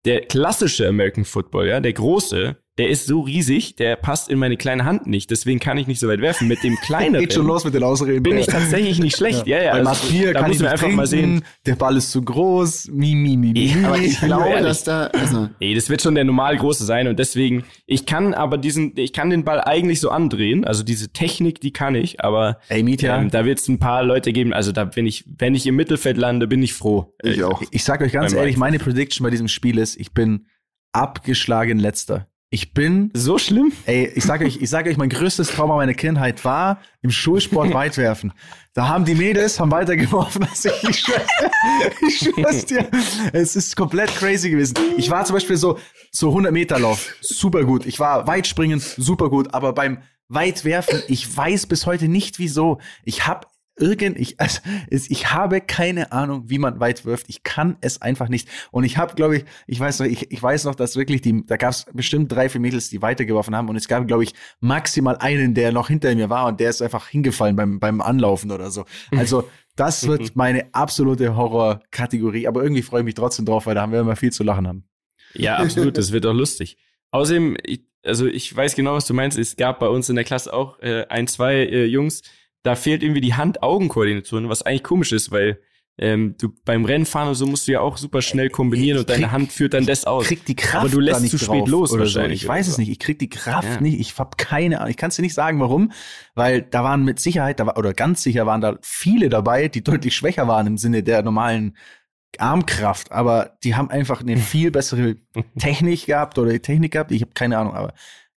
der 0.06 0.22
klassische 0.22 0.88
American 0.88 1.26
Football, 1.26 1.68
ja, 1.68 1.80
der 1.80 1.94
große, 1.94 2.58
der 2.78 2.90
ist 2.90 3.08
so 3.08 3.22
riesig, 3.22 3.78
der 3.78 3.96
passt 3.96 4.30
in 4.30 4.38
meine 4.38 4.58
kleine 4.58 4.84
Hand 4.84 5.08
nicht. 5.08 5.32
Deswegen 5.32 5.62
kann 5.62 5.78
ich 5.78 5.88
nicht 5.88 6.00
so 6.00 6.10
weit 6.10 6.20
werfen. 6.20 6.50
Mit 6.50 6.62
dem 6.62 6.76
kleineren 6.76 7.20
geht 7.22 7.34
schon 7.34 7.48
los 7.48 7.64
mit 7.64 7.74
den 7.74 7.84
Ausreden. 7.84 8.22
bin 8.22 8.38
ich 8.38 8.48
tatsächlich 8.48 9.00
nicht 9.00 9.16
schlecht. 9.16 9.48
Ja, 9.48 9.62
ja. 9.64 9.72
Bei 9.72 9.90
also, 9.90 10.08
Bier 10.10 10.34
da 10.34 10.42
kann 10.42 10.50
müssen 10.50 10.64
ich 10.64 10.70
einfach 10.70 10.82
trinken, 10.82 10.98
mal 10.98 11.08
sehen. 11.08 11.46
Der 11.66 11.76
Ball 11.76 11.96
ist 11.96 12.12
zu 12.12 12.22
groß. 12.22 12.90
Mi, 12.92 13.16
mi, 13.16 13.38
mi, 13.38 13.54
mi. 13.54 13.66
Ja, 13.68 13.88
Aber 13.88 13.98
ich 13.98 14.20
glaube, 14.20 14.50
ehrlich. 14.50 14.66
dass 14.66 14.84
da, 14.84 15.06
also, 15.08 15.50
Nee, 15.62 15.74
das 15.74 15.90
wird 15.90 16.02
schon 16.02 16.16
der 16.16 16.26
normal 16.26 16.58
große 16.58 16.84
sein 16.84 17.08
und 17.08 17.18
deswegen, 17.18 17.64
ich 17.86 18.06
kann 18.06 18.34
aber 18.34 18.58
diesen, 18.58 18.92
ich 18.98 19.14
kann 19.14 19.30
den 19.30 19.46
Ball 19.46 19.62
eigentlich 19.62 20.02
so 20.02 20.10
andrehen, 20.10 20.66
also 20.66 20.84
diese 20.84 21.10
Technik, 21.14 21.62
die 21.62 21.72
kann 21.72 21.96
ich, 21.96 22.24
aber 22.24 22.60
Ey, 22.68 22.84
Mietja, 22.84 23.18
ähm, 23.18 23.32
da 23.32 23.46
wird 23.46 23.60
es 23.60 23.70
ein 23.70 23.80
paar 23.80 24.04
Leute 24.04 24.34
geben, 24.34 24.54
also 24.54 24.74
da 24.74 24.84
bin 24.84 25.06
ich, 25.06 25.24
wenn 25.38 25.56
ich 25.56 25.66
im 25.66 25.78
Mittelfeld 25.78 26.18
lande, 26.18 26.48
bin 26.48 26.62
ich 26.62 26.74
froh. 26.74 27.14
ich 27.24 27.42
auch. 27.44 27.62
Ich 27.72 27.86
sag 27.86 28.02
euch 28.02 28.12
ganz 28.12 28.34
ehrlich, 28.34 28.58
meine 28.58 28.80
Prediction 28.80 29.24
bei 29.24 29.30
diesem 29.30 29.48
Spiel 29.48 29.78
ist, 29.78 29.98
ich 29.98 30.14
bin 30.14 30.48
abgeschlagen 30.92 31.80
letzter. 31.80 32.28
Ich 32.52 32.74
bin, 32.74 33.10
So 33.14 33.38
schlimm? 33.38 33.74
ey, 33.86 34.12
ich 34.16 34.24
sag 34.24 34.42
euch, 34.42 34.58
ich 34.62 34.70
sag 34.70 34.86
euch, 34.86 34.98
mein 34.98 35.10
größtes 35.10 35.50
Trauma 35.50 35.76
meiner 35.76 35.94
Kindheit 35.96 36.46
war 36.46 36.80
im 37.02 37.10
Schulsport 37.12 37.74
weitwerfen. 37.74 38.32
Da 38.74 38.88
haben 38.88 39.04
die 39.04 39.16
Mädels, 39.16 39.60
haben 39.60 39.72
weitergeworfen 39.72 40.44
als 40.44 40.64
ich. 40.66 40.84
Ich 40.90 41.00
schwör's, 41.00 41.28
ich 42.08 42.18
schwör's 42.20 42.66
dir. 42.66 42.88
Es 43.34 43.56
ist 43.56 43.76
komplett 43.76 44.16
crazy 44.16 44.50
gewesen. 44.52 44.76
Ich 44.96 45.10
war 45.10 45.26
zum 45.26 45.34
Beispiel 45.36 45.58
so, 45.58 45.80
so 46.12 46.30
100 46.30 46.54
Meter 46.54 46.80
Lauf, 46.80 47.16
super 47.22 47.64
gut. 47.66 47.86
Ich 47.86 48.00
war 48.00 48.28
Weitspringen, 48.28 48.80
super 48.80 49.30
gut. 49.30 49.54
Aber 49.54 49.74
beim 49.74 50.04
Weitwerfen, 50.30 51.02
ich 51.08 51.36
weiß 51.36 51.66
bis 51.68 51.86
heute 51.86 52.08
nicht 52.08 52.40
wieso. 52.40 52.80
Ich 53.04 53.28
hab 53.28 53.48
irgend, 53.78 54.20
ich, 54.20 54.40
also, 54.40 54.62
ich 54.90 55.32
habe 55.32 55.62
keine 55.62 56.12
Ahnung, 56.12 56.44
wie 56.48 56.60
man 56.60 56.80
weit 56.80 57.06
wirft. 57.06 57.30
Ich 57.30 57.44
kann 57.44 57.78
es 57.82 58.02
einfach 58.02 58.30
nicht. 58.30 58.48
Und 58.72 58.84
ich 58.84 58.98
habe, 58.98 59.16
glaube 59.16 59.38
ich, 59.38 59.46
ich 59.68 59.80
weiß 59.80 60.00
noch, 60.00 60.06
ich, 60.06 60.32
ich 60.32 60.42
weiß 60.42 60.66
noch, 60.66 60.76
dass 60.76 60.96
wirklich 60.96 61.22
die, 61.22 61.46
da 61.46 61.58
gab 61.58 61.72
es 61.72 61.86
bestimmt 61.94 62.32
drei, 62.32 62.50
vier 62.50 62.62
Mädels, 62.62 62.90
die 62.90 63.02
weitergeworfen 63.02 63.56
haben. 63.56 63.70
Und 63.70 63.76
es 63.76 63.88
gab, 63.88 64.08
glaube 64.08 64.24
ich, 64.24 64.34
maximal 64.60 65.18
einen, 65.18 65.54
der 65.54 65.72
noch 65.72 65.88
hinter 65.88 66.14
mir 66.16 66.30
war 66.30 66.48
und 66.48 66.60
der 66.60 66.70
ist 66.70 66.82
einfach 66.82 67.08
hingefallen 67.08 67.56
beim, 67.56 67.80
beim 67.80 68.02
Anlaufen 68.02 68.52
oder 68.52 68.72
so. 68.72 68.86
Also, 69.12 69.50
das 69.76 70.08
wird 70.08 70.36
meine 70.36 70.74
absolute 70.74 71.36
Horrorkategorie. 71.36 72.48
Aber 72.48 72.64
irgendwie 72.64 72.82
freue 72.82 73.02
ich 73.02 73.06
mich 73.06 73.16
trotzdem 73.16 73.46
drauf, 73.46 73.66
weil 73.66 73.76
da 73.76 73.82
haben 73.82 73.92
wir 73.92 74.00
immer 74.00 74.16
viel 74.16 74.32
zu 74.32 74.44
lachen 74.44 74.68
haben. 74.68 74.88
Ja, 75.34 75.58
absolut, 75.58 75.98
das 75.98 76.12
wird 76.12 76.26
auch 76.26 76.34
lustig. 76.34 76.78
Außerdem, 77.12 77.58
ich, 77.64 77.86
also 78.04 78.26
ich 78.26 78.56
weiß 78.56 78.76
genau, 78.76 78.94
was 78.94 79.06
du 79.06 79.14
meinst. 79.14 79.38
Es 79.38 79.56
gab 79.58 79.80
bei 79.80 79.90
uns 79.90 80.10
in 80.10 80.16
der 80.16 80.24
Klasse 80.24 80.54
auch 80.54 80.80
äh, 80.80 81.06
ein, 81.10 81.28
zwei 81.28 81.56
äh, 81.56 81.86
Jungs, 81.86 82.22
da 82.66 82.76
fehlt 82.76 83.04
irgendwie 83.04 83.22
die 83.22 83.36
Hand-Augen-Koordination, 83.36 84.50
was 84.50 84.62
eigentlich 84.64 84.84
komisch 84.84 85.12
ist, 85.12 85.32
weil 85.32 85.60
ähm, 85.98 86.36
du 86.38 86.50
beim 86.66 86.84
Rennfahren 86.84 87.30
und 87.30 87.36
so 87.36 87.46
musst 87.46 87.68
du 87.68 87.72
ja 87.72 87.80
auch 87.80 87.96
super 87.96 88.22
schnell 88.22 88.50
kombinieren 88.50 88.98
ich 88.98 89.02
und 89.02 89.10
deine 89.10 89.32
Hand 89.32 89.54
führt 89.54 89.74
dann 89.74 89.86
das 89.86 90.04
aus. 90.04 90.26
krieg 90.28 90.44
die 90.46 90.56
Kraft 90.56 90.76
Aber 90.84 90.90
du 90.90 91.00
lässt 91.00 91.30
zu 91.30 91.38
spät 91.38 91.68
los 91.70 91.92
oder 91.94 92.06
so. 92.06 92.16
wahrscheinlich 92.20 92.44
Ich 92.44 92.48
weiß 92.50 92.68
es 92.68 92.76
so. 92.76 92.82
nicht. 92.82 92.90
Ich 92.92 93.00
krieg 93.00 93.18
die 93.18 93.30
Kraft 93.30 93.76
Ja. 93.76 93.80
nicht. 93.82 93.98
Ich 94.00 94.18
hab 94.18 94.38
keine 94.38 94.80
Ahnung. 94.80 94.90
Ich 94.90 94.98
kann 94.98 95.08
es 95.10 95.16
dir 95.16 95.22
nicht 95.22 95.34
sagen, 95.36 95.60
warum, 95.62 95.94
weil 96.34 96.64
da 96.64 96.84
waren 96.84 97.06
mit 97.06 97.20
Sicherheit, 97.22 97.62
da 97.62 97.68
war, 97.68 97.78
oder 97.78 97.94
ganz 97.94 98.24
sicher 98.24 98.46
waren 98.46 98.60
da 98.60 98.78
viele 98.82 99.30
dabei, 99.30 99.70
die 99.70 99.84
deutlich 99.86 100.14
schwächer 100.16 100.50
waren 100.50 100.68
im 100.68 100.78
Sinne 100.78 101.02
der 101.02 101.22
normalen 101.24 101.78
Armkraft, 102.40 103.14
aber 103.14 103.58
die 103.64 103.76
haben 103.76 103.90
einfach 103.90 104.20
eine 104.20 104.36
viel 104.36 104.72
bessere 104.72 105.16
Technik 105.60 106.08
gehabt 106.08 106.38
oder 106.38 106.62
Technik 106.62 106.92
gehabt. 106.92 107.12
Ich 107.14 107.22
habe 107.22 107.32
keine 107.34 107.58
Ahnung, 107.58 107.74
aber 107.74 107.94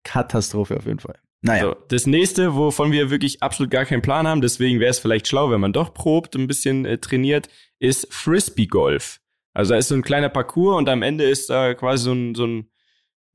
Katastrophe 0.05 0.77
auf 0.77 0.85
jeden 0.85 1.01
Fall. 1.01 1.17
Naja, 1.47 1.63
So, 1.65 1.77
das 1.89 2.07
nächste, 2.07 2.55
wovon 2.55 2.93
wir 2.93 3.11
wirklich 3.11 3.43
absolut 3.43 3.71
gar 3.71 3.85
keinen 3.85 4.03
Plan 4.03 4.27
haben, 4.27 4.41
deswegen 4.41 4.81
wäre 4.81 4.91
es 4.91 4.99
vielleicht 4.99 5.29
schlau, 5.29 5.51
wenn 5.51 5.61
man 5.61 5.73
doch 5.73 5.95
probt, 5.95 6.35
ein 6.35 6.47
bisschen 6.47 6.85
äh, 6.85 6.99
trainiert, 6.99 7.49
ist 7.79 8.13
Frisbee 8.13 8.67
Golf. 8.67 9.21
Also 9.55 9.73
da 9.73 9.79
ist 9.79 9.89
so 9.89 9.95
ein 9.95 10.03
kleiner 10.03 10.29
Parcours 10.29 10.77
und 10.77 10.89
am 10.89 11.03
Ende 11.03 11.25
ist 11.25 11.49
da 11.49 11.75
quasi 11.75 12.05
so 12.05 12.13
ein, 12.13 12.35
so 12.35 12.47
ein 12.47 12.71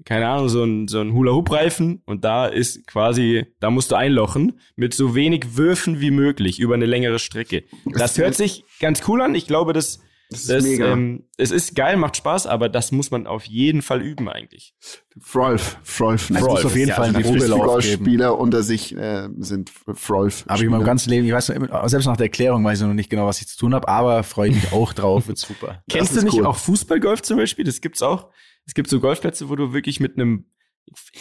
keine 0.04 0.28
Ahnung, 0.28 0.50
so 0.50 0.64
ein, 0.64 0.88
so 0.88 1.00
ein 1.00 1.14
Hula-Hoop-Reifen 1.14 2.02
und 2.06 2.26
da 2.26 2.48
ist 2.48 2.88
quasi, 2.88 3.46
da 3.60 3.70
musst 3.70 3.92
du 3.92 3.96
einlochen 3.96 4.60
mit 4.76 4.94
so 4.94 5.16
wenig 5.16 5.56
Würfen 5.58 6.02
wie 6.02 6.12
möglich 6.12 6.60
über 6.60 6.74
eine 6.74 6.86
längere 6.88 7.20
Strecke. 7.20 7.64
Das 7.86 8.18
hört 8.18 8.36
sich 8.36 8.64
ganz 8.80 9.04
cool 9.08 9.22
an. 9.22 9.36
Ich 9.36 9.48
glaube, 9.48 9.74
das, 9.74 10.02
Das 10.32 10.40
ist 10.42 10.50
das, 10.50 10.64
mega. 10.64 10.94
ähm, 10.94 11.26
es 11.36 11.52
ist 11.52 11.76
geil, 11.76 11.98
macht 11.98 12.16
Spaß, 12.16 12.48
aber 12.48 12.70
das 12.70 12.94
muss 12.94 13.12
man 13.12 13.28
auf 13.28 13.44
jeden 13.46 13.82
Fall 13.82 14.02
üben 14.02 14.30
eigentlich. 14.30 14.74
Frolf, 15.20 15.78
Frolf. 15.84 16.30
Es 16.30 16.40
muss 16.40 16.64
auf 16.64 16.76
jeden 16.76 16.88
ja, 16.88 16.96
Fall 16.96 17.14
also 17.14 17.18
geben. 17.18 17.38
Frisbee-Golfspieler 17.38 18.40
unter 18.40 18.64
sich 18.64 18.96
äh, 18.96 19.28
sind 19.40 19.70
Frolf. 19.94 20.46
Habe 20.48 20.60
ich 20.60 20.66
in 20.66 20.72
meinem 20.72 20.86
ganzen 20.86 21.10
Leben, 21.10 21.28
ich 21.28 21.34
weiß 21.34 21.50
noch, 21.50 21.56
immer- 21.58 21.90
selbst 21.90 22.06
nach 22.06 22.16
der 22.16 22.28
Erklärung 22.28 22.64
weiß 22.64 22.80
ich 22.80 22.88
noch 22.88 22.94
nicht 22.94 23.10
genau, 23.10 23.28
was 23.28 23.42
ich 23.42 23.48
zu 23.50 23.58
tun 23.58 23.74
habe, 23.74 23.90
aber 23.90 24.24
freue 24.24 24.50
ich 24.50 24.56
mich 24.56 24.72
auch 24.72 24.94
drauf, 24.94 25.28
wird 25.28 25.38
super. 25.38 25.84
Kennst 25.90 26.14
ist 26.14 26.22
du 26.22 26.26
nicht 26.26 26.38
cool. 26.38 26.46
auch 26.46 26.56
Fußballgolf 26.56 27.22
zum 27.24 27.36
Beispiel? 27.36 27.66
Das 27.66 27.82
gibt's 27.82 28.02
auch. 28.02 28.30
Es 28.66 28.74
gibt 28.74 28.90
so 28.90 29.02
Golfplätze, 29.02 29.50
wo 29.50 29.58
du 29.58 29.74
wirklich 29.74 30.00
mit 30.00 30.16
einem 30.16 30.46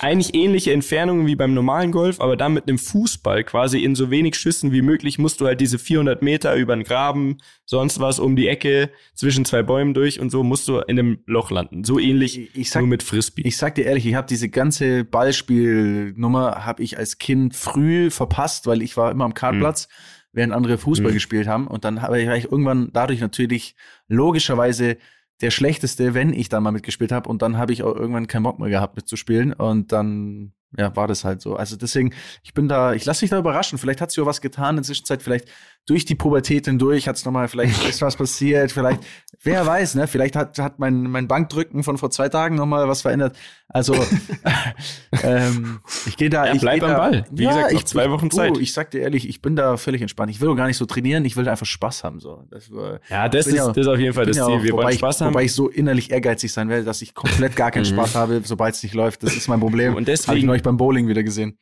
eigentlich 0.00 0.34
ähnliche 0.34 0.72
Entfernungen 0.72 1.26
wie 1.26 1.36
beim 1.36 1.54
normalen 1.54 1.92
Golf, 1.92 2.20
aber 2.20 2.36
dann 2.36 2.54
mit 2.54 2.66
einem 2.68 2.78
Fußball 2.78 3.44
quasi 3.44 3.84
in 3.84 3.94
so 3.94 4.10
wenig 4.10 4.34
Schüssen 4.34 4.72
wie 4.72 4.82
möglich 4.82 5.18
musst 5.18 5.40
du 5.40 5.46
halt 5.46 5.60
diese 5.60 5.78
400 5.78 6.22
Meter 6.22 6.56
über 6.56 6.74
den 6.74 6.82
Graben, 6.84 7.38
sonst 7.66 8.00
was 8.00 8.18
um 8.18 8.34
die 8.34 8.48
Ecke 8.48 8.90
zwischen 9.14 9.44
zwei 9.44 9.62
Bäumen 9.62 9.94
durch 9.94 10.18
und 10.18 10.30
so 10.30 10.42
musst 10.42 10.66
du 10.66 10.78
in 10.80 10.98
einem 10.98 11.18
Loch 11.26 11.50
landen. 11.52 11.84
So 11.84 11.98
ähnlich 12.00 12.38
Ich- 12.38 12.56
ich 12.56 12.70
sag- 12.70 12.80
nur 12.80 12.88
mit 12.88 13.02
Frisbee. 13.04 13.42
Ich 13.44 13.56
sag 13.56 13.76
dir 13.76 13.84
ehrlich, 13.84 14.06
ich 14.06 14.14
habe 14.14 14.26
diese 14.26 14.48
ganze 14.48 15.04
Ballspielnummer 15.04 16.64
habe 16.64 16.82
ich 16.82 16.98
als 16.98 17.18
Kind 17.18 17.54
früh 17.54 18.10
verpasst, 18.10 18.66
weil 18.66 18.82
ich 18.82 18.96
war 18.96 19.10
immer 19.10 19.24
am 19.24 19.34
Kartplatz, 19.34 19.88
während 20.32 20.52
andere 20.52 20.78
Fußball 20.78 21.10
Mhm. 21.10 21.14
gespielt 21.14 21.46
haben 21.48 21.66
und 21.66 21.84
dann 21.84 22.02
habe 22.02 22.20
ich 22.20 22.44
irgendwann 22.44 22.90
dadurch 22.92 23.20
natürlich 23.20 23.74
logischerweise 24.08 24.96
der 25.40 25.50
schlechteste, 25.50 26.14
wenn 26.14 26.32
ich 26.32 26.48
dann 26.48 26.62
mal 26.62 26.72
mitgespielt 26.72 27.12
habe 27.12 27.28
und 27.28 27.42
dann 27.42 27.56
habe 27.56 27.72
ich 27.72 27.82
auch 27.82 27.94
irgendwann 27.94 28.26
keinen 28.26 28.42
Bock 28.42 28.58
mehr 28.58 28.68
gehabt 28.68 28.96
mitzuspielen 28.96 29.52
und 29.52 29.92
dann 29.92 30.52
ja, 30.76 30.94
war 30.94 31.08
das 31.08 31.24
halt 31.24 31.40
so. 31.40 31.56
Also 31.56 31.76
deswegen, 31.76 32.12
ich 32.42 32.54
bin 32.54 32.68
da, 32.68 32.92
ich 32.92 33.04
lasse 33.04 33.24
mich 33.24 33.30
da 33.30 33.38
überraschen. 33.38 33.78
Vielleicht 33.78 34.00
hat 34.00 34.10
sich 34.10 34.22
auch 34.22 34.26
was 34.26 34.40
getan 34.40 34.70
in 34.70 34.76
der 34.76 34.84
Zwischenzeit, 34.84 35.22
vielleicht 35.22 35.48
durch 35.86 36.04
die 36.04 36.14
Pubertät 36.14 36.66
hindurch 36.66 37.08
hat 37.08 37.16
es 37.16 37.24
nochmal, 37.24 37.48
vielleicht 37.48 37.84
ist 37.88 38.00
was 38.02 38.14
passiert, 38.16 38.70
vielleicht, 38.72 39.00
wer 39.42 39.66
weiß, 39.66 39.96
ne? 39.96 40.06
Vielleicht 40.06 40.36
hat, 40.36 40.58
hat 40.58 40.78
mein, 40.78 41.02
mein 41.04 41.26
Bankdrücken 41.26 41.82
von 41.82 41.98
vor 41.98 42.10
zwei 42.10 42.28
Tagen 42.28 42.54
nochmal 42.54 42.86
was 42.88 43.02
verändert. 43.02 43.36
Also, 43.68 43.94
ähm, 45.22 45.80
ich 46.06 46.16
gehe 46.16 46.30
da, 46.30 46.46
Ja, 46.46 46.54
ich 46.54 46.60
bleib 46.60 46.82
am 46.82 46.90
da, 46.90 46.98
Ball. 46.98 47.24
Wie 47.30 47.44
gesagt, 47.46 47.72
noch 47.72 47.78
ich, 47.80 47.86
zwei 47.86 48.10
Wochen 48.10 48.28
du, 48.28 48.36
Zeit. 48.36 48.58
Ich 48.58 48.72
sag 48.72 48.90
dir 48.90 49.00
ehrlich, 49.00 49.28
ich 49.28 49.42
bin 49.42 49.56
da 49.56 49.76
völlig 49.76 50.00
entspannt. 50.02 50.30
Ich 50.30 50.40
will 50.40 50.48
auch 50.48 50.56
gar 50.56 50.66
nicht 50.66 50.76
so 50.76 50.86
trainieren, 50.86 51.24
ich 51.24 51.36
will 51.36 51.48
einfach 51.48 51.66
Spaß 51.66 52.04
haben, 52.04 52.20
so. 52.20 52.44
Das, 52.50 52.70
war- 52.72 53.00
ja, 53.08 53.28
das 53.28 53.46
ist, 53.46 53.54
ja- 53.56 53.68
das 53.68 53.76
ist 53.76 53.86
auf 53.88 53.98
jeden 53.98 54.14
Fall 54.14 54.26
das 54.26 54.36
ja 54.36 54.46
Ziel. 54.46 54.62
Wir 54.62 54.72
wollen 54.72 54.88
ich, 54.90 54.98
Spaß 54.98 55.20
haben. 55.22 55.30
Wobei 55.34 55.44
ich 55.44 55.52
so 55.52 55.68
innerlich 55.68 56.10
ehrgeizig 56.10 56.52
sein 56.52 56.68
werde, 56.68 56.84
dass 56.84 57.02
ich 57.02 57.14
komplett 57.14 57.56
gar 57.56 57.70
keinen 57.70 57.82
Mhm. 57.82 57.94
Spaß 57.94 58.14
habe, 58.14 58.40
sobald 58.44 58.74
es 58.74 58.82
nicht 58.82 58.94
läuft. 58.94 59.22
Das 59.22 59.34
ist 59.36 59.48
mein 59.48 59.60
Problem. 59.60 59.94
Und 59.94 60.02
Habe 60.06 60.12
ich 60.12 60.20
deswegen- 60.20 60.46
neulich 60.46 60.62
beim 60.62 60.76
Bowling 60.76 61.08
wieder 61.08 61.22
gesehen. 61.22 61.58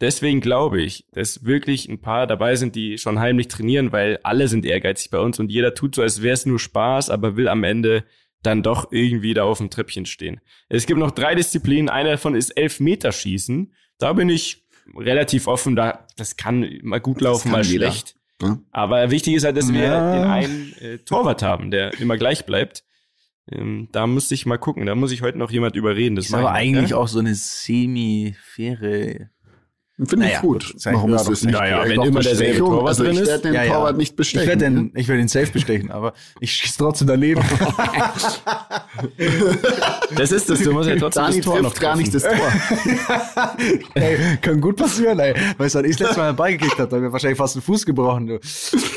Deswegen 0.00 0.40
glaube 0.40 0.80
ich, 0.80 1.04
dass 1.12 1.44
wirklich 1.44 1.88
ein 1.88 2.00
paar 2.00 2.26
dabei 2.26 2.56
sind, 2.56 2.74
die 2.74 2.96
schon 2.96 3.18
heimlich 3.18 3.48
trainieren, 3.48 3.92
weil 3.92 4.18
alle 4.22 4.48
sind 4.48 4.64
ehrgeizig 4.64 5.10
bei 5.10 5.18
uns 5.18 5.38
und 5.38 5.50
jeder 5.52 5.74
tut 5.74 5.94
so, 5.94 6.02
als 6.02 6.22
wäre 6.22 6.34
es 6.34 6.46
nur 6.46 6.58
Spaß, 6.58 7.10
aber 7.10 7.36
will 7.36 7.48
am 7.48 7.64
Ende 7.64 8.04
dann 8.42 8.62
doch 8.62 8.90
irgendwie 8.92 9.34
da 9.34 9.44
auf 9.44 9.58
dem 9.58 9.68
Treppchen 9.68 10.06
stehen. 10.06 10.40
Es 10.70 10.86
gibt 10.86 10.98
noch 10.98 11.10
drei 11.10 11.34
Disziplinen. 11.34 11.90
Eine 11.90 12.12
davon 12.12 12.34
ist 12.34 12.50
Elfmeterschießen. 12.56 13.74
Da 13.98 14.14
bin 14.14 14.30
ich 14.30 14.64
relativ 14.96 15.46
offen. 15.46 15.76
Da, 15.76 16.06
das 16.16 16.36
kann 16.38 16.78
mal 16.82 17.00
gut 17.00 17.20
laufen, 17.20 17.50
mal 17.50 17.62
jeder. 17.62 17.90
schlecht. 17.92 18.16
Aber 18.70 19.10
wichtig 19.10 19.34
ist 19.34 19.44
halt, 19.44 19.58
dass 19.58 19.70
wir 19.70 19.82
Ja. 19.82 20.14
den 20.14 20.24
einen 20.24 20.72
äh, 20.80 20.98
Torwart 21.00 21.42
haben, 21.42 21.70
der 21.70 22.00
immer 22.00 22.16
gleich 22.16 22.46
bleibt. 22.46 22.84
Ähm, 23.52 23.88
da 23.92 24.06
muss 24.06 24.30
ich 24.30 24.46
mal 24.46 24.56
gucken. 24.56 24.86
Da 24.86 24.94
muss 24.94 25.12
ich 25.12 25.20
heute 25.20 25.36
noch 25.36 25.50
jemand 25.50 25.76
überreden. 25.76 26.16
Das 26.16 26.24
ist 26.26 26.32
aber 26.34 26.52
eigentlich 26.52 26.90
ne? 26.92 26.96
auch 26.96 27.08
so 27.08 27.18
eine 27.18 27.34
semi-faire. 27.34 29.28
Finde 30.06 30.26
ich 30.26 30.32
Naja, 30.32 30.40
gut. 30.40 30.66
gut, 30.66 30.74
ich, 30.78 30.86
Warum 30.86 31.10
ja, 31.10 31.16
ist 31.16 31.28
das 31.28 31.40
doch, 31.40 31.46
nicht? 31.46 31.58
naja, 31.58 31.82
wenn 31.84 32.02
immer 32.02 32.20
derselbe. 32.20 32.58
Torwart 32.58 32.88
also 32.88 33.04
drin 33.04 33.12
ich 33.14 33.20
ist. 33.20 33.26
werde 33.28 33.42
den 33.42 33.54
Ja, 33.54 33.62
ja. 33.64 33.72
Torwart 33.74 33.96
nicht 33.98 34.10
Ich 34.10 34.16
bestechen. 34.16 34.48
werde 34.48 34.64
den, 34.64 34.92
ich 34.94 35.08
werde 35.08 35.22
den 35.22 35.28
safe 35.28 35.52
bestechen, 35.52 35.90
aber 35.90 36.14
ich 36.40 36.52
schieße 36.52 36.78
trotzdem 36.78 37.06
daneben. 37.08 37.42
Das 40.16 40.32
ist 40.32 40.50
das. 40.50 40.60
Du 40.60 40.72
musst 40.72 40.88
ja 40.88 40.96
trotzdem 40.96 41.22
Dani 41.24 41.36
das 41.36 41.44
Tor 41.44 41.62
noch 41.62 41.74
gar 41.74 41.96
nicht 41.96 42.14
das 42.14 42.22
Tor. 42.24 42.32
ey, 43.94 44.18
kann 44.40 44.60
gut 44.60 44.76
passieren, 44.76 45.18
ey. 45.20 45.34
Weißt 45.58 45.74
du, 45.74 45.78
als 45.80 45.88
ich 45.88 45.96
das 45.96 46.08
letzte 46.08 46.20
Mal 46.20 46.28
einen 46.28 46.36
Ball 46.36 46.52
gekickt 46.56 46.78
habe, 46.78 46.88
da 46.88 46.96
hab 46.96 47.04
ich 47.04 47.12
wahrscheinlich 47.12 47.38
fast 47.38 47.54
den 47.56 47.62
Fuß 47.62 47.86
gebrochen. 47.86 48.26
Du. 48.26 48.40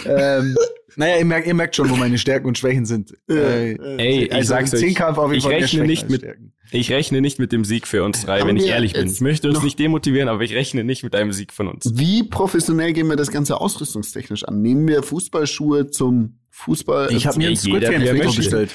Ähm, 0.06 0.56
naja, 0.96 1.18
ihr 1.18 1.26
merkt, 1.26 1.48
ihr 1.48 1.54
merkt 1.54 1.76
schon, 1.76 1.89
wo 1.89 1.96
meine 1.96 2.18
Stärken 2.18 2.48
und 2.48 2.58
Schwächen 2.58 2.86
sind. 2.86 3.14
Äh, 3.30 3.76
Ey, 3.98 4.26
ich 4.39 4.48
sag's 4.48 4.74
euch, 4.74 4.80
Zehnkampf 4.80 5.18
auf 5.18 5.32
jeden 5.32 5.38
ich 5.39 5.44
Fall 5.44 5.54
rechne 5.54 5.84
nicht 5.86 6.10
mit, 6.10 6.22
Stärken. 6.22 6.54
ich 6.72 6.91
rechne 6.91 7.22
nicht 7.22 7.39
mit 7.39 7.52
dem 7.52 7.66
Sieg 7.66 7.88
für 7.88 8.04
uns 8.04 8.26
drei, 8.26 8.39
Haben 8.41 8.50
wenn 8.50 8.58
ich 8.58 8.68
ehrlich 8.68 8.94
bin. 8.94 9.08
Ich 9.08 9.22
möchte 9.22 9.50
uns 9.50 9.62
nicht 9.64 9.80
demotivieren, 9.80 10.30
aber 10.30 10.41
ich 10.44 10.54
rechne 10.54 10.84
nicht 10.84 11.04
mit 11.04 11.16
einem 11.16 11.32
Sieg 11.34 11.52
von 11.54 11.68
uns. 11.68 11.91
Wie 11.98 12.24
professionell 12.24 12.94
gehen 12.94 13.08
wir 13.10 13.16
das 13.16 13.32
Ganze 13.32 13.60
ausrüstungstechnisch 13.60 14.44
an? 14.44 14.62
Nehmen 14.62 14.88
wir 14.88 15.02
Fußballschuhe 15.04 15.89
zum 15.89 16.39
Fußball? 16.52 17.12
Ich 17.14 17.26
habe 17.28 17.38
mir 17.38 17.48
einen 17.48 17.56
jeder, 17.56 17.88
Squid 17.88 18.16
Game 18.22 18.36
bestellt. 18.36 18.72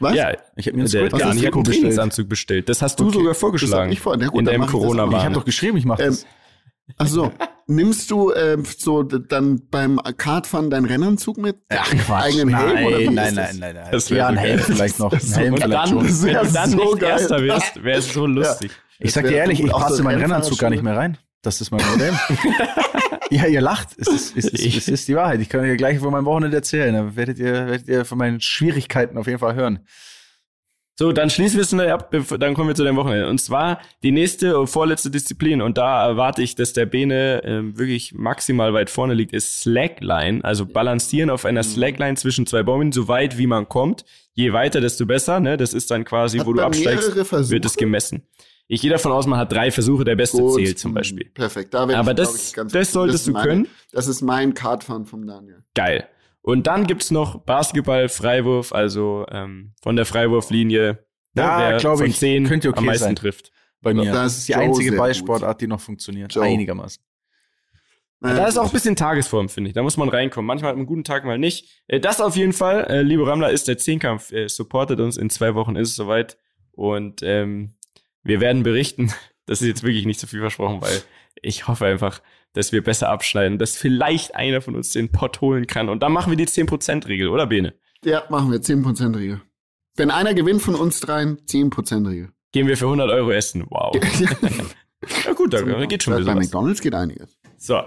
Was? 0.00 0.14
Ja, 0.16 0.32
Ich 0.56 0.66
habe 0.66 0.76
mir 0.76 0.82
einen 0.82 0.88
Squid 0.88 1.12
Game 1.12 1.22
einen. 1.54 1.64
Trainingsanzug 1.64 2.28
bestellt. 2.28 2.68
Das 2.68 2.82
hast 2.82 2.98
du 3.00 3.04
Okay, 3.04 3.14
sogar 3.14 3.28
das 3.30 3.38
vorgeschlagen. 3.38 3.84
hab 3.86 3.92
ich 3.92 4.00
vor- 4.00 4.16
na 4.16 4.26
gut, 4.26 4.40
in 4.40 4.44
deinem 4.46 4.62
ich 4.62 4.66
das 4.66 4.72
corona. 4.72 5.04
Ich 5.06 5.12
war. 5.12 5.22
habe 5.24 5.34
doch 5.34 5.44
geschrieben, 5.44 5.76
ich 5.78 5.84
mache 5.84 6.02
Ähm, 6.02 6.08
das. 6.10 6.26
Ach 6.96 7.06
so. 7.06 7.32
Nimmst 7.66 8.10
du 8.10 8.30
äh, 8.30 8.58
so 8.76 9.02
dann 9.02 9.68
beim 9.70 9.98
Kartfahren 10.18 10.68
deinen 10.68 10.84
Rennanzug 10.84 11.38
mit? 11.38 11.56
Ach 11.70 11.88
Quatsch, 11.90 12.24
Eigenen 12.24 12.54
Helm 12.54 12.86
oder 12.86 12.98
wie 12.98 13.08
nein, 13.08 13.28
ist 13.28 13.34
nein, 13.36 13.56
nein, 13.58 13.74
nein, 13.76 13.88
Das 13.90 14.10
nein. 14.10 14.18
Ja, 14.18 14.26
ein 14.26 14.36
Helm 14.36 14.60
vielleicht 14.60 14.98
noch. 14.98 15.12
Ein 15.12 15.32
Helm 15.32 15.54
Und 15.54 15.70
dann, 15.70 15.88
schon. 15.88 16.24
wenn 16.24 16.34
du 16.34 16.52
dann 16.52 16.70
so 16.70 16.76
nicht 16.76 17.00
geil. 17.00 17.10
Erster 17.10 17.42
wirst, 17.42 17.82
wäre 17.82 17.98
es 17.98 18.12
so 18.12 18.26
lustig. 18.26 18.70
Ich 18.98 19.12
sag 19.12 19.24
dir 19.26 19.36
ehrlich, 19.36 19.60
ich 19.60 19.70
passe 19.70 19.98
in 19.98 20.04
meinen 20.04 20.20
Rennanzug 20.20 20.58
gar 20.58 20.70
nicht 20.70 20.82
mehr 20.82 20.96
rein. 20.96 21.16
Das 21.40 21.60
ist 21.60 21.70
mein 21.70 21.80
Problem. 21.80 22.14
ja, 23.30 23.46
ihr 23.46 23.60
lacht. 23.60 23.88
Es 23.98 24.08
ist, 24.08 24.36
es, 24.36 24.44
ist, 24.46 24.76
es 24.76 24.88
ist 24.88 25.08
die 25.08 25.14
Wahrheit. 25.14 25.40
Ich 25.40 25.48
kann 25.48 25.60
euch 25.60 25.76
gleich 25.76 25.98
von 25.98 26.10
meinem 26.10 26.24
Wochenende 26.26 26.56
erzählen. 26.56 26.94
Da 26.94 27.16
werdet 27.16 27.38
ihr, 27.38 27.52
werdet 27.52 27.88
ihr 27.88 28.04
von 28.04 28.18
meinen 28.18 28.40
Schwierigkeiten 28.40 29.18
auf 29.18 29.26
jeden 29.26 29.38
Fall 29.38 29.54
hören. 29.54 29.80
So, 30.96 31.10
dann 31.10 31.28
schließen 31.28 31.56
wir 31.56 31.62
es 31.62 31.70
schnell 31.70 31.90
ab, 31.90 32.12
dann 32.38 32.54
kommen 32.54 32.68
wir 32.68 32.74
zu 32.76 32.84
dem 32.84 32.94
Wochenende. 32.94 33.28
Und 33.28 33.38
zwar 33.40 33.80
die 34.04 34.12
nächste 34.12 34.58
und 34.60 34.68
vorletzte 34.68 35.10
Disziplin. 35.10 35.60
Und 35.60 35.76
da 35.76 36.06
erwarte 36.06 36.40
ich, 36.42 36.54
dass 36.54 36.72
der 36.72 36.86
Bene 36.86 37.42
ähm, 37.44 37.76
wirklich 37.76 38.14
maximal 38.14 38.72
weit 38.74 38.90
vorne 38.90 39.12
liegt, 39.14 39.32
ist 39.32 39.60
Slackline. 39.62 40.44
Also 40.44 40.66
balancieren 40.66 41.30
auf 41.30 41.42
Mhm. 41.42 41.48
einer 41.48 41.62
Slackline 41.64 42.16
zwischen 42.16 42.46
zwei 42.46 42.62
Bäumen, 42.62 42.92
so 42.92 43.08
weit 43.08 43.38
wie 43.38 43.48
man 43.48 43.68
kommt. 43.68 44.04
Je 44.34 44.52
weiter, 44.52 44.80
desto 44.80 45.04
besser. 45.04 45.40
Ne? 45.40 45.56
Das 45.56 45.74
ist 45.74 45.90
dann 45.90 46.04
quasi, 46.04 46.38
Hat 46.38 46.46
wo 46.46 46.52
du 46.52 46.62
absteigst, 46.62 47.16
wird 47.50 47.64
es 47.64 47.76
gemessen. 47.76 48.22
Ich 48.68 48.80
gehe 48.80 48.90
davon 48.90 49.10
aus, 49.12 49.26
man 49.26 49.38
hat 49.38 49.52
drei 49.52 49.70
Versuche, 49.72 50.04
der 50.04 50.14
beste 50.16 50.38
Gut. 50.38 50.54
zählt 50.54 50.78
zum 50.78 50.94
Beispiel. 50.94 51.26
Perfekt. 51.34 51.74
Da 51.74 51.80
Aber 51.82 52.10
ich, 52.12 52.16
das- 52.16 52.48
ich, 52.56 52.72
das 52.72 52.92
solltest 52.92 53.18
ist 53.22 53.26
du 53.26 53.32
meine, 53.32 53.46
können. 53.48 53.68
Das 53.92 54.06
ist 54.06 54.22
mein 54.22 54.54
Kartfahren 54.54 55.06
vom 55.06 55.26
Daniel. 55.26 55.64
Geil. 55.74 56.08
Und 56.44 56.66
dann 56.66 56.86
gibt's 56.86 57.10
noch 57.10 57.38
Basketball, 57.40 58.10
Freiwurf, 58.10 58.74
also 58.74 59.24
ähm, 59.30 59.72
von 59.82 59.96
der 59.96 60.04
Freiwurflinie. 60.04 61.02
Da, 61.32 61.58
wer 61.58 61.78
glaub 61.78 61.96
von 61.96 62.06
ich, 62.06 62.18
zehn 62.18 62.44
könnte 62.46 62.68
okay 62.68 62.80
am 62.80 62.84
meisten 62.84 63.04
sein. 63.04 63.16
trifft. 63.16 63.50
Bei 63.80 63.94
mir. 63.94 64.04
Da 64.04 64.12
Das 64.24 64.36
ist 64.36 64.48
die 64.48 64.52
Joe 64.52 64.60
einzige 64.60 64.92
Ballsportart, 64.92 65.62
die 65.62 65.66
noch 65.66 65.80
funktioniert. 65.80 66.34
Joe. 66.34 66.44
Einigermaßen. 66.44 67.02
Naja, 68.20 68.36
Da 68.36 68.46
ist 68.46 68.58
auch 68.58 68.66
ein 68.66 68.72
bisschen 68.72 68.94
Tagesform, 68.94 69.48
finde 69.48 69.68
ich. 69.68 69.74
Da 69.74 69.82
muss 69.82 69.96
man 69.96 70.10
reinkommen. 70.10 70.46
Manchmal 70.46 70.68
hat 70.70 70.76
man 70.76 70.80
einen 70.82 70.86
guten 70.86 71.04
Tag, 71.04 71.24
mal 71.24 71.38
nicht. 71.38 71.82
Äh, 71.86 71.98
Das 71.98 72.20
auf 72.20 72.36
jeden 72.36 72.52
Fall, 72.52 72.84
äh, 72.90 73.00
liebe 73.00 73.26
Rammler, 73.26 73.50
ist 73.50 73.66
der 73.66 73.78
Zehnkampf. 73.78 74.30
Äh, 74.30 74.48
supportet 74.48 75.00
uns. 75.00 75.16
In 75.16 75.30
zwei 75.30 75.54
Wochen 75.54 75.76
ist 75.76 75.88
es 75.88 75.96
soweit. 75.96 76.36
Und 76.72 77.22
ähm, 77.22 77.74
wir 78.22 78.40
werden 78.40 78.62
berichten. 78.62 79.10
Das 79.46 79.60
ist 79.60 79.68
jetzt 79.68 79.82
wirklich 79.82 80.06
nicht 80.06 80.18
so 80.18 80.26
viel 80.26 80.40
versprochen, 80.40 80.80
weil 80.80 81.02
ich 81.42 81.68
hoffe 81.68 81.84
einfach, 81.84 82.22
dass 82.54 82.72
wir 82.72 82.82
besser 82.82 83.10
abschneiden, 83.10 83.58
dass 83.58 83.76
vielleicht 83.76 84.34
einer 84.34 84.62
von 84.62 84.74
uns 84.74 84.90
den 84.90 85.10
Pott 85.10 85.40
holen 85.40 85.66
kann. 85.66 85.88
Und 85.88 86.02
dann 86.02 86.12
machen 86.12 86.30
wir 86.30 86.36
die 86.36 86.46
10%-Regel, 86.46 87.28
oder 87.28 87.46
Bene? 87.46 87.74
Ja, 88.04 88.24
machen 88.30 88.50
wir 88.50 88.60
10% 88.60 89.16
Regel. 89.16 89.42
Wenn 89.96 90.10
einer 90.10 90.34
gewinnt 90.34 90.62
von 90.62 90.74
uns 90.74 91.00
dreien, 91.00 91.38
10% 91.46 92.08
Regel. 92.08 92.30
Gehen 92.52 92.66
wir 92.66 92.76
für 92.76 92.86
100 92.86 93.10
Euro 93.10 93.32
essen. 93.32 93.64
Wow. 93.68 93.96
ja 95.24 95.32
gut, 95.34 95.52
da 95.52 95.62
geht 95.86 96.02
schon 96.02 96.14
Bei 96.14 96.20
wieder 96.20 96.36
was. 96.36 96.44
McDonalds 96.44 96.80
geht 96.80 96.94
einiges. 96.94 97.36
So, 97.56 97.80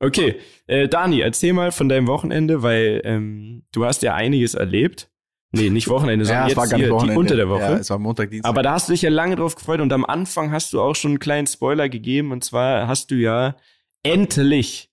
okay. 0.00 0.36
Äh, 0.66 0.88
Dani, 0.88 1.20
erzähl 1.20 1.52
mal 1.52 1.70
von 1.70 1.88
deinem 1.88 2.08
Wochenende, 2.08 2.62
weil 2.62 3.00
ähm, 3.04 3.62
du 3.72 3.84
hast 3.84 4.02
ja 4.02 4.14
einiges 4.14 4.54
erlebt. 4.54 5.08
Nee, 5.52 5.70
nicht 5.70 5.88
Wochenende, 5.88 6.24
sondern 6.26 6.48
jetzt 6.48 6.74
hier, 6.74 6.88
die 6.88 7.10
unter 7.10 7.36
der 7.36 7.48
Woche. 7.48 7.60
Ja, 7.60 7.76
es 7.76 7.90
war 7.90 7.98
Montag, 7.98 8.30
Dienstag. 8.30 8.48
Aber 8.48 8.62
da 8.62 8.72
hast 8.72 8.88
du 8.88 8.92
dich 8.92 9.02
ja 9.02 9.10
lange 9.10 9.36
drauf 9.36 9.54
gefreut 9.54 9.80
und 9.80 9.92
am 9.92 10.04
Anfang 10.04 10.50
hast 10.50 10.72
du 10.72 10.80
auch 10.80 10.94
schon 10.94 11.12
einen 11.12 11.18
kleinen 11.20 11.46
Spoiler 11.46 11.88
gegeben 11.88 12.32
und 12.32 12.44
zwar 12.44 12.88
hast 12.88 13.10
du 13.10 13.14
ja 13.14 13.56
endlich, 14.02 14.90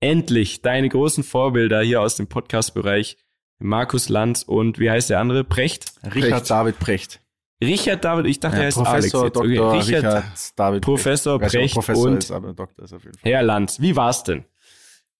endlich 0.00 0.62
deine 0.62 0.88
großen 0.88 1.24
Vorbilder 1.24 1.82
hier 1.82 2.00
aus 2.00 2.16
dem 2.16 2.26
Podcast-Bereich, 2.26 3.16
Markus 3.58 4.08
Lanz 4.08 4.42
und 4.42 4.78
wie 4.78 4.90
heißt 4.90 5.10
der 5.10 5.20
andere? 5.20 5.44
Precht? 5.44 5.92
Richard 6.14 6.30
Precht. 6.30 6.50
David 6.50 6.78
Precht. 6.78 7.20
Richard 7.62 8.04
David, 8.04 8.26
ich 8.26 8.40
dachte, 8.40 8.56
Ja, 8.56 8.62
er 8.62 8.66
heißt 8.66 8.76
Professor 8.78 9.22
Alex. 9.22 9.34
Jetzt. 9.34 9.36
Okay, 9.36 9.54
Dr. 9.56 9.72
Richard, 9.72 10.04
Richard, 10.04 10.24
David 10.56 10.82
Professor 10.82 11.38
Precht. 11.38 11.74
Professor 11.74 12.06
und 12.10 12.18
ist, 12.18 12.30
aber 12.30 12.52
Doktor 12.52 12.84
ist 12.84 12.92
auf 12.92 13.04
jeden 13.04 13.18
Fall. 13.18 13.32
Herr 13.32 13.42
Lanz. 13.42 13.80
Wie 13.80 13.96
war's 13.96 14.24
denn? 14.24 14.44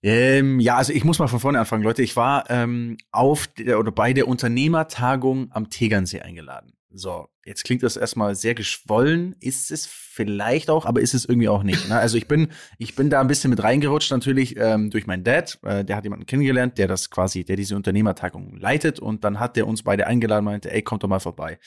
Ähm, 0.02 0.60
ja, 0.60 0.76
also 0.76 0.92
ich 0.92 1.04
muss 1.04 1.18
mal 1.18 1.28
von 1.28 1.40
vorne 1.40 1.58
anfangen, 1.58 1.82
Leute. 1.82 2.02
Ich 2.02 2.14
war 2.16 2.50
ähm, 2.50 2.98
auf 3.10 3.46
der 3.46 3.78
oder 3.78 3.90
bei 3.90 4.12
der 4.12 4.28
Unternehmertagung 4.28 5.50
am 5.52 5.70
Tegernsee 5.70 6.20
eingeladen. 6.20 6.74
So, 6.90 7.28
jetzt 7.44 7.64
klingt 7.64 7.82
das 7.82 7.96
erstmal 7.96 8.34
sehr 8.34 8.54
geschwollen, 8.54 9.34
ist 9.40 9.70
es 9.70 9.86
vielleicht 9.86 10.70
auch, 10.70 10.86
aber 10.86 11.00
ist 11.00 11.14
es 11.14 11.24
irgendwie 11.24 11.48
auch 11.48 11.62
nicht. 11.62 11.88
Ne? 11.88 11.96
Also 11.98 12.16
ich 12.16 12.28
bin, 12.28 12.48
ich 12.78 12.94
bin 12.94 13.10
da 13.10 13.20
ein 13.20 13.26
bisschen 13.26 13.50
mit 13.50 13.62
reingerutscht 13.62 14.10
natürlich 14.10 14.56
ähm, 14.56 14.90
durch 14.90 15.06
meinen 15.06 15.24
Dad. 15.24 15.58
Äh, 15.62 15.84
der 15.84 15.96
hat 15.96 16.04
jemanden 16.04 16.26
kennengelernt, 16.26 16.78
der 16.78 16.88
das 16.88 17.10
quasi, 17.10 17.44
der 17.44 17.56
diese 17.56 17.76
Unternehmertagung 17.76 18.56
leitet 18.56 19.00
und 19.00 19.24
dann 19.24 19.40
hat 19.40 19.56
der 19.56 19.66
uns 19.66 19.82
beide 19.82 20.06
eingeladen, 20.06 20.44
meinte, 20.44 20.70
ey, 20.72 20.82
kommt 20.82 21.02
doch 21.02 21.08
mal 21.08 21.20
vorbei. 21.20 21.58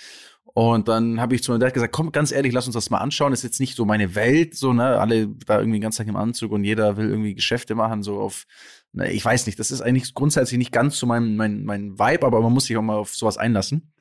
Und 0.54 0.88
dann 0.88 1.22
habe 1.22 1.36
ich 1.36 1.44
zu 1.44 1.52
meinem 1.52 1.60
Dad 1.60 1.76
gesagt, 1.76 1.94
komm, 1.94 2.12
ganz 2.12 2.32
ehrlich, 2.32 2.52
lass 2.52 2.66
uns 2.66 2.74
das 2.74 2.90
mal 2.90 2.98
anschauen. 2.98 3.32
Das 3.32 3.42
ist 3.42 3.44
jetzt 3.44 3.60
nicht 3.60 3.76
so 3.76 3.86
meine 3.86 4.16
Welt, 4.16 4.56
so, 4.56 4.74
ne, 4.74 5.00
alle 5.00 5.28
da 5.28 5.60
irgendwie 5.60 5.78
den 5.78 5.84
ganzen 5.84 6.00
Tag 6.00 6.08
im 6.08 6.16
Anzug 6.16 6.52
und 6.52 6.64
jeder 6.64 6.98
will 6.98 7.10
irgendwie 7.10 7.36
Geschäfte 7.36 7.76
machen, 7.76 8.02
so 8.02 8.20
auf, 8.20 8.48
ne, 8.92 9.12
ich 9.12 9.24
weiß 9.24 9.46
nicht, 9.46 9.60
das 9.60 9.70
ist 9.70 9.82
eigentlich 9.82 10.16
grundsätzlich 10.16 10.58
nicht 10.58 10.72
ganz 10.72 10.98
so 10.98 11.06
mein, 11.06 11.36
mein, 11.36 11.64
mein 11.64 12.00
Vibe, 12.00 12.26
aber 12.26 12.42
man 12.42 12.54
muss 12.54 12.66
sich 12.66 12.76
auch 12.76 12.82
mal 12.82 12.96
auf 12.96 13.14
sowas 13.14 13.38
einlassen. 13.38 13.94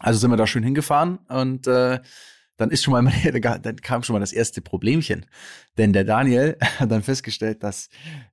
Also 0.00 0.18
sind 0.18 0.30
wir 0.30 0.36
da 0.36 0.46
schön 0.46 0.64
hingefahren 0.64 1.18
und 1.28 1.66
äh, 1.66 2.00
dann 2.56 2.70
ist 2.70 2.84
schon 2.84 2.92
mal, 2.92 3.12
dann 3.62 3.76
kam 3.76 4.02
schon 4.02 4.14
mal 4.14 4.20
das 4.20 4.32
erste 4.32 4.60
Problemchen. 4.60 5.26
Denn 5.76 5.92
der 5.92 6.04
Daniel 6.04 6.56
hat 6.78 6.90
dann 6.90 7.02
festgestellt, 7.02 7.62
dass 7.62 7.88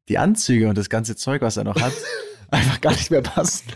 die 0.10 0.18
Anzüge 0.18 0.70
und 0.70 0.78
das 0.78 0.90
ganze 0.90 1.16
Zeug, 1.16 1.42
was 1.42 1.58
er 1.58 1.64
noch 1.64 1.82
hat, 1.82 1.94
einfach 2.52 2.82
gar 2.82 2.92
nicht 2.92 3.12
mehr 3.12 3.22
passen. 3.22 3.68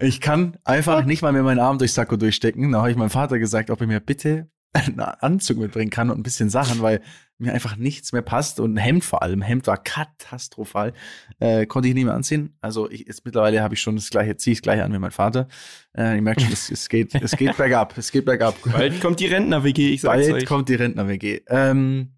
Ich 0.00 0.20
kann 0.20 0.58
einfach 0.64 1.04
nicht 1.04 1.22
mal 1.22 1.32
mehr 1.32 1.42
meinen 1.42 1.60
Arm 1.60 1.78
durchs 1.78 1.94
Sakko 1.94 2.16
durchstecken. 2.16 2.72
Da 2.72 2.78
habe 2.78 2.90
ich 2.90 2.96
meinem 2.96 3.10
Vater 3.10 3.38
gesagt, 3.38 3.70
ob 3.70 3.80
er 3.80 3.86
mir 3.86 4.00
bitte 4.00 4.48
einen 4.72 5.00
Anzug 5.00 5.58
mitbringen 5.58 5.90
kann 5.90 6.10
und 6.10 6.18
ein 6.18 6.24
bisschen 6.24 6.50
Sachen, 6.50 6.82
weil 6.82 7.00
mir 7.38 7.52
einfach 7.52 7.76
nichts 7.76 8.12
mehr 8.12 8.22
passt 8.22 8.60
und 8.60 8.74
ein 8.74 8.76
Hemd 8.76 9.04
vor 9.04 9.22
allem. 9.22 9.42
Hemd 9.42 9.66
war 9.66 9.82
katastrophal. 9.82 10.92
Äh, 11.40 11.66
konnte 11.66 11.88
ich 11.88 11.94
nicht 11.94 12.04
mehr 12.04 12.14
anziehen. 12.14 12.56
Also 12.60 12.90
ich, 12.90 13.06
jetzt 13.06 13.24
mittlerweile 13.24 13.62
habe 13.62 13.74
ich 13.74 13.80
schon 13.80 13.96
das 13.96 14.10
gleiche, 14.10 14.36
ziehe 14.36 14.52
ich 14.52 14.58
das 14.58 14.62
gleiche 14.62 14.84
an 14.84 14.92
wie 14.92 14.98
mein 14.98 15.10
Vater. 15.10 15.48
Äh, 15.96 16.16
ich 16.16 16.22
merke 16.22 16.42
schon, 16.42 16.52
es, 16.52 16.70
es 16.70 16.88
geht, 16.88 17.14
es 17.14 17.32
geht 17.32 17.56
bergab, 17.56 17.96
es 17.98 18.12
geht 18.12 18.24
bergab. 18.24 18.56
Bald 18.64 19.00
kommt 19.00 19.20
die 19.20 19.26
Rentner-WG, 19.26 19.94
ich 19.94 20.02
sag's 20.02 20.28
Bald 20.28 20.32
euch. 20.34 20.46
kommt 20.46 20.68
die 20.68 20.74
Rentner-WG. 20.74 21.42
Ähm, 21.48 22.10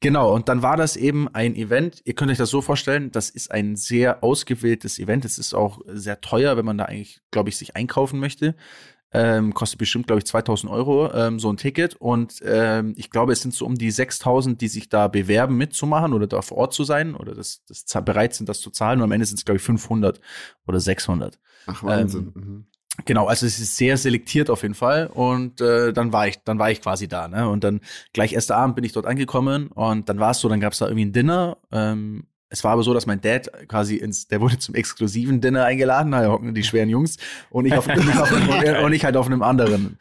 Genau, 0.00 0.32
und 0.32 0.48
dann 0.48 0.62
war 0.62 0.76
das 0.76 0.94
eben 0.94 1.26
ein 1.34 1.56
Event. 1.56 2.02
Ihr 2.04 2.14
könnt 2.14 2.30
euch 2.30 2.38
das 2.38 2.50
so 2.50 2.62
vorstellen, 2.62 3.10
das 3.10 3.30
ist 3.30 3.50
ein 3.50 3.74
sehr 3.74 4.22
ausgewähltes 4.22 5.00
Event. 5.00 5.24
Es 5.24 5.38
ist 5.38 5.54
auch 5.54 5.80
sehr 5.86 6.20
teuer, 6.20 6.56
wenn 6.56 6.64
man 6.64 6.78
da 6.78 6.84
eigentlich, 6.84 7.20
glaube 7.32 7.48
ich, 7.48 7.56
sich 7.56 7.74
einkaufen 7.74 8.20
möchte. 8.20 8.54
Ähm, 9.10 9.54
kostet 9.54 9.78
bestimmt, 9.78 10.06
glaube 10.06 10.18
ich, 10.18 10.26
2000 10.26 10.70
Euro 10.70 11.12
ähm, 11.12 11.38
so 11.38 11.50
ein 11.50 11.56
Ticket. 11.56 11.96
Und 11.96 12.42
ähm, 12.44 12.94
ich 12.96 13.10
glaube, 13.10 13.32
es 13.32 13.40
sind 13.40 13.54
so 13.54 13.64
um 13.64 13.76
die 13.76 13.90
6000, 13.90 14.60
die 14.60 14.68
sich 14.68 14.88
da 14.88 15.08
bewerben, 15.08 15.56
mitzumachen 15.56 16.12
oder 16.12 16.26
da 16.26 16.42
vor 16.42 16.58
Ort 16.58 16.74
zu 16.74 16.84
sein 16.84 17.14
oder 17.14 17.34
das, 17.34 17.64
das 17.66 17.84
bereit 18.04 18.34
sind, 18.34 18.48
das 18.48 18.60
zu 18.60 18.70
zahlen. 18.70 19.00
Und 19.00 19.04
am 19.04 19.12
Ende 19.12 19.26
sind 19.26 19.38
es, 19.38 19.44
glaube 19.44 19.56
ich, 19.56 19.62
500 19.62 20.20
oder 20.66 20.80
600. 20.80 21.38
Ach, 21.66 21.82
Wahnsinn. 21.82 22.32
Mhm. 22.34 22.66
Genau, 23.04 23.26
also 23.26 23.46
es 23.46 23.60
ist 23.60 23.76
sehr 23.76 23.96
selektiert 23.96 24.50
auf 24.50 24.62
jeden 24.62 24.74
Fall 24.74 25.06
und 25.06 25.60
äh, 25.60 25.92
dann 25.92 26.12
war 26.12 26.26
ich, 26.26 26.42
dann 26.42 26.58
war 26.58 26.70
ich 26.70 26.80
quasi 26.80 27.06
da, 27.06 27.28
ne? 27.28 27.48
Und 27.48 27.62
dann 27.62 27.80
gleich 28.12 28.32
erster 28.32 28.56
Abend 28.56 28.74
bin 28.74 28.84
ich 28.84 28.92
dort 28.92 29.06
angekommen 29.06 29.68
und 29.68 30.08
dann 30.08 30.18
war 30.18 30.32
es 30.32 30.40
so, 30.40 30.48
dann 30.48 30.58
gab 30.58 30.72
es 30.72 30.80
da 30.80 30.86
irgendwie 30.86 31.04
ein 31.04 31.12
Dinner. 31.12 31.58
Ähm, 31.70 32.26
es 32.50 32.64
war 32.64 32.72
aber 32.72 32.82
so, 32.82 32.94
dass 32.94 33.06
mein 33.06 33.20
Dad 33.20 33.50
quasi 33.68 33.96
ins, 33.96 34.28
der 34.28 34.40
wurde 34.40 34.58
zum 34.58 34.74
exklusiven 34.74 35.40
Dinner 35.40 35.64
eingeladen, 35.64 36.12
da 36.12 36.26
hocken 36.26 36.54
die 36.54 36.64
schweren 36.64 36.88
Jungs 36.88 37.16
und 37.50 37.66
ich, 37.66 37.74
auf, 37.74 37.86
und, 37.88 38.84
und 38.84 38.92
ich 38.92 39.04
halt 39.04 39.16
auf 39.16 39.26
einem 39.26 39.42
anderen. 39.42 39.98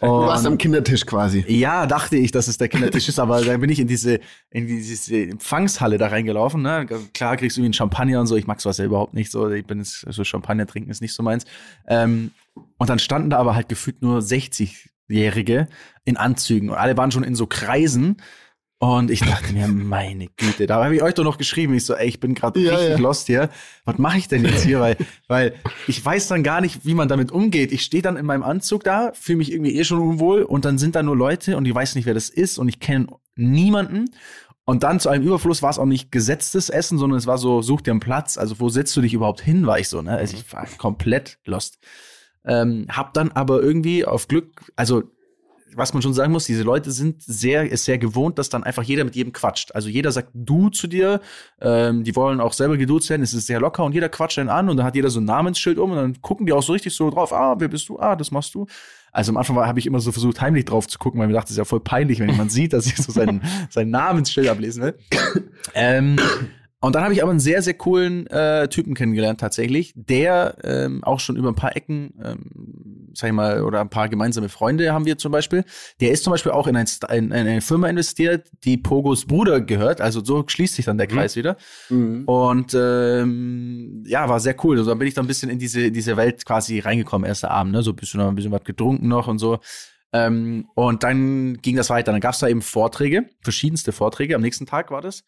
Du 0.00 0.08
warst 0.08 0.46
am 0.46 0.58
Kindertisch 0.58 1.06
quasi. 1.06 1.44
Ja, 1.48 1.86
dachte 1.86 2.16
ich, 2.16 2.30
dass 2.30 2.48
es 2.48 2.58
der 2.58 2.68
Kindertisch 2.68 3.08
ist, 3.08 3.18
aber 3.18 3.40
dann 3.42 3.60
bin 3.60 3.70
ich 3.70 3.80
in 3.80 3.88
diese, 3.88 4.20
in 4.50 4.66
diese 4.66 5.16
Empfangshalle 5.16 5.96
da 5.96 6.08
reingelaufen. 6.08 6.60
Ne? 6.60 6.86
Klar 7.14 7.38
kriegst 7.38 7.56
du 7.56 7.60
irgendwie 7.60 7.68
einen 7.68 7.74
Champagner 7.74 8.20
und 8.20 8.26
so. 8.26 8.36
Ich 8.36 8.46
mag 8.46 8.60
sowas 8.60 8.76
ja 8.76 8.84
überhaupt 8.84 9.14
nicht 9.14 9.30
so. 9.30 9.48
Ich 9.50 9.66
bin 9.66 9.78
jetzt, 9.78 10.04
so 10.06 10.22
Champagner 10.22 10.66
trinken 10.66 10.90
ist 10.90 11.00
nicht 11.00 11.14
so 11.14 11.22
meins. 11.22 11.46
Ähm, 11.88 12.32
und 12.76 12.90
dann 12.90 12.98
standen 12.98 13.30
da 13.30 13.38
aber 13.38 13.54
halt 13.54 13.70
gefühlt 13.70 14.02
nur 14.02 14.18
60-Jährige 14.20 15.66
in 16.04 16.18
Anzügen 16.18 16.68
und 16.68 16.76
alle 16.76 16.96
waren 16.98 17.10
schon 17.10 17.24
in 17.24 17.34
so 17.34 17.46
Kreisen. 17.46 18.18
Und 18.78 19.10
ich 19.10 19.20
dachte 19.20 19.52
mir, 19.54 19.68
meine 19.68 20.26
Güte, 20.36 20.66
da 20.66 20.84
habe 20.84 20.94
ich 20.94 21.02
euch 21.02 21.14
doch 21.14 21.24
noch 21.24 21.38
geschrieben. 21.38 21.74
Ich 21.74 21.86
so, 21.86 21.94
ey, 21.94 22.08
ich 22.08 22.20
bin 22.20 22.34
gerade 22.34 22.60
ja, 22.60 22.74
richtig 22.74 22.90
ja. 22.90 22.98
lost 22.98 23.26
hier. 23.26 23.48
Was 23.84 23.98
mache 23.98 24.18
ich 24.18 24.28
denn 24.28 24.44
jetzt 24.44 24.64
hier? 24.64 24.80
weil, 24.80 24.96
weil 25.28 25.54
ich 25.86 26.04
weiß 26.04 26.28
dann 26.28 26.42
gar 26.42 26.60
nicht, 26.60 26.84
wie 26.84 26.94
man 26.94 27.08
damit 27.08 27.32
umgeht. 27.32 27.72
Ich 27.72 27.82
stehe 27.82 28.02
dann 28.02 28.16
in 28.16 28.26
meinem 28.26 28.42
Anzug 28.42 28.84
da, 28.84 29.12
fühle 29.14 29.38
mich 29.38 29.52
irgendwie 29.52 29.76
eh 29.76 29.84
schon 29.84 30.00
unwohl 30.00 30.42
und 30.42 30.64
dann 30.64 30.78
sind 30.78 30.94
da 30.94 31.02
nur 31.02 31.16
Leute 31.16 31.56
und 31.56 31.66
ich 31.66 31.74
weiß 31.74 31.94
nicht, 31.94 32.06
wer 32.06 32.14
das 32.14 32.28
ist 32.28 32.58
und 32.58 32.68
ich 32.68 32.80
kenne 32.80 33.06
niemanden. 33.34 34.10
Und 34.68 34.82
dann 34.82 34.98
zu 34.98 35.08
einem 35.08 35.24
Überfluss 35.24 35.62
war 35.62 35.70
es 35.70 35.78
auch 35.78 35.86
nicht 35.86 36.10
gesetztes 36.10 36.70
Essen, 36.70 36.98
sondern 36.98 37.18
es 37.18 37.28
war 37.28 37.38
so, 37.38 37.62
such 37.62 37.82
dir 37.82 37.92
einen 37.92 38.00
Platz. 38.00 38.36
Also 38.36 38.58
wo 38.58 38.68
setzt 38.68 38.96
du 38.96 39.00
dich 39.00 39.14
überhaupt 39.14 39.40
hin, 39.40 39.64
war 39.64 39.78
ich 39.78 39.88
so, 39.88 40.02
ne? 40.02 40.10
Also 40.10 40.36
ich 40.36 40.52
war 40.52 40.66
komplett 40.76 41.38
lost. 41.44 41.78
Ähm, 42.44 42.86
hab 42.88 43.14
dann 43.14 43.30
aber 43.30 43.62
irgendwie 43.62 44.04
auf 44.04 44.26
Glück, 44.26 44.72
also 44.74 45.04
was 45.76 45.92
man 45.92 46.02
schon 46.02 46.14
sagen 46.14 46.32
muss, 46.32 46.44
diese 46.46 46.62
Leute 46.62 46.90
sind 46.90 47.22
sehr, 47.22 47.70
ist 47.70 47.84
sehr 47.84 47.98
gewohnt, 47.98 48.38
dass 48.38 48.48
dann 48.48 48.64
einfach 48.64 48.82
jeder 48.82 49.04
mit 49.04 49.14
jedem 49.14 49.32
quatscht. 49.32 49.74
Also 49.74 49.88
jeder 49.88 50.10
sagt 50.10 50.30
du 50.32 50.70
zu 50.70 50.86
dir, 50.86 51.20
ähm, 51.60 52.02
die 52.02 52.16
wollen 52.16 52.40
auch 52.40 52.52
selber 52.52 52.76
geduzt 52.76 53.10
werden, 53.10 53.22
es 53.22 53.34
ist 53.34 53.46
sehr 53.46 53.60
locker 53.60 53.84
und 53.84 53.92
jeder 53.92 54.08
quatscht 54.08 54.38
einen 54.38 54.48
an 54.48 54.68
und 54.68 54.78
dann 54.78 54.86
hat 54.86 54.96
jeder 54.96 55.10
so 55.10 55.20
ein 55.20 55.24
Namensschild 55.24 55.78
um 55.78 55.90
und 55.90 55.96
dann 55.96 56.22
gucken 56.22 56.46
die 56.46 56.52
auch 56.52 56.62
so 56.62 56.72
richtig 56.72 56.94
so 56.94 57.10
drauf, 57.10 57.32
ah, 57.32 57.56
wer 57.58 57.68
bist 57.68 57.88
du? 57.88 57.98
Ah, 57.98 58.16
das 58.16 58.30
machst 58.30 58.54
du. 58.54 58.66
Also 59.12 59.32
am 59.32 59.36
Anfang 59.38 59.56
habe 59.56 59.78
ich 59.78 59.86
immer 59.86 60.00
so 60.00 60.12
versucht, 60.12 60.40
heimlich 60.40 60.66
drauf 60.66 60.88
zu 60.88 60.98
gucken, 60.98 61.20
weil 61.20 61.26
mir 61.26 61.34
dachte, 61.34 61.46
es 61.46 61.52
ist 61.52 61.58
ja 61.58 61.64
voll 61.64 61.80
peinlich, 61.80 62.20
wenn 62.20 62.28
jemand 62.28 62.52
sieht, 62.52 62.72
dass 62.72 62.86
ich 62.86 62.96
so 62.96 63.12
sein, 63.12 63.42
sein 63.70 63.90
Namensschild 63.90 64.48
ablesen 64.48 64.82
will. 64.82 64.98
ähm, 65.74 66.16
und 66.86 66.94
dann 66.94 67.02
habe 67.02 67.12
ich 67.12 67.22
aber 67.22 67.30
einen 67.30 67.40
sehr, 67.40 67.62
sehr 67.62 67.74
coolen 67.74 68.26
äh, 68.28 68.68
Typen 68.68 68.94
kennengelernt 68.94 69.40
tatsächlich, 69.40 69.92
der 69.96 70.56
ähm, 70.62 71.02
auch 71.04 71.20
schon 71.20 71.36
über 71.36 71.48
ein 71.48 71.54
paar 71.54 71.76
Ecken, 71.76 72.14
ähm, 72.22 73.10
sag 73.14 73.28
ich 73.28 73.34
mal, 73.34 73.62
oder 73.62 73.80
ein 73.80 73.88
paar 73.88 74.08
gemeinsame 74.08 74.48
Freunde 74.48 74.92
haben 74.92 75.04
wir 75.04 75.18
zum 75.18 75.32
Beispiel. 75.32 75.64
Der 76.00 76.12
ist 76.12 76.24
zum 76.24 76.30
Beispiel 76.30 76.52
auch 76.52 76.66
in, 76.66 76.76
ein, 76.76 76.86
in 77.10 77.32
eine 77.32 77.60
Firma 77.60 77.88
investiert, 77.88 78.48
die 78.64 78.76
Pogos 78.76 79.26
Bruder 79.26 79.60
gehört. 79.60 80.00
Also 80.00 80.24
so 80.24 80.44
schließt 80.46 80.74
sich 80.74 80.84
dann 80.84 80.98
der 80.98 81.08
mhm. 81.08 81.14
Kreis 81.14 81.36
wieder. 81.36 81.56
Mhm. 81.88 82.24
Und 82.24 82.74
ähm, 82.74 84.04
ja, 84.06 84.28
war 84.28 84.40
sehr 84.40 84.54
cool. 84.64 84.78
Also 84.78 84.90
dann 84.90 84.98
bin 84.98 85.08
ich 85.08 85.14
dann 85.14 85.24
ein 85.24 85.28
bisschen 85.28 85.50
in 85.50 85.58
diese, 85.58 85.90
diese 85.90 86.16
Welt 86.16 86.44
quasi 86.46 86.78
reingekommen, 86.78 87.26
erster 87.26 87.50
Abend, 87.50 87.72
ne? 87.72 87.82
So 87.82 87.90
ein 87.90 87.96
bisschen, 87.96 88.20
noch 88.20 88.28
ein 88.28 88.34
bisschen 88.34 88.52
was 88.52 88.64
getrunken 88.64 89.08
noch 89.08 89.28
und 89.28 89.38
so. 89.38 89.58
Ähm, 90.12 90.68
und 90.74 91.02
dann 91.02 91.58
ging 91.58 91.76
das 91.76 91.90
weiter. 91.90 92.12
Dann 92.12 92.20
gab 92.20 92.34
es 92.34 92.40
da 92.40 92.48
eben 92.48 92.62
Vorträge, 92.62 93.28
verschiedenste 93.42 93.92
Vorträge. 93.92 94.34
Am 94.34 94.42
nächsten 94.42 94.66
Tag 94.66 94.90
war 94.90 95.02
das. 95.02 95.24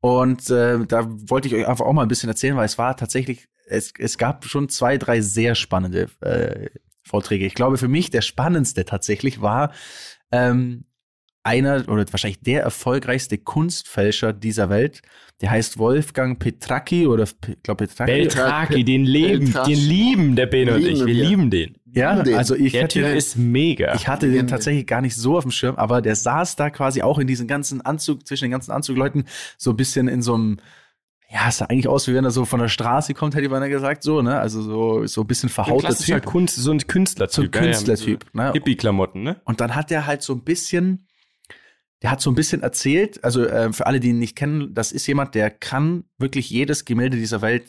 Und 0.00 0.50
äh, 0.50 0.84
da 0.86 1.06
wollte 1.08 1.48
ich 1.48 1.54
euch 1.54 1.66
einfach 1.66 1.86
auch 1.86 1.92
mal 1.92 2.02
ein 2.02 2.08
bisschen 2.08 2.28
erzählen, 2.28 2.56
weil 2.56 2.66
es 2.66 2.78
war 2.78 2.96
tatsächlich, 2.96 3.48
es, 3.66 3.92
es 3.98 4.18
gab 4.18 4.44
schon 4.44 4.68
zwei, 4.68 4.98
drei 4.98 5.20
sehr 5.20 5.54
spannende 5.54 6.08
äh, 6.20 6.68
Vorträge. 7.02 7.46
Ich 7.46 7.54
glaube, 7.54 7.78
für 7.78 7.88
mich 7.88 8.10
der 8.10 8.22
spannendste 8.22 8.84
tatsächlich 8.84 9.40
war 9.40 9.72
ähm, 10.30 10.84
einer 11.46 11.88
oder 11.88 12.04
wahrscheinlich 12.10 12.40
der 12.40 12.62
erfolgreichste 12.62 13.38
Kunstfälscher 13.38 14.32
dieser 14.32 14.68
Welt. 14.68 15.00
Der 15.40 15.50
heißt 15.50 15.78
Wolfgang 15.78 16.38
Petracchi 16.38 17.06
oder 17.06 17.24
ich 17.24 17.62
glaube 17.62 17.86
Petracchi. 17.86 18.22
Petracchi, 18.22 18.84
den 18.84 19.04
leben, 19.04 19.54
den 19.66 19.78
lieben 19.78 20.36
der 20.36 20.46
Ben 20.46 20.68
und 20.68 20.84
ich. 20.84 21.04
Wir 21.04 21.14
lieben 21.14 21.50
den. 21.50 21.76
Ja, 21.92 22.10
also 22.10 22.54
ich 22.54 22.72
der 22.72 22.84
hatte, 22.84 23.00
Typ 23.00 23.16
ist 23.16 23.36
mega. 23.36 23.94
Ich 23.94 24.06
hatte 24.08 24.30
den 24.30 24.48
tatsächlich 24.48 24.86
gar 24.86 25.00
nicht 25.00 25.14
so 25.14 25.36
auf 25.38 25.44
dem 25.44 25.50
Schirm, 25.50 25.76
aber 25.76 26.02
der 26.02 26.14
saß 26.14 26.56
da 26.56 26.68
quasi 26.68 27.00
auch 27.00 27.18
in 27.18 27.26
diesem 27.26 27.46
ganzen 27.46 27.80
Anzug, 27.80 28.26
zwischen 28.26 28.44
den 28.44 28.50
ganzen 28.50 28.72
Anzugleuten, 28.72 29.24
so 29.56 29.70
ein 29.70 29.76
bisschen 29.76 30.08
in 30.08 30.20
so 30.20 30.34
einem, 30.34 30.58
ja, 31.30 31.48
es 31.48 31.58
sah 31.58 31.66
eigentlich 31.66 31.88
aus, 31.88 32.06
wie 32.06 32.14
wenn 32.14 32.24
er 32.24 32.30
so 32.30 32.44
von 32.44 32.60
der 32.60 32.68
Straße 32.68 33.14
kommt, 33.14 33.34
hätte 33.34 33.44
ich 33.44 33.50
beinahe 33.50 33.70
gesagt, 33.70 34.02
so, 34.02 34.20
ne? 34.20 34.38
Also 34.38 34.60
so, 34.60 35.06
so 35.06 35.22
ein 35.22 35.26
bisschen 35.26 35.48
verhauter 35.48 35.88
ein 35.88 35.96
Typ. 35.96 36.24
Kunst, 36.24 36.56
so 36.56 36.70
ein 36.70 36.78
Künstlertyp. 36.78 37.34
So 37.34 37.42
ein 37.42 37.50
Künstlertyp, 37.50 38.24
ja, 38.34 38.40
ja, 38.40 38.46
so 38.46 38.48
ne? 38.48 38.52
Hippie-Klamotten, 38.52 39.22
ne? 39.22 39.40
Und 39.44 39.60
dann 39.60 39.74
hat 39.74 39.90
er 39.90 40.06
halt 40.06 40.22
so 40.22 40.34
ein 40.34 40.44
bisschen, 40.44 41.05
der 42.02 42.10
hat 42.10 42.20
so 42.20 42.30
ein 42.30 42.34
bisschen 42.34 42.62
erzählt, 42.62 43.24
also 43.24 43.44
äh, 43.44 43.72
für 43.72 43.86
alle, 43.86 44.00
die 44.00 44.10
ihn 44.10 44.18
nicht 44.18 44.36
kennen, 44.36 44.74
das 44.74 44.92
ist 44.92 45.06
jemand, 45.06 45.34
der 45.34 45.50
kann 45.50 46.04
wirklich 46.18 46.50
jedes 46.50 46.84
Gemälde 46.84 47.16
dieser 47.16 47.40
Welt 47.40 47.64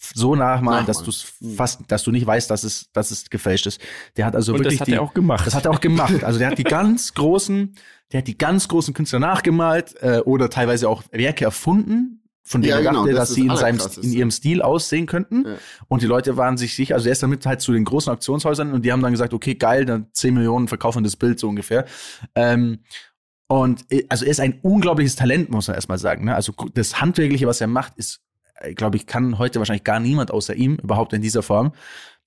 so 0.00 0.34
nachmalen, 0.34 0.86
dass 0.86 1.02
du 1.02 1.10
es 1.10 1.34
hm. 1.40 1.56
fast, 1.56 1.80
dass 1.88 2.02
du 2.04 2.10
nicht 2.10 2.26
weißt, 2.26 2.50
dass 2.50 2.64
es, 2.64 2.90
dass 2.92 3.10
es 3.10 3.30
gefälscht 3.30 3.66
ist. 3.66 3.80
Der 4.16 4.26
hat 4.26 4.36
also 4.36 4.52
Und 4.52 4.60
wirklich 4.60 4.74
das 4.74 4.82
hat 4.82 4.88
die, 4.88 4.92
er 4.92 5.02
auch 5.02 5.14
gemacht. 5.14 5.46
Das 5.46 5.54
hat 5.54 5.64
er 5.64 5.72
auch 5.72 5.80
gemacht. 5.80 6.22
Also 6.22 6.38
der 6.38 6.50
hat 6.50 6.58
die 6.58 6.64
ganz 6.64 7.14
großen, 7.14 7.74
der 8.12 8.18
hat 8.18 8.28
die 8.28 8.38
ganz 8.38 8.68
großen 8.68 8.94
Künstler 8.94 9.18
nachgemalt 9.18 9.96
äh, 10.00 10.20
oder 10.20 10.50
teilweise 10.50 10.88
auch 10.88 11.02
Werke 11.10 11.44
erfunden, 11.44 12.22
von 12.44 12.62
denen 12.62 12.70
Ja, 12.70 12.76
er 12.76 12.82
genau, 12.82 13.00
dachte, 13.00 13.14
das 13.14 13.28
dass 13.28 13.34
sie 13.34 13.46
in 13.46 13.56
seinem, 13.56 13.80
in 14.02 14.12
ihrem 14.12 14.30
Stil 14.30 14.62
aussehen 14.62 15.06
könnten. 15.06 15.44
Ja. 15.46 15.56
Und 15.88 16.02
die 16.02 16.06
Leute 16.06 16.36
waren 16.36 16.56
sich 16.56 16.74
sicher, 16.74 16.94
also 16.94 17.08
er 17.08 17.12
ist 17.12 17.22
damit 17.22 17.44
halt 17.44 17.60
zu 17.60 17.72
den 17.72 17.84
großen 17.84 18.12
Auktionshäusern 18.12 18.72
und 18.72 18.84
die 18.84 18.92
haben 18.92 19.02
dann 19.02 19.12
gesagt, 19.12 19.34
okay, 19.34 19.54
geil, 19.54 19.84
dann 19.84 20.06
10 20.12 20.34
Millionen 20.34 20.68
verkaufen 20.68 21.04
das 21.04 21.16
Bild 21.16 21.38
so 21.38 21.48
ungefähr. 21.48 21.84
Ähm, 22.34 22.78
und 23.48 23.90
äh, 23.90 24.04
also 24.08 24.24
er 24.24 24.30
ist 24.30 24.40
ein 24.40 24.60
unglaubliches 24.62 25.16
Talent, 25.16 25.50
muss 25.50 25.66
man 25.66 25.74
erstmal 25.74 25.98
sagen. 25.98 26.26
Ne? 26.26 26.34
Also 26.34 26.52
das 26.74 27.00
Handwerkliche, 27.00 27.46
was 27.46 27.60
er 27.60 27.66
macht, 27.66 27.96
ist, 27.96 28.20
glaube 28.76 28.96
ich, 28.96 29.06
kann 29.06 29.38
heute 29.38 29.58
wahrscheinlich 29.58 29.84
gar 29.84 30.00
niemand 30.00 30.30
außer 30.30 30.54
ihm 30.54 30.76
überhaupt 30.76 31.12
in 31.12 31.22
dieser 31.22 31.42
Form. 31.42 31.72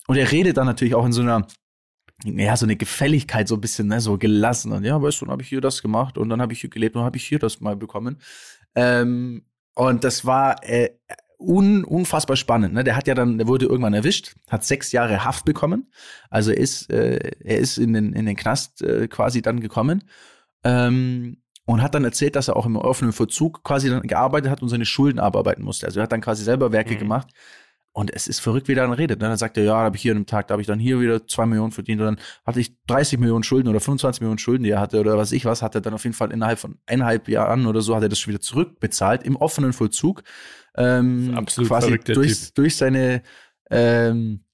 Und 0.08 0.18
er 0.18 0.32
redet 0.32 0.58
dann 0.58 0.66
natürlich 0.66 0.96
auch 0.96 1.06
in 1.06 1.14
so 1.14 1.22
einer, 1.22 1.48
ja, 2.24 2.58
so 2.58 2.66
eine 2.66 2.76
Gefälligkeit, 2.76 3.48
so 3.48 3.56
ein 3.56 3.62
bisschen, 3.62 3.88
ne, 3.88 4.02
so 4.02 4.18
gelassen. 4.18 4.72
Und 4.72 4.84
ja, 4.84 5.02
weißt 5.02 5.22
du, 5.22 5.26
dann 5.26 5.34
habe 5.34 5.44
ich 5.44 5.50
hier 5.50 5.62
das 5.62 5.82
gemacht 5.82 6.18
und 6.18 6.30
dann 6.30 6.42
habe 6.42 6.54
ich 6.54 6.62
hier 6.62 6.70
gelebt 6.70 6.96
und 6.96 7.04
habe 7.04 7.18
ich 7.18 7.28
hier 7.28 7.40
das 7.40 7.62
mal 7.62 7.76
bekommen. 7.76 8.18
Ähm, 8.76 9.44
und 9.76 10.04
das 10.04 10.26
war 10.26 10.64
äh, 10.64 10.90
un, 11.40 11.84
unfassbar 11.84 12.36
spannend. 12.36 12.74
Ne? 12.74 12.84
Der 12.84 12.96
hat 12.96 13.08
ja 13.08 13.16
dann, 13.16 13.38
der 13.38 13.48
wurde 13.48 13.66
irgendwann 13.66 13.94
erwischt, 13.94 14.36
hat 14.50 14.64
sechs 14.64 14.92
Jahre 14.92 15.24
Haft 15.24 15.46
bekommen. 15.46 15.92
Also 16.30 16.52
er 16.52 16.58
ist, 16.58 16.90
äh, 16.92 17.32
er 17.40 17.58
ist 17.58 17.78
in 17.78 17.94
den, 17.94 18.14
in 18.14 18.26
den 18.26 18.36
Knast 18.36 18.82
äh, 18.82 19.08
quasi 19.08 19.42
dann 19.42 19.60
gekommen. 19.60 20.04
Ähm, 20.64 21.38
und 21.66 21.82
hat 21.82 21.96
dann 21.96 22.04
erzählt, 22.04 22.36
dass 22.36 22.48
er 22.48 22.58
auch 22.58 22.66
im 22.66 22.76
offenen 22.76 23.14
Vollzug 23.14 23.64
quasi 23.64 23.90
dann 23.90 24.02
gearbeitet 24.02 24.52
hat 24.52 24.62
und 24.62 24.70
seine 24.70 24.86
Schulden 24.86 25.20
abarbeiten 25.20 25.64
musste. 25.64 25.86
Also 25.86 26.00
er 26.00 26.04
hat 26.04 26.12
dann 26.12 26.22
quasi 26.22 26.44
selber 26.44 26.72
Werke 26.72 26.96
mhm. 26.96 27.00
gemacht. 27.00 27.30
Und 27.94 28.14
es 28.14 28.28
ist 28.28 28.40
verrückt, 28.40 28.70
wie 28.70 28.72
er 28.72 28.88
dann 28.88 28.94
redet. 28.94 29.20
Ne? 29.20 29.28
Dann 29.28 29.38
sagt 29.38 29.58
er, 29.58 29.66
ja, 29.66 29.76
habe 29.76 29.98
ich 29.98 30.02
hier 30.02 30.14
an 30.14 30.20
einem 30.20 30.26
Tag, 30.26 30.48
da 30.48 30.54
habe 30.54 30.62
ich 30.62 30.68
dann 30.68 30.80
hier 30.80 31.02
wieder 31.02 31.28
zwei 31.28 31.46
Millionen 31.46 31.74
verdient 31.74 32.00
und 32.00 32.08
dann 32.08 32.20
hatte 32.46 32.62
ich 32.62 32.74
30 32.88 33.20
Millionen 33.20 33.44
Schulden 33.44 33.68
oder 33.68 33.82
25 33.82 34.22
Millionen 34.22 34.38
Schulden, 34.38 34.64
die 34.64 34.70
er 34.70 34.80
hatte 34.80 35.02
oder 35.02 35.18
was 35.18 35.34
ich 35.34 35.44
was, 35.44 35.62
hat 35.62 35.76
er 35.76 35.82
dann 35.82 35.94
auf 35.94 36.06
jeden 36.06 36.16
Fall 36.16 36.32
innerhalb 36.32 36.58
von 36.58 36.78
eineinhalb 36.86 37.28
Jahren 37.28 37.66
oder 37.68 37.82
so 37.82 37.94
hat 37.94 38.04
er 38.04 38.08
das 38.08 38.18
schon 38.18 38.32
wieder 38.32 38.42
zurückbezahlt 38.42 39.24
im 39.24 39.36
offenen 39.36 39.74
Vollzug. 39.74 40.24
Ähm, 40.78 41.34
Absolut 41.36 41.70
quasi 41.70 41.98
durch, 41.98 42.54
durch 42.54 42.78
seine 42.78 43.24
ähm, 43.70 44.46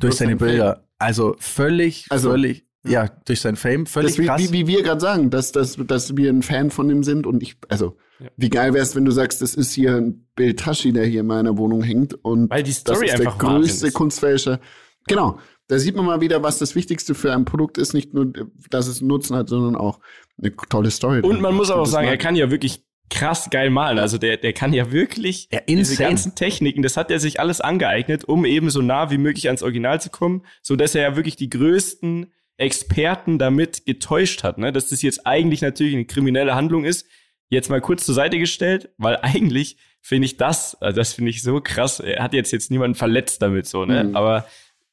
durch 0.00 0.16
seine 0.16 0.34
Bilder. 0.34 0.88
Also 0.98 1.36
völlig, 1.38 2.06
also, 2.10 2.30
völlig, 2.30 2.66
ja, 2.84 3.08
durch 3.26 3.40
sein 3.40 3.56
Fame, 3.56 3.86
völlig 3.86 4.16
das, 4.16 4.26
krass. 4.26 4.40
Wie, 4.40 4.52
wie, 4.52 4.66
wir 4.66 4.82
gerade 4.82 5.00
sagen, 5.00 5.30
dass, 5.30 5.52
dass, 5.52 5.76
dass 5.76 6.16
wir 6.16 6.30
ein 6.30 6.42
Fan 6.42 6.70
von 6.70 6.88
ihm 6.88 7.02
sind 7.02 7.26
und 7.26 7.42
ich, 7.42 7.56
also, 7.68 7.96
ja. 8.18 8.28
wie 8.36 8.48
geil 8.48 8.72
wär's, 8.72 8.96
wenn 8.96 9.04
du 9.04 9.10
sagst, 9.10 9.42
das 9.42 9.54
ist 9.54 9.72
hier 9.72 9.96
ein 9.96 10.26
Bild 10.34 10.60
Tashi, 10.60 10.92
der 10.92 11.04
hier 11.04 11.20
in 11.20 11.26
meiner 11.26 11.58
Wohnung 11.58 11.82
hängt 11.82 12.14
und 12.24 12.50
Weil 12.50 12.62
die 12.62 12.72
Story 12.72 13.06
das 13.06 13.20
ist 13.20 13.24
der 13.24 13.32
größte 13.32 13.92
Kunstfälscher. 13.92 14.60
Genau. 15.06 15.38
Da 15.68 15.78
sieht 15.78 15.94
man 15.94 16.04
mal 16.04 16.20
wieder, 16.20 16.42
was 16.42 16.58
das 16.58 16.74
Wichtigste 16.74 17.14
für 17.14 17.32
ein 17.32 17.44
Produkt 17.44 17.78
ist, 17.78 17.94
nicht 17.94 18.12
nur, 18.12 18.32
dass 18.70 18.88
es 18.88 19.00
einen 19.00 19.08
Nutzen 19.08 19.36
hat, 19.36 19.48
sondern 19.48 19.76
auch 19.76 20.00
eine 20.36 20.54
tolle 20.56 20.90
Story. 20.90 21.20
Und 21.20 21.40
man 21.40 21.54
muss 21.54 21.70
auch 21.70 21.86
sagen, 21.86 22.08
er 22.08 22.16
kann 22.16 22.34
ja 22.34 22.50
wirklich 22.50 22.84
krass 23.10 23.50
geil 23.50 23.70
malen. 23.70 23.98
Also 23.98 24.18
der, 24.18 24.36
der 24.36 24.52
kann 24.52 24.72
ja 24.72 24.90
wirklich 24.90 25.48
ja, 25.52 25.60
diese 25.68 25.96
ganzen 25.96 26.34
Techniken, 26.34 26.82
das 26.82 26.96
hat 26.96 27.10
er 27.10 27.20
sich 27.20 27.40
alles 27.40 27.60
angeeignet, 27.60 28.24
um 28.24 28.44
eben 28.44 28.70
so 28.70 28.80
nah 28.80 29.10
wie 29.10 29.18
möglich 29.18 29.48
ans 29.48 29.62
Original 29.62 30.00
zu 30.00 30.10
kommen, 30.10 30.44
so 30.62 30.76
dass 30.76 30.94
er 30.94 31.02
ja 31.02 31.16
wirklich 31.16 31.36
die 31.36 31.50
größten 31.50 32.32
Experten 32.60 33.38
damit 33.38 33.86
getäuscht 33.86 34.42
hat, 34.42 34.58
ne? 34.58 34.72
dass 34.72 34.88
das 34.88 35.02
jetzt 35.02 35.26
eigentlich 35.26 35.62
natürlich 35.62 35.94
eine 35.94 36.04
kriminelle 36.04 36.54
Handlung 36.54 36.84
ist, 36.84 37.06
jetzt 37.48 37.70
mal 37.70 37.80
kurz 37.80 38.04
zur 38.04 38.14
Seite 38.14 38.38
gestellt, 38.38 38.90
weil 38.98 39.18
eigentlich 39.22 39.76
finde 40.02 40.26
ich 40.26 40.36
das, 40.36 40.80
also 40.80 40.96
das 40.96 41.14
finde 41.14 41.30
ich 41.30 41.42
so 41.42 41.60
krass. 41.60 42.00
Er 42.00 42.22
hat 42.22 42.34
jetzt 42.34 42.52
jetzt 42.52 42.70
niemanden 42.70 42.94
verletzt 42.94 43.42
damit 43.42 43.66
so, 43.66 43.84
ne? 43.84 44.04
Mhm. 44.04 44.16
Aber 44.16 44.46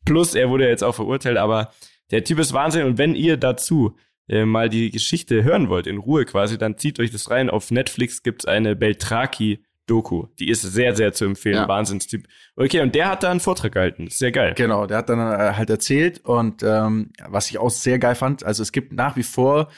plus 0.06 0.34
er 0.34 0.50
wurde 0.50 0.68
jetzt 0.68 0.84
auch 0.84 0.96
verurteilt, 0.96 1.38
aber 1.38 1.74
der 2.12 2.24
Typ 2.24 2.40
ist 2.40 2.54
Wahnsinn 2.54 2.86
und 2.86 2.98
wenn 2.98 3.16
ihr 3.16 3.38
dazu 3.38 3.96
äh, 4.30 4.46
mal 4.46 4.70
die 4.70 4.90
Geschichte 4.90 5.44
hören 5.44 5.70
wollt 5.70 5.88
in 5.88 5.98
Ruhe 5.98 6.26
quasi, 6.26 6.58
dann 6.58 6.78
zieht 6.78 7.00
euch 7.00 7.12
das 7.12 7.30
rein. 7.30 7.50
Auf 7.50 7.72
Netflix 7.72 8.24
gibt's 8.24 8.46
eine 8.46 8.76
Beltraki 8.76 9.60
Doku. 9.88 10.28
Die 10.38 10.50
ist 10.50 10.62
sehr, 10.62 10.96
sehr 10.96 11.14
zu 11.14 11.26
empfehlen. 11.26 11.56
Ja. 11.56 11.68
Wahnsinnstyp. 11.68 12.28
Okay, 12.56 12.82
und 12.82 12.94
der 12.94 13.10
hat 13.10 13.24
da 13.24 13.32
einen 13.32 13.40
Vortrag 13.40 13.72
gehalten. 13.72 14.08
Sehr 14.10 14.32
geil. 14.32 14.54
Genau, 14.56 14.86
der 14.86 14.98
hat 14.98 15.10
dann 15.10 15.20
äh, 15.20 15.54
halt 15.54 15.70
erzählt 15.70 16.24
und 16.24 16.62
ähm, 16.62 17.12
was 17.28 17.50
ich 17.50 17.58
auch 17.58 17.72
sehr 17.72 17.98
geil 17.98 18.16
fand, 18.16 18.44
also 18.44 18.62
es 18.62 18.72
gibt 18.72 18.94
nach 18.94 19.16
wie 19.16 19.24
vor, 19.24 19.70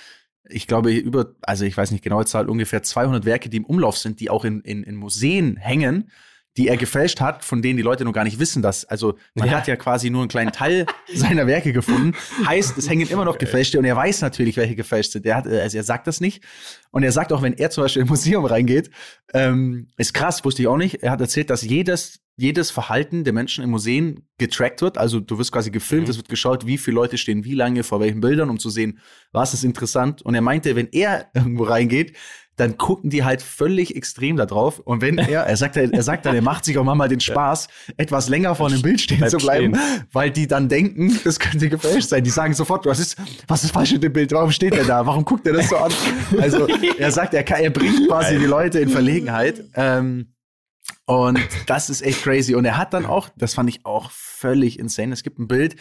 ich 0.50 0.68
glaube, 0.68 0.92
über, 0.92 1.36
also 1.42 1.64
ich 1.64 1.78
weiß 1.78 1.92
nicht 1.92 2.04
genaue 2.04 2.26
Zahl, 2.26 2.50
ungefähr 2.50 2.84
200 2.84 3.24
Werke, 3.26 3.50
die 3.50 3.58
im 3.58 3.66
Umlauf 3.66 3.98
sind, 3.98 4.20
die 4.20 4.30
auch 4.30 4.46
in, 4.46 4.62
in, 4.62 4.84
in 4.84 4.96
Museen 4.96 5.58
hängen 5.58 6.10
die 6.58 6.68
er 6.68 6.78
gefälscht 6.78 7.22
hat, 7.22 7.46
von 7.46 7.62
denen 7.62 7.78
die 7.78 7.84
Leute 7.84 8.04
noch 8.04 8.14
gar 8.14 8.24
nicht 8.24 8.40
wissen, 8.40 8.62
dass, 8.62 8.86
also 8.86 9.18
man 9.36 9.48
ja. 9.48 9.58
hat 9.58 9.68
ja 9.68 9.76
quasi 9.76 10.10
nur 10.10 10.22
einen 10.22 10.30
kleinen 10.30 10.52
Teil 10.52 10.86
seiner 11.14 11.48
Werke 11.48 11.74
gefunden. 11.74 12.16
Heißt, 12.46 12.78
es 12.78 12.90
hängen 12.90 13.08
immer 13.08 13.26
noch 13.26 13.38
gefälschte 13.38 13.78
und 13.80 13.86
er 13.86 13.96
weiß 13.96 14.22
natürlich, 14.22 14.58
welche 14.58 14.76
gefälscht 14.76 15.12
sind. 15.12 15.26
Er 15.26 15.38
hat, 15.38 15.48
also 15.48 15.78
er 15.78 15.84
sagt 15.84 16.08
das 16.08 16.22
nicht. 16.22 16.44
Und 16.92 17.04
er 17.04 17.12
sagt 17.12 17.32
auch, 17.32 17.42
wenn 17.42 17.54
er 17.54 17.70
zum 17.70 17.84
Beispiel 17.84 18.02
im 18.02 18.08
Museum 18.08 18.46
reingeht, 18.46 18.90
ähm, 19.34 19.88
ist 19.98 20.14
krass, 20.14 20.44
wusste 20.44 20.64
ich 20.64 20.68
auch 20.68 20.78
nicht. 20.78 21.04
Er 21.04 21.12
hat 21.12 21.22
erzählt, 21.22 21.50
dass 21.50 21.62
jedes, 21.62 22.20
jedes 22.36 22.72
Verhalten 22.72 23.24
der 23.24 23.34
Menschen 23.34 23.64
im 23.64 23.70
Museen 23.70 24.28
getrackt 24.40 24.82
wird. 24.82 24.98
Also 24.98 25.20
du 25.20 25.38
wirst 25.38 25.52
quasi 25.52 25.70
gefilmt, 25.70 26.08
mhm. 26.08 26.12
es 26.12 26.18
wird 26.18 26.30
geschaut, 26.30 26.66
wie 26.66 26.78
viele 26.78 26.96
Leute 26.96 27.18
stehen 27.18 27.46
wie 27.46 27.54
lange 27.54 27.84
vor 27.84 28.00
welchen 28.00 28.22
Bildern, 28.22 28.50
um 28.50 28.58
zu 28.58 28.70
sehen, 28.70 29.00
was 29.32 29.54
ist 29.54 29.64
interessant. 29.64 30.24
Und 30.24 30.34
er 30.34 30.42
meinte, 30.42 30.76
wenn 30.76 30.88
er 30.92 31.30
irgendwo 31.34 31.64
reingeht, 31.64 32.18
dann 32.60 32.78
gucken 32.78 33.10
die 33.10 33.24
halt 33.24 33.42
völlig 33.42 33.96
extrem 33.96 34.38
da 34.38 34.46
drauf. 34.46 34.80
Und 34.80 35.02
wenn 35.02 35.18
er, 35.18 35.44
er 35.44 35.58
sagt, 35.58 35.78
er 35.78 36.04
sagt 36.04 36.26
dann, 36.26 36.36
er 36.36 36.42
macht 36.42 36.66
sich 36.66 36.78
auch 36.78 36.84
mal 36.84 37.08
den 37.08 37.20
Spaß, 37.20 37.68
etwas 37.98 38.30
länger 38.30 38.56
vor 38.56 38.68
einem 38.68 38.82
Bild 38.82 39.02
stehen 39.02 39.28
zu 39.30 39.38
bleiben, 39.38 39.76
stehen. 39.76 40.06
weil 40.12 40.32
die 40.32 40.48
dann 40.48 40.70
denken, 40.70 41.20
das 41.24 41.40
könnte 41.40 41.70
gefälscht 41.70 42.10
sein. 42.10 42.24
Die 42.24 42.30
sagen 42.30 42.54
sofort, 42.54 42.86
was 42.86 43.00
ist, 43.00 43.18
was 43.48 43.64
ist 43.64 43.72
falsch 43.72 43.94
mit 43.94 44.04
dem 44.04 44.14
Bild? 44.14 44.32
Warum 44.32 44.52
steht 44.52 44.74
er 44.74 44.86
da? 44.86 45.06
Warum 45.06 45.26
guckt 45.26 45.48
er 45.48 45.54
das 45.54 45.70
so 45.70 45.78
an? 45.78 45.92
Also 46.40 46.68
er 46.98 47.12
sagt, 47.12 47.34
er, 47.34 47.44
kann, 47.44 47.62
er 47.62 47.70
bringt 47.70 48.08
quasi 48.08 48.38
die 48.38 48.46
Leute 48.46 48.80
in 48.80 48.90
Verlegenheit. 48.90 49.64
Ähm, 49.76 50.34
und 51.06 51.40
das 51.68 51.90
ist 51.90 52.02
echt 52.02 52.24
crazy. 52.24 52.56
Und 52.56 52.66
er 52.66 52.78
hat 52.78 52.94
dann 52.94 53.06
auch, 53.06 53.30
das 53.38 53.54
fand 53.54 53.70
ich 53.70 53.86
auch 53.86 54.12
völlig 54.12 54.80
insane. 54.80 55.14
Es 55.14 55.24
gibt 55.24 55.40
ein 55.40 55.48
Bild, 55.48 55.76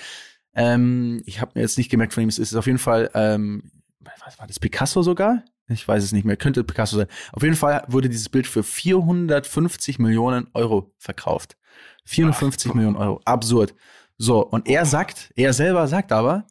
ähm, 0.54 1.22
ich 1.24 1.40
habe 1.40 1.52
mir 1.54 1.60
jetzt 1.60 1.78
nicht 1.78 1.90
gemerkt 1.90 2.14
von 2.14 2.22
ihm, 2.22 2.28
es 2.28 2.38
ist 2.38 2.54
auf 2.54 2.66
jeden 2.66 2.78
Fall, 2.78 3.10
ähm, 3.14 3.70
was 4.24 4.38
war 4.38 4.46
das, 4.46 4.58
Picasso 4.58 5.02
sogar? 5.02 5.44
Ich 5.68 5.86
weiß 5.86 6.02
es 6.02 6.12
nicht 6.12 6.24
mehr, 6.24 6.36
könnte 6.36 6.64
Picasso 6.64 6.96
sein. 6.96 7.08
Auf 7.32 7.42
jeden 7.42 7.56
Fall 7.56 7.84
wurde 7.88 8.08
dieses 8.08 8.28
Bild 8.28 8.46
für 8.46 8.62
450 8.62 9.98
Millionen 9.98 10.48
Euro 10.54 10.94
verkauft. 10.98 11.56
450 12.06 12.70
Ach, 12.70 12.74
Millionen 12.74 12.96
Euro. 12.96 13.20
Absurd. 13.24 13.74
So, 14.16 14.44
und 14.44 14.68
er 14.68 14.84
sagt, 14.86 15.32
er 15.36 15.52
selber 15.52 15.86
sagt 15.86 16.10
aber, 16.10 16.46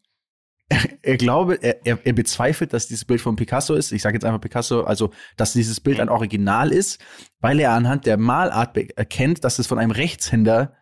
er, 0.69 0.79
er 1.01 1.17
glaube, 1.17 1.55
er, 1.61 1.85
er, 1.85 1.99
er 2.05 2.13
bezweifelt, 2.13 2.73
dass 2.73 2.87
dieses 2.87 3.05
Bild 3.05 3.21
von 3.21 3.35
Picasso 3.35 3.73
ist. 3.73 3.91
Ich 3.91 4.01
sage 4.01 4.15
jetzt 4.15 4.23
einfach 4.23 4.41
Picasso, 4.41 4.83
also 4.83 5.11
dass 5.35 5.53
dieses 5.53 5.79
Bild 5.79 5.99
ein 5.99 6.09
Original 6.09 6.71
ist, 6.71 7.03
weil 7.39 7.59
er 7.59 7.71
anhand 7.71 8.05
der 8.05 8.17
Malart 8.17 8.77
erkennt, 8.77 9.43
dass 9.43 9.59
es 9.59 9.67
von 9.67 9.79
einem 9.79 9.91
Rechtshänder 9.91 10.76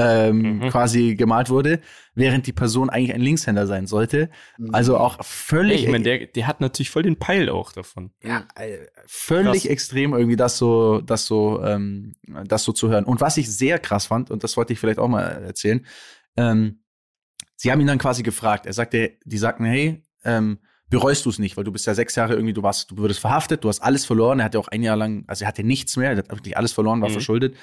ähm, 0.00 0.58
mhm. 0.58 0.68
quasi 0.70 1.14
gemalt 1.14 1.50
wurde, 1.50 1.80
während 2.14 2.46
die 2.46 2.52
Person 2.52 2.88
eigentlich 2.88 3.14
ein 3.14 3.20
Linkshänder 3.20 3.66
sein 3.66 3.86
sollte. 3.86 4.30
Mhm. 4.56 4.74
Also 4.74 4.96
auch 4.96 5.22
völlig. 5.24 5.84
Ich 5.84 5.90
meine, 5.90 6.04
der, 6.04 6.26
der 6.26 6.46
hat 6.46 6.60
natürlich 6.60 6.90
voll 6.90 7.02
den 7.02 7.16
Peil 7.16 7.50
auch 7.50 7.72
davon. 7.72 8.10
Ja, 8.22 8.46
äh, 8.54 8.78
völlig 9.06 9.62
krass. 9.62 9.70
extrem 9.70 10.14
irgendwie 10.14 10.36
das 10.36 10.56
so, 10.56 11.00
das 11.00 11.26
so, 11.26 11.62
ähm, 11.62 12.14
das 12.46 12.64
so 12.64 12.72
zu 12.72 12.88
hören. 12.88 13.04
Und 13.04 13.20
was 13.20 13.36
ich 13.36 13.50
sehr 13.50 13.78
krass 13.78 14.06
fand, 14.06 14.30
und 14.30 14.42
das 14.42 14.56
wollte 14.56 14.72
ich 14.72 14.78
vielleicht 14.78 14.98
auch 14.98 15.08
mal 15.08 15.22
erzählen, 15.22 15.84
ähm, 16.36 16.80
sie 17.56 17.70
haben 17.70 17.80
ihn 17.80 17.86
dann 17.86 17.98
quasi 17.98 18.22
gefragt. 18.22 18.66
Er 18.66 18.72
sagte, 18.72 19.18
die 19.24 19.38
sagten, 19.38 19.64
hey, 19.64 20.02
ähm, 20.24 20.60
bereust 20.88 21.24
du 21.26 21.30
es 21.30 21.38
nicht, 21.38 21.56
weil 21.56 21.64
du 21.64 21.72
bist 21.72 21.86
ja 21.86 21.94
sechs 21.94 22.16
Jahre 22.16 22.34
irgendwie, 22.34 22.52
du 22.52 22.62
warst, 22.62 22.90
du 22.90 22.98
wurdest 22.98 23.20
verhaftet, 23.20 23.64
du 23.64 23.68
hast 23.68 23.80
alles 23.80 24.06
verloren. 24.06 24.40
Er 24.40 24.46
hatte 24.46 24.58
auch 24.58 24.68
ein 24.68 24.82
Jahr 24.82 24.96
lang, 24.96 25.24
also 25.26 25.44
er 25.44 25.48
hatte 25.48 25.62
nichts 25.62 25.96
mehr, 25.96 26.10
er 26.10 26.16
hat 26.16 26.30
wirklich 26.30 26.56
alles 26.56 26.72
verloren, 26.72 27.00
war 27.00 27.08
mhm. 27.08 27.14
verschuldet. 27.14 27.56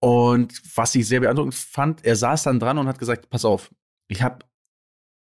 Und 0.00 0.60
was 0.74 0.94
ich 0.94 1.06
sehr 1.06 1.20
beeindruckend 1.20 1.54
fand, 1.54 2.04
er 2.04 2.16
saß 2.16 2.44
dann 2.44 2.58
dran 2.58 2.78
und 2.78 2.88
hat 2.88 2.98
gesagt, 2.98 3.28
pass 3.28 3.44
auf, 3.44 3.70
ich 4.08 4.22
habe 4.22 4.46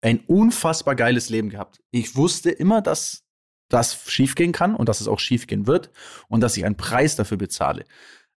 ein 0.02 0.22
unfassbar 0.22 0.96
geiles 0.96 1.30
Leben 1.30 1.50
gehabt. 1.50 1.82
Ich 1.92 2.16
wusste 2.16 2.50
immer, 2.50 2.82
dass 2.82 3.26
das 3.70 4.10
schiefgehen 4.10 4.52
kann 4.52 4.76
und 4.76 4.90
dass 4.90 5.02
es 5.02 5.08
auch 5.08 5.20
schiefgehen 5.20 5.68
wird 5.68 5.92
und 6.28 6.42
dass 6.42 6.58
ich 6.58 6.66
einen 6.66 6.78
Preis 6.78 7.16
dafür 7.16 7.38
bezahle. 7.38 7.86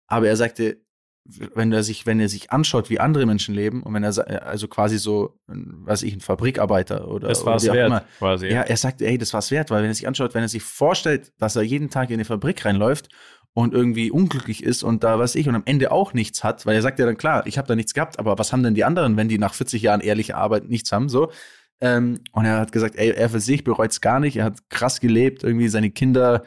Aber 0.06 0.26
er 0.26 0.36
sagte, 0.36 0.80
wenn 1.24 1.70
er 1.70 1.82
sich, 1.82 2.06
wenn 2.06 2.18
er 2.18 2.28
sich 2.28 2.50
anschaut, 2.50 2.90
wie 2.90 2.98
andere 2.98 3.26
Menschen 3.26 3.54
leben 3.54 3.82
und 3.82 3.94
wenn 3.94 4.02
er 4.02 4.46
also 4.46 4.66
quasi 4.68 4.98
so, 4.98 5.38
weiß 5.46 6.02
ich, 6.02 6.14
ein 6.14 6.20
Fabrikarbeiter 6.20 7.08
oder 7.08 7.28
das 7.28 7.44
war 7.44 7.56
es 7.56 7.66
wert, 7.66 7.86
immer, 7.86 8.04
quasi. 8.18 8.48
Ja, 8.48 8.62
er 8.62 8.76
sagte, 8.76 9.06
ey, 9.06 9.18
das 9.18 9.32
war 9.32 9.38
es 9.38 9.50
wert, 9.50 9.70
weil 9.70 9.82
wenn 9.82 9.90
er 9.90 9.94
sich 9.94 10.08
anschaut, 10.08 10.34
wenn 10.34 10.42
er 10.42 10.48
sich 10.48 10.62
vorstellt, 10.62 11.32
dass 11.38 11.56
er 11.56 11.62
jeden 11.62 11.90
Tag 11.90 12.08
in 12.08 12.14
eine 12.14 12.24
Fabrik 12.24 12.64
reinläuft 12.64 13.10
und 13.52 13.74
irgendwie 13.74 14.10
unglücklich 14.10 14.62
ist 14.62 14.82
und 14.82 15.02
da 15.02 15.18
was 15.18 15.34
ich 15.34 15.48
und 15.48 15.54
am 15.54 15.62
Ende 15.64 15.90
auch 15.92 16.12
nichts 16.12 16.44
hat, 16.44 16.66
weil 16.66 16.76
er 16.76 16.82
sagt 16.82 16.98
ja 16.98 17.06
dann 17.06 17.16
klar, 17.16 17.46
ich 17.46 17.58
habe 17.58 17.68
da 17.68 17.74
nichts 17.74 17.94
gehabt, 17.94 18.18
aber 18.18 18.38
was 18.38 18.52
haben 18.52 18.62
denn 18.62 18.74
die 18.74 18.84
anderen, 18.84 19.16
wenn 19.16 19.28
die 19.28 19.38
nach 19.38 19.54
40 19.54 19.82
Jahren 19.82 20.00
ehrliche 20.00 20.36
Arbeit 20.36 20.68
nichts 20.68 20.92
haben, 20.92 21.08
so. 21.08 21.30
Ähm, 21.80 22.20
und 22.32 22.44
er 22.44 22.58
hat 22.58 22.72
gesagt, 22.72 22.96
ey, 22.96 23.10
er 23.10 23.30
für 23.30 23.40
sich 23.40 23.64
bereut 23.64 23.90
es 23.90 24.00
gar 24.00 24.20
nicht, 24.20 24.36
er 24.36 24.44
hat 24.44 24.68
krass 24.68 25.00
gelebt, 25.00 25.42
irgendwie 25.42 25.68
seine 25.68 25.90
Kinder, 25.90 26.44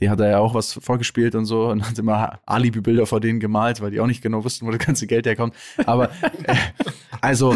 die 0.00 0.10
hat 0.10 0.20
er 0.20 0.30
ja 0.30 0.38
auch 0.38 0.54
was 0.54 0.72
vorgespielt 0.72 1.34
und 1.34 1.44
so 1.44 1.68
und 1.68 1.88
hat 1.88 1.98
immer 1.98 2.40
Alibi-Bilder 2.46 3.06
vor 3.06 3.20
denen 3.20 3.40
gemalt, 3.40 3.80
weil 3.80 3.92
die 3.92 4.00
auch 4.00 4.06
nicht 4.06 4.22
genau 4.22 4.44
wussten, 4.44 4.66
wo 4.66 4.70
das 4.70 4.84
ganze 4.84 5.06
Geld 5.06 5.26
herkommt. 5.26 5.54
Aber 5.86 6.10
äh, 6.42 6.56
also, 7.20 7.54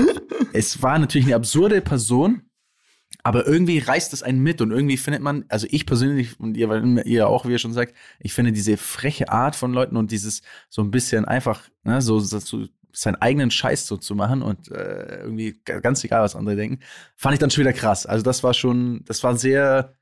es 0.53 0.81
war 0.83 0.99
natürlich 0.99 1.27
eine 1.27 1.37
absurde 1.37 1.81
Person, 1.81 2.43
aber 3.29 3.47
irgendwie 3.47 3.79
reißt 3.79 4.15
es 4.15 4.23
einen 4.23 4.43
mit 4.43 4.63
und 4.63 4.71
irgendwie 4.71 4.97
findet 4.97 5.21
man, 5.21 5.45
also 5.51 5.67
ich 5.69 5.85
persönlich 5.85 6.41
und 6.41 6.57
ihr, 6.57 6.71
weil 6.71 7.07
ihr 7.07 7.29
auch, 7.29 7.45
wie 7.45 7.53
ihr 7.53 7.59
schon 7.59 7.75
sagt, 7.75 7.95
ich 8.21 8.33
finde 8.33 8.53
diese 8.53 8.79
freche 8.79 9.29
Art 9.29 9.55
von 9.55 9.75
Leuten 9.75 9.99
und 9.99 10.13
dieses 10.13 10.41
so 10.71 10.81
ein 10.81 10.91
bisschen 10.91 11.27
einfach, 11.27 11.61
ne, 11.85 12.01
so, 12.01 12.21
so 12.21 12.65
seinen 12.91 13.17
eigenen 13.17 13.51
Scheiß 13.51 13.87
so 13.87 13.99
zu 13.99 14.15
machen 14.15 14.41
und 14.41 14.71
äh, 14.71 15.21
irgendwie 15.21 15.61
ganz 15.63 16.03
egal, 16.05 16.23
was 16.23 16.37
andere 16.37 16.57
denken, 16.57 16.83
fand 17.17 17.35
ich 17.35 17.39
dann 17.39 17.51
schon 17.51 17.65
wieder 17.65 17.75
krass. 17.75 18.07
Also 18.07 18.23
das 18.23 18.43
war 18.43 18.55
schon, 18.55 19.05
das 19.05 19.23
war 19.23 19.37
sehr, 19.37 19.93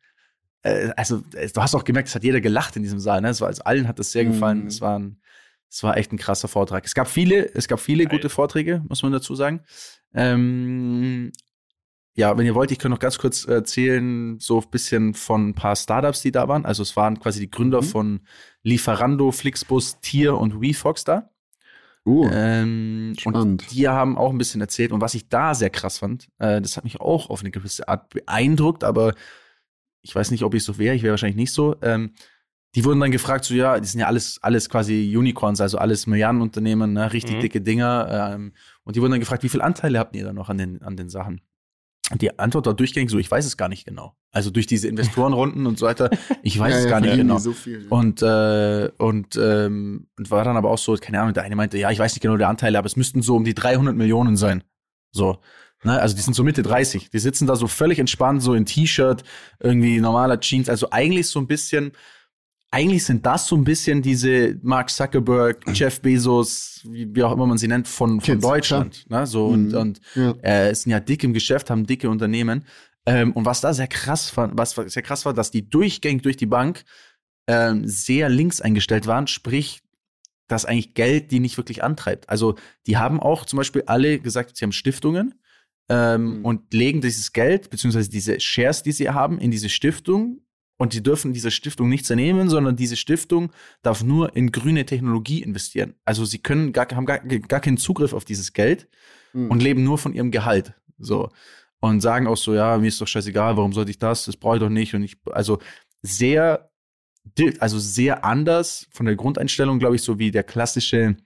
äh, 0.63 0.91
also 0.97 1.25
äh, 1.35 1.49
du 1.49 1.61
hast 1.61 1.75
auch 1.75 1.83
gemerkt, 1.83 2.07
es 2.07 2.15
hat 2.15 2.23
jeder 2.23 2.41
gelacht 2.41 2.77
in 2.77 2.85
diesem 2.85 3.01
Saal, 3.01 3.23
ne? 3.23 3.31
Es 3.31 3.41
war, 3.41 3.49
also 3.49 3.65
allen 3.65 3.89
hat 3.89 3.99
das 3.99 4.13
sehr 4.13 4.25
gefallen. 4.25 4.67
Mm. 4.67 4.69
Es 4.69 4.81
war 4.81 5.01
ein, 5.01 5.21
es 5.69 5.83
war 5.83 5.97
echt 5.97 6.13
ein 6.13 6.17
krasser 6.17 6.47
Vortrag. 6.47 6.85
Es 6.85 6.95
gab 6.95 7.09
viele, 7.09 7.53
es 7.57 7.67
gab 7.67 7.81
viele 7.81 8.07
gute 8.07 8.29
Vorträge, 8.29 8.85
muss 8.89 9.03
man 9.03 9.11
dazu 9.11 9.35
sagen. 9.35 9.63
Ähm, 10.15 11.33
ja, 12.17 12.37
wenn 12.37 12.47
ihr 12.47 12.55
wollt, 12.55 12.71
ich 12.73 12.79
kann 12.79 12.91
noch 12.91 12.99
ganz 12.99 13.19
kurz 13.19 13.45
erzählen, 13.47 14.39
so 14.41 14.61
ein 14.61 14.71
bisschen 14.71 15.15
von 15.15 15.49
ein 15.51 15.55
paar 15.55 15.77
Startups, 15.77 16.23
die 16.23 16.33
da 16.33 16.49
waren. 16.49 16.65
Also 16.65 16.83
es 16.83 16.97
waren 16.97 17.21
quasi 17.21 17.41
die 17.41 17.51
Gründer 17.51 17.83
Mhm. 17.83 17.87
von 17.87 18.21
Lieferando, 18.63 19.31
Flixbus, 19.33 20.01
Tier 20.01 20.37
und 20.37 20.61
WeFox 20.61 21.05
da. 21.05 21.31
Uh, 22.07 22.29
Ähm, 22.33 23.15
spannend. 23.19 23.37
und 23.43 23.73
die 23.73 23.89
haben 23.89 24.17
auch 24.17 24.31
ein 24.31 24.39
bisschen 24.39 24.61
erzählt. 24.61 24.93
Und 24.93 25.01
was 25.01 25.15
ich 25.15 25.29
da 25.29 25.55
sehr 25.55 25.71
krass 25.71 25.99
fand, 25.99 26.29
äh, 26.39 26.61
das 26.63 26.77
hat 26.77 26.85
mich 26.85 27.01
auch 27.01 27.31
auf 27.31 27.41
eine 27.41 27.51
gewisse 27.51 27.89
Art 27.89 28.11
beeindruckt, 28.11 28.85
aber 28.85 29.13
ich 30.03 30.15
weiß 30.15 30.31
nicht, 30.31 30.45
ob 30.45 30.55
ich 30.55 30.63
so 30.63 30.79
wäre, 30.79 30.95
ich 30.95 31.03
wäre 31.03 31.11
wahrscheinlich 31.15 31.37
nicht 31.37 31.53
so. 31.53 31.75
Ähm, 31.83 32.13
die 32.77 32.85
wurden 32.85 33.01
dann 33.01 33.11
gefragt, 33.11 33.45
so 33.45 33.55
ja, 33.55 33.81
die 33.81 33.89
sind 33.89 33.99
ja 34.01 34.07
alles, 34.07 34.39
alles 34.41 34.69
quasi 34.69 35.13
Unicorns, 35.17 35.61
also 35.61 35.79
alles 35.79 36.07
Milliardenunternehmen, 36.07 36.93
ne, 36.93 37.13
richtig 37.13 37.37
Mhm. 37.37 37.41
dicke 37.41 37.61
Dinger. 37.61 38.33
Ähm, 38.35 38.53
und 38.85 38.95
die 38.95 39.01
wurden 39.03 39.11
dann 39.13 39.21
gefragt, 39.21 39.43
wie 39.43 39.49
viele 39.49 39.65
Anteile 39.65 39.99
habt 39.99 40.15
ihr 40.15 40.25
da 40.25 40.33
noch 40.33 40.49
an 40.49 40.59
den, 40.59 40.81
an 40.83 40.97
den 40.97 41.09
Sachen? 41.09 41.41
Die 42.15 42.39
Antwort 42.39 42.67
war 42.67 42.75
durchgängig 42.75 43.11
so, 43.11 43.19
ich 43.19 43.31
weiß 43.31 43.45
es 43.45 43.57
gar 43.57 43.69
nicht 43.69 43.85
genau. 43.85 44.17
Also 44.31 44.51
durch 44.51 44.67
diese 44.67 44.87
Investorenrunden 44.87 45.67
und 45.67 45.79
so 45.79 45.87
weiter, 45.87 46.11
ich 46.43 46.59
weiß 46.59 46.73
Ja, 46.73 46.79
es 46.79 46.85
ja, 46.85 46.91
gar 46.91 47.01
nicht 47.01 47.09
verdienen 47.09 47.29
die 47.29 47.35
genau. 47.35 47.39
So 47.41 47.53
viel, 47.53 47.83
ja. 47.83 47.89
Und, 47.91 48.23
äh, 48.23 48.91
und, 48.99 49.37
ähm, 49.37 50.07
und 50.17 50.31
war 50.31 50.45
dann 50.45 50.57
aber 50.57 50.71
auch 50.71 50.79
so, 50.79 50.95
keine 50.95 51.21
Ahnung, 51.21 51.35
der 51.35 51.43
eine 51.43 51.57
meinte, 51.57 51.79
ja, 51.79 51.91
ich 51.91 51.99
weiß 51.99 52.15
nicht 52.15 52.23
genau 52.23 52.37
die 52.37 52.45
Anteile, 52.45 52.79
aber 52.79 52.87
es 52.87 52.97
müssten 52.97 53.23
so 53.23 53.35
um 53.35 53.45
die 53.45 53.55
300 53.55 53.97
Millionen 53.97 54.37
sein. 54.37 54.63
So. 55.11 55.39
Ne? 55.83 56.01
Also 56.01 56.15
die 56.15 56.23
sind 56.23 56.35
so 56.35 56.45
Mitte 56.45 56.63
30. 56.63 57.11
Die 57.11 57.19
sitzen 57.19 57.47
da 57.47 57.57
so 57.57 57.67
völlig 57.67 57.99
entspannt, 57.99 58.43
so 58.43 58.55
in 58.55 58.67
T-Shirt, 58.67 59.25
irgendwie 59.59 59.99
normaler 60.01 60.39
Jeans. 60.41 60.69
Also 60.69 60.91
eigentlich 60.91 61.29
so 61.29 61.41
ein 61.41 61.47
bisschen, 61.49 61.93
eigentlich 62.77 63.05
sind 63.05 63.25
das 63.25 63.47
so 63.49 63.57
ein 63.57 63.65
bisschen 63.65 64.03
diese 64.03 64.59
Mark 64.63 64.91
Zuckerberg, 64.91 65.65
Jeff 65.73 66.01
Bezos, 66.03 66.81
wie, 66.85 67.09
wie 67.15 67.23
auch 67.23 67.33
immer 67.33 67.47
man 67.47 67.57
sie 67.59 67.69
nennt, 67.69 67.89
von, 67.89 68.21
von 68.21 68.41
Deutschland. 68.41 69.09
Ne? 69.09 69.27
So, 69.27 69.47
und, 69.47 69.69
Mhm. 69.73 69.79
und 69.79 70.01
ja. 70.15 70.33
äh, 70.43 70.75
sind 70.75 70.93
ja 70.93 71.01
dick 71.01 71.25
im 71.25 71.33
Geschäft, 71.33 71.71
haben 71.71 71.87
dicke 71.87 72.11
Unternehmen. 72.11 72.65
Ähm, 73.07 73.33
und 73.33 73.45
was 73.47 73.61
da 73.63 73.73
sehr 73.73 73.87
krass 73.89 74.37
war, 74.37 74.51
was 74.59 74.73
sehr 74.93 75.03
krass 75.03 75.25
war, 75.25 75.33
dass 75.33 75.51
die 75.51 75.69
durchgängig 75.69 76.23
durch 76.23 76.37
die 76.37 76.47
Bank 76.47 76.85
ähm, 77.49 77.87
sehr 77.87 78.29
links 78.29 78.61
eingestellt 78.61 79.07
waren, 79.07 79.27
sprich, 79.27 79.81
dass 80.49 80.65
eigentlich 80.67 80.95
Geld 80.95 81.31
die 81.31 81.41
nicht 81.41 81.57
wirklich 81.57 81.83
antreibt. 81.83 82.29
Also 82.29 82.57
die 82.87 82.97
haben 82.99 83.21
auch 83.21 83.47
zum 83.47 83.57
Beispiel 83.57 83.85
alle 83.87 84.19
gesagt, 84.19 84.57
sie 84.57 84.65
haben 84.65 84.73
Stiftungen 84.73 85.35
ähm, 85.89 86.39
Mhm. 86.41 86.45
und 86.45 86.75
legen 86.75 87.01
dieses 87.01 87.33
Geld, 87.33 87.71
beziehungsweise 87.71 88.11
diese 88.11 88.39
Shares, 88.41 88.83
die 88.83 88.93
sie 88.93 89.09
haben, 89.11 89.39
in 89.39 89.51
diese 89.51 89.69
Stiftung 89.69 90.41
und 90.79 90.93
die 90.93 91.03
dürfen 91.03 91.33
dieser 91.33 91.51
Stiftung 91.51 91.89
nichts 91.89 92.11
ernehmen, 92.11 92.49
sondern 92.51 92.77
diese 92.77 92.97
Stiftung 92.97 93.51
darf 93.83 94.03
nur 94.03 94.37
in 94.37 94.53
grüne 94.53 94.85
Technologie 94.85 95.43
investieren. 95.43 95.95
Also 96.05 96.25
sie 96.25 96.39
können 96.39 96.73
gar, 96.73 96.87
haben 96.91 97.07
gar, 97.07 97.19
gar 97.19 97.61
keinen 97.61 97.79
Zugriff 97.79 98.13
auf 98.13 98.25
dieses 98.25 98.53
Geld 98.53 98.89
Mhm. 99.37 99.51
und 99.51 99.63
leben 99.63 99.85
nur 99.85 99.99
von 99.99 100.15
ihrem 100.15 100.31
Gehalt. 100.31 100.73
So. 100.99 101.31
Und 101.81 102.01
sagen 102.01 102.27
auch 102.27 102.39
so, 102.39 102.55
ja, 102.55 102.79
mir 102.79 102.89
ist 102.89 103.01
doch 103.01 103.07
scheißegal, 103.07 103.57
warum 103.57 103.73
sollte 103.73 103.91
ich 103.91 103.99
das? 103.99 104.25
Das 104.25 104.37
brauche 104.37 104.57
ich 104.57 104.63
doch 104.63 104.71
nicht. 104.71 104.95
Und 104.95 105.03
ich, 105.05 105.19
also 105.31 105.59
sehr, 106.03 106.71
also 107.61 107.79
sehr 107.79 108.25
anders 108.25 108.89
von 108.91 109.07
der 109.07 109.15
Grundeinstellung, 109.15 109.79
glaube 109.79 109.97
ich, 109.97 110.03
so 110.03 110.19
wie 110.19 110.31
der 110.31 110.43
klassische 110.43 111.17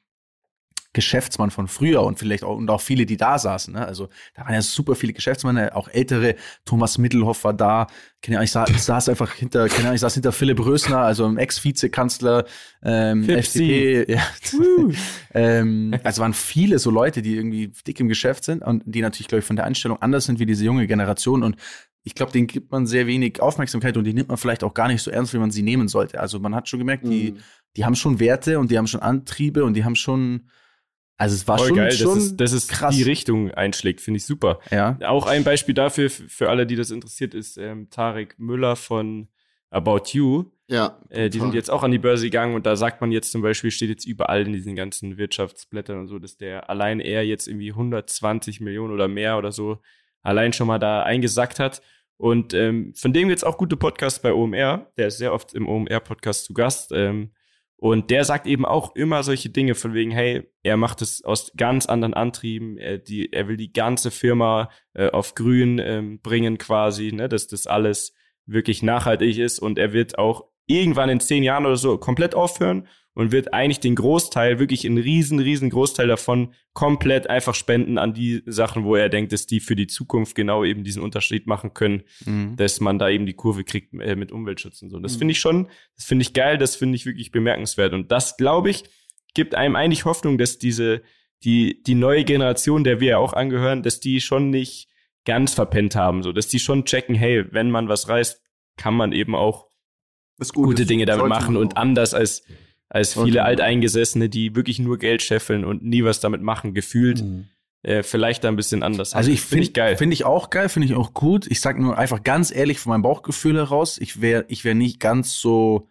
Geschäftsmann 0.92 1.50
von 1.50 1.68
früher 1.68 2.02
und 2.02 2.18
vielleicht 2.18 2.42
auch, 2.42 2.56
und 2.56 2.68
auch 2.68 2.80
viele, 2.80 3.06
die 3.06 3.16
da 3.16 3.38
saßen. 3.38 3.74
Ne? 3.74 3.86
Also 3.86 4.08
da 4.34 4.42
waren 4.44 4.54
ja 4.54 4.62
super 4.62 4.96
viele 4.96 5.12
Geschäftsmänner, 5.12 5.76
auch 5.76 5.88
ältere. 5.88 6.34
Thomas 6.64 6.98
Mittelhoff 6.98 7.44
war 7.44 7.54
da. 7.54 7.86
Keine 8.22 8.42
ich, 8.42 8.50
sa 8.50 8.66
ich 8.68 8.82
saß 8.82 9.08
einfach 9.08 9.32
hinter, 9.32 9.68
keine 9.68 9.84
Ahnung, 9.84 9.94
ich 9.94 10.00
saß 10.00 10.14
hinter 10.14 10.32
Philipp 10.32 10.64
Rösner, 10.64 10.98
also 10.98 11.24
einem 11.24 11.38
Ex-Vizekanzler, 11.38 12.44
ähm. 12.82 13.28
FDP. 13.28 14.12
Ja. 14.12 14.20
ähm, 15.34 15.94
also 16.02 16.22
waren 16.22 16.34
viele 16.34 16.78
so 16.78 16.90
Leute, 16.90 17.22
die 17.22 17.36
irgendwie 17.36 17.72
dick 17.86 18.00
im 18.00 18.08
Geschäft 18.08 18.44
sind 18.44 18.62
und 18.62 18.82
die 18.86 19.00
natürlich, 19.02 19.28
glaube 19.28 19.40
ich, 19.40 19.46
von 19.46 19.56
der 19.56 19.64
Einstellung 19.66 20.02
anders 20.02 20.24
sind 20.24 20.38
wie 20.38 20.46
diese 20.46 20.64
junge 20.64 20.86
Generation. 20.86 21.42
Und 21.42 21.56
ich 22.02 22.14
glaube, 22.14 22.32
denen 22.32 22.46
gibt 22.46 22.72
man 22.72 22.86
sehr 22.86 23.06
wenig 23.06 23.40
Aufmerksamkeit 23.40 23.96
und 23.96 24.04
die 24.04 24.14
nimmt 24.14 24.28
man 24.28 24.38
vielleicht 24.38 24.64
auch 24.64 24.74
gar 24.74 24.88
nicht 24.88 25.02
so 25.02 25.10
ernst, 25.10 25.34
wie 25.34 25.38
man 25.38 25.50
sie 25.50 25.62
nehmen 25.62 25.86
sollte. 25.86 26.18
Also 26.18 26.40
man 26.40 26.54
hat 26.54 26.68
schon 26.68 26.78
gemerkt, 26.78 27.06
die, 27.06 27.32
Mhm. 27.32 27.38
die 27.76 27.84
haben 27.84 27.94
schon 27.94 28.18
Werte 28.20 28.58
und 28.58 28.70
die 28.70 28.78
haben 28.78 28.86
schon 28.86 29.00
Antriebe 29.02 29.64
und 29.64 29.74
die 29.74 29.84
haben 29.84 29.96
schon, 29.96 30.50
also 31.20 31.34
es 31.34 31.46
war 31.46 31.58
Voll 31.58 31.68
schon, 31.68 31.76
geil, 31.76 31.92
schon 31.92 32.14
dass 32.14 32.24
es, 32.24 32.36
dass 32.36 32.52
es 32.52 32.68
krass. 32.68 32.96
die 32.96 33.02
Richtung 33.02 33.50
einschlägt, 33.50 34.00
finde 34.00 34.16
ich 34.16 34.24
super. 34.24 34.58
ja. 34.70 34.96
Auch 35.04 35.26
ein 35.26 35.44
Beispiel 35.44 35.74
dafür, 35.74 36.08
für 36.08 36.48
alle, 36.48 36.66
die 36.66 36.76
das 36.76 36.90
interessiert, 36.90 37.34
ist 37.34 37.58
ähm, 37.58 37.90
Tarek 37.90 38.38
Müller 38.38 38.74
von 38.74 39.28
About 39.68 40.12
You. 40.12 40.46
Ja. 40.66 40.98
Äh, 41.10 41.28
die 41.28 41.38
sind 41.38 41.52
jetzt 41.52 41.70
auch 41.70 41.82
an 41.82 41.90
die 41.90 41.98
Börse 41.98 42.24
gegangen 42.24 42.54
und 42.54 42.64
da 42.64 42.74
sagt 42.74 43.02
man 43.02 43.12
jetzt 43.12 43.32
zum 43.32 43.42
Beispiel, 43.42 43.70
steht 43.70 43.90
jetzt 43.90 44.06
überall 44.06 44.46
in 44.46 44.54
diesen 44.54 44.74
ganzen 44.76 45.18
Wirtschaftsblättern 45.18 45.98
und 45.98 46.06
so, 46.06 46.18
dass 46.18 46.38
der 46.38 46.70
allein 46.70 47.00
er 47.00 47.22
jetzt 47.26 47.48
irgendwie 47.48 47.70
120 47.70 48.62
Millionen 48.62 48.94
oder 48.94 49.06
mehr 49.06 49.36
oder 49.36 49.52
so 49.52 49.78
allein 50.22 50.54
schon 50.54 50.68
mal 50.68 50.78
da 50.78 51.02
eingesackt 51.02 51.60
hat. 51.60 51.82
Und 52.16 52.54
ähm, 52.54 52.94
von 52.96 53.12
dem 53.12 53.28
gibt's 53.28 53.44
auch 53.44 53.58
gute 53.58 53.76
Podcasts 53.76 54.22
bei 54.22 54.32
OMR. 54.32 54.90
Der 54.96 55.08
ist 55.08 55.18
sehr 55.18 55.34
oft 55.34 55.52
im 55.52 55.68
OMR-Podcast 55.68 56.46
zu 56.46 56.54
Gast. 56.54 56.92
Ähm, 56.92 57.32
und 57.80 58.10
der 58.10 58.24
sagt 58.24 58.46
eben 58.46 58.66
auch 58.66 58.94
immer 58.94 59.22
solche 59.22 59.48
Dinge 59.48 59.74
von 59.74 59.94
wegen, 59.94 60.10
hey, 60.10 60.46
er 60.62 60.76
macht 60.76 61.00
es 61.00 61.24
aus 61.24 61.50
ganz 61.56 61.86
anderen 61.86 62.12
Antrieben. 62.12 62.76
Er, 62.76 62.98
die, 62.98 63.32
er 63.32 63.48
will 63.48 63.56
die 63.56 63.72
ganze 63.72 64.10
Firma 64.10 64.68
äh, 64.92 65.08
auf 65.08 65.34
grün 65.34 65.78
ähm, 65.78 66.20
bringen 66.20 66.58
quasi, 66.58 67.10
ne, 67.10 67.26
dass 67.30 67.46
das 67.46 67.66
alles 67.66 68.12
wirklich 68.44 68.82
nachhaltig 68.82 69.38
ist. 69.38 69.60
Und 69.60 69.78
er 69.78 69.94
wird 69.94 70.18
auch 70.18 70.44
irgendwann 70.66 71.08
in 71.08 71.20
zehn 71.20 71.42
Jahren 71.42 71.64
oder 71.64 71.76
so 71.76 71.96
komplett 71.96 72.34
aufhören 72.34 72.86
und 73.14 73.32
wird 73.32 73.52
eigentlich 73.52 73.80
den 73.80 73.96
Großteil, 73.96 74.58
wirklich 74.58 74.86
einen 74.86 74.98
riesen, 74.98 75.40
riesen 75.40 75.68
Großteil 75.70 76.06
davon 76.06 76.54
komplett 76.72 77.28
einfach 77.28 77.54
spenden 77.54 77.98
an 77.98 78.14
die 78.14 78.42
Sachen, 78.46 78.84
wo 78.84 78.94
er 78.94 79.08
denkt, 79.08 79.32
dass 79.32 79.46
die 79.46 79.60
für 79.60 79.74
die 79.76 79.88
Zukunft 79.88 80.34
genau 80.36 80.64
eben 80.64 80.84
diesen 80.84 81.02
Unterschied 81.02 81.46
machen 81.46 81.74
können, 81.74 82.02
Mhm. 82.24 82.54
dass 82.56 82.80
man 82.80 82.98
da 82.98 83.08
eben 83.08 83.26
die 83.26 83.34
Kurve 83.34 83.64
kriegt 83.64 83.92
äh, 83.94 84.14
mit 84.14 84.30
Umweltschutz 84.30 84.80
und 84.82 84.90
so. 84.90 84.98
Das 85.00 85.14
Mhm. 85.14 85.18
finde 85.18 85.32
ich 85.32 85.40
schon, 85.40 85.68
das 85.96 86.04
finde 86.04 86.22
ich 86.22 86.32
geil, 86.32 86.56
das 86.56 86.76
finde 86.76 86.94
ich 86.96 87.04
wirklich 87.06 87.32
bemerkenswert. 87.32 87.92
Und 87.92 88.12
das, 88.12 88.36
glaube 88.36 88.70
ich, 88.70 88.84
gibt 89.34 89.54
einem 89.54 89.74
eigentlich 89.76 90.04
Hoffnung, 90.04 90.38
dass 90.38 90.58
diese, 90.58 91.02
die, 91.42 91.82
die 91.82 91.94
neue 91.96 92.24
Generation, 92.24 92.84
der 92.84 93.00
wir 93.00 93.08
ja 93.10 93.18
auch 93.18 93.32
angehören, 93.32 93.82
dass 93.82 93.98
die 94.00 94.20
schon 94.20 94.50
nicht 94.50 94.88
ganz 95.24 95.52
verpennt 95.52 95.96
haben, 95.96 96.22
so, 96.22 96.32
dass 96.32 96.48
die 96.48 96.58
schon 96.60 96.84
checken, 96.84 97.14
hey, 97.14 97.44
wenn 97.52 97.70
man 97.70 97.88
was 97.88 98.08
reißt, 98.08 98.40
kann 98.76 98.94
man 98.94 99.12
eben 99.12 99.34
auch 99.34 99.68
gute 100.54 100.86
Dinge 100.86 101.04
damit 101.06 101.26
machen 101.28 101.56
und 101.56 101.76
anders 101.76 102.14
als, 102.14 102.44
als 102.90 103.14
viele 103.14 103.42
auch. 103.42 103.46
Alteingesessene, 103.46 104.28
die 104.28 104.54
wirklich 104.54 104.78
nur 104.78 104.98
Geld 104.98 105.22
scheffeln 105.22 105.64
und 105.64 105.82
nie 105.82 106.04
was 106.04 106.20
damit 106.20 106.42
machen, 106.42 106.74
gefühlt, 106.74 107.22
Mhm. 107.22 107.46
äh, 107.82 108.02
vielleicht 108.02 108.44
da 108.44 108.48
ein 108.48 108.56
bisschen 108.56 108.82
anders. 108.82 109.14
Also 109.14 109.30
ich 109.30 109.40
Find 109.40 109.48
finde 109.48 109.64
ich 109.64 109.72
geil. 109.72 109.96
Finde 109.96 110.14
ich 110.14 110.24
auch 110.24 110.50
geil, 110.50 110.68
finde 110.68 110.86
ich 110.88 110.94
auch 110.94 111.14
gut. 111.14 111.46
Ich 111.48 111.60
sag 111.60 111.78
nur 111.78 111.96
einfach 111.96 112.22
ganz 112.22 112.54
ehrlich 112.54 112.78
von 112.78 112.90
meinem 112.90 113.02
Bauchgefühl 113.02 113.56
heraus, 113.56 113.96
ich 113.98 114.20
wäre 114.20 114.44
ich 114.48 114.64
wär 114.64 114.74
nicht 114.74 115.00
ganz 115.00 115.38
so, 115.40 115.88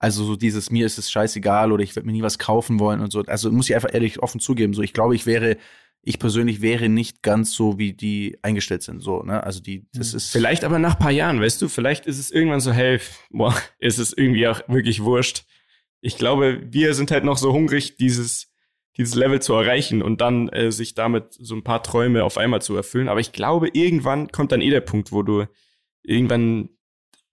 also 0.00 0.24
so 0.24 0.36
dieses, 0.36 0.70
mir 0.70 0.86
ist 0.86 0.96
es 0.98 1.10
scheißegal 1.10 1.70
oder 1.70 1.82
ich 1.84 1.94
werde 1.96 2.06
mir 2.06 2.12
nie 2.12 2.22
was 2.22 2.38
kaufen 2.38 2.80
wollen 2.80 3.00
und 3.00 3.12
so. 3.12 3.22
Also 3.26 3.50
muss 3.52 3.68
ich 3.68 3.74
einfach 3.74 3.92
ehrlich 3.92 4.20
offen 4.22 4.40
zugeben. 4.40 4.72
So, 4.72 4.82
ich 4.82 4.92
glaube, 4.94 5.14
ich 5.14 5.26
wäre, 5.26 5.56
ich 6.02 6.18
persönlich 6.18 6.62
wäre 6.62 6.88
nicht 6.88 7.22
ganz 7.22 7.52
so, 7.52 7.78
wie 7.78 7.92
die 7.92 8.38
eingestellt 8.42 8.82
sind. 8.84 9.00
So, 9.02 9.22
ne? 9.22 9.42
Also 9.44 9.60
die, 9.60 9.86
das 9.92 10.14
ist. 10.14 10.30
Vielleicht 10.30 10.64
aber 10.64 10.78
nach 10.78 10.94
ein 10.94 10.98
paar 11.00 11.10
Jahren, 11.10 11.40
weißt 11.40 11.60
du, 11.60 11.68
vielleicht 11.68 12.06
ist 12.06 12.18
es 12.18 12.30
irgendwann 12.30 12.60
so, 12.60 12.72
hey, 12.72 13.00
boah, 13.30 13.54
ist 13.80 13.98
es 13.98 14.12
irgendwie 14.16 14.46
auch 14.48 14.60
wirklich 14.68 15.02
wurscht. 15.02 15.44
Ich 16.00 16.16
glaube, 16.16 16.60
wir 16.70 16.94
sind 16.94 17.10
halt 17.10 17.24
noch 17.24 17.38
so 17.38 17.52
hungrig, 17.52 17.96
dieses, 17.96 18.52
dieses 18.96 19.14
Level 19.14 19.40
zu 19.40 19.54
erreichen 19.54 20.02
und 20.02 20.20
dann 20.20 20.48
äh, 20.48 20.70
sich 20.72 20.94
damit 20.94 21.32
so 21.32 21.54
ein 21.54 21.64
paar 21.64 21.82
Träume 21.82 22.24
auf 22.24 22.38
einmal 22.38 22.62
zu 22.62 22.76
erfüllen. 22.76 23.08
Aber 23.08 23.20
ich 23.20 23.32
glaube, 23.32 23.68
irgendwann 23.72 24.28
kommt 24.28 24.52
dann 24.52 24.60
eh 24.60 24.70
der 24.70 24.80
Punkt, 24.80 25.12
wo 25.12 25.22
du 25.22 25.46
irgendwann 26.02 26.70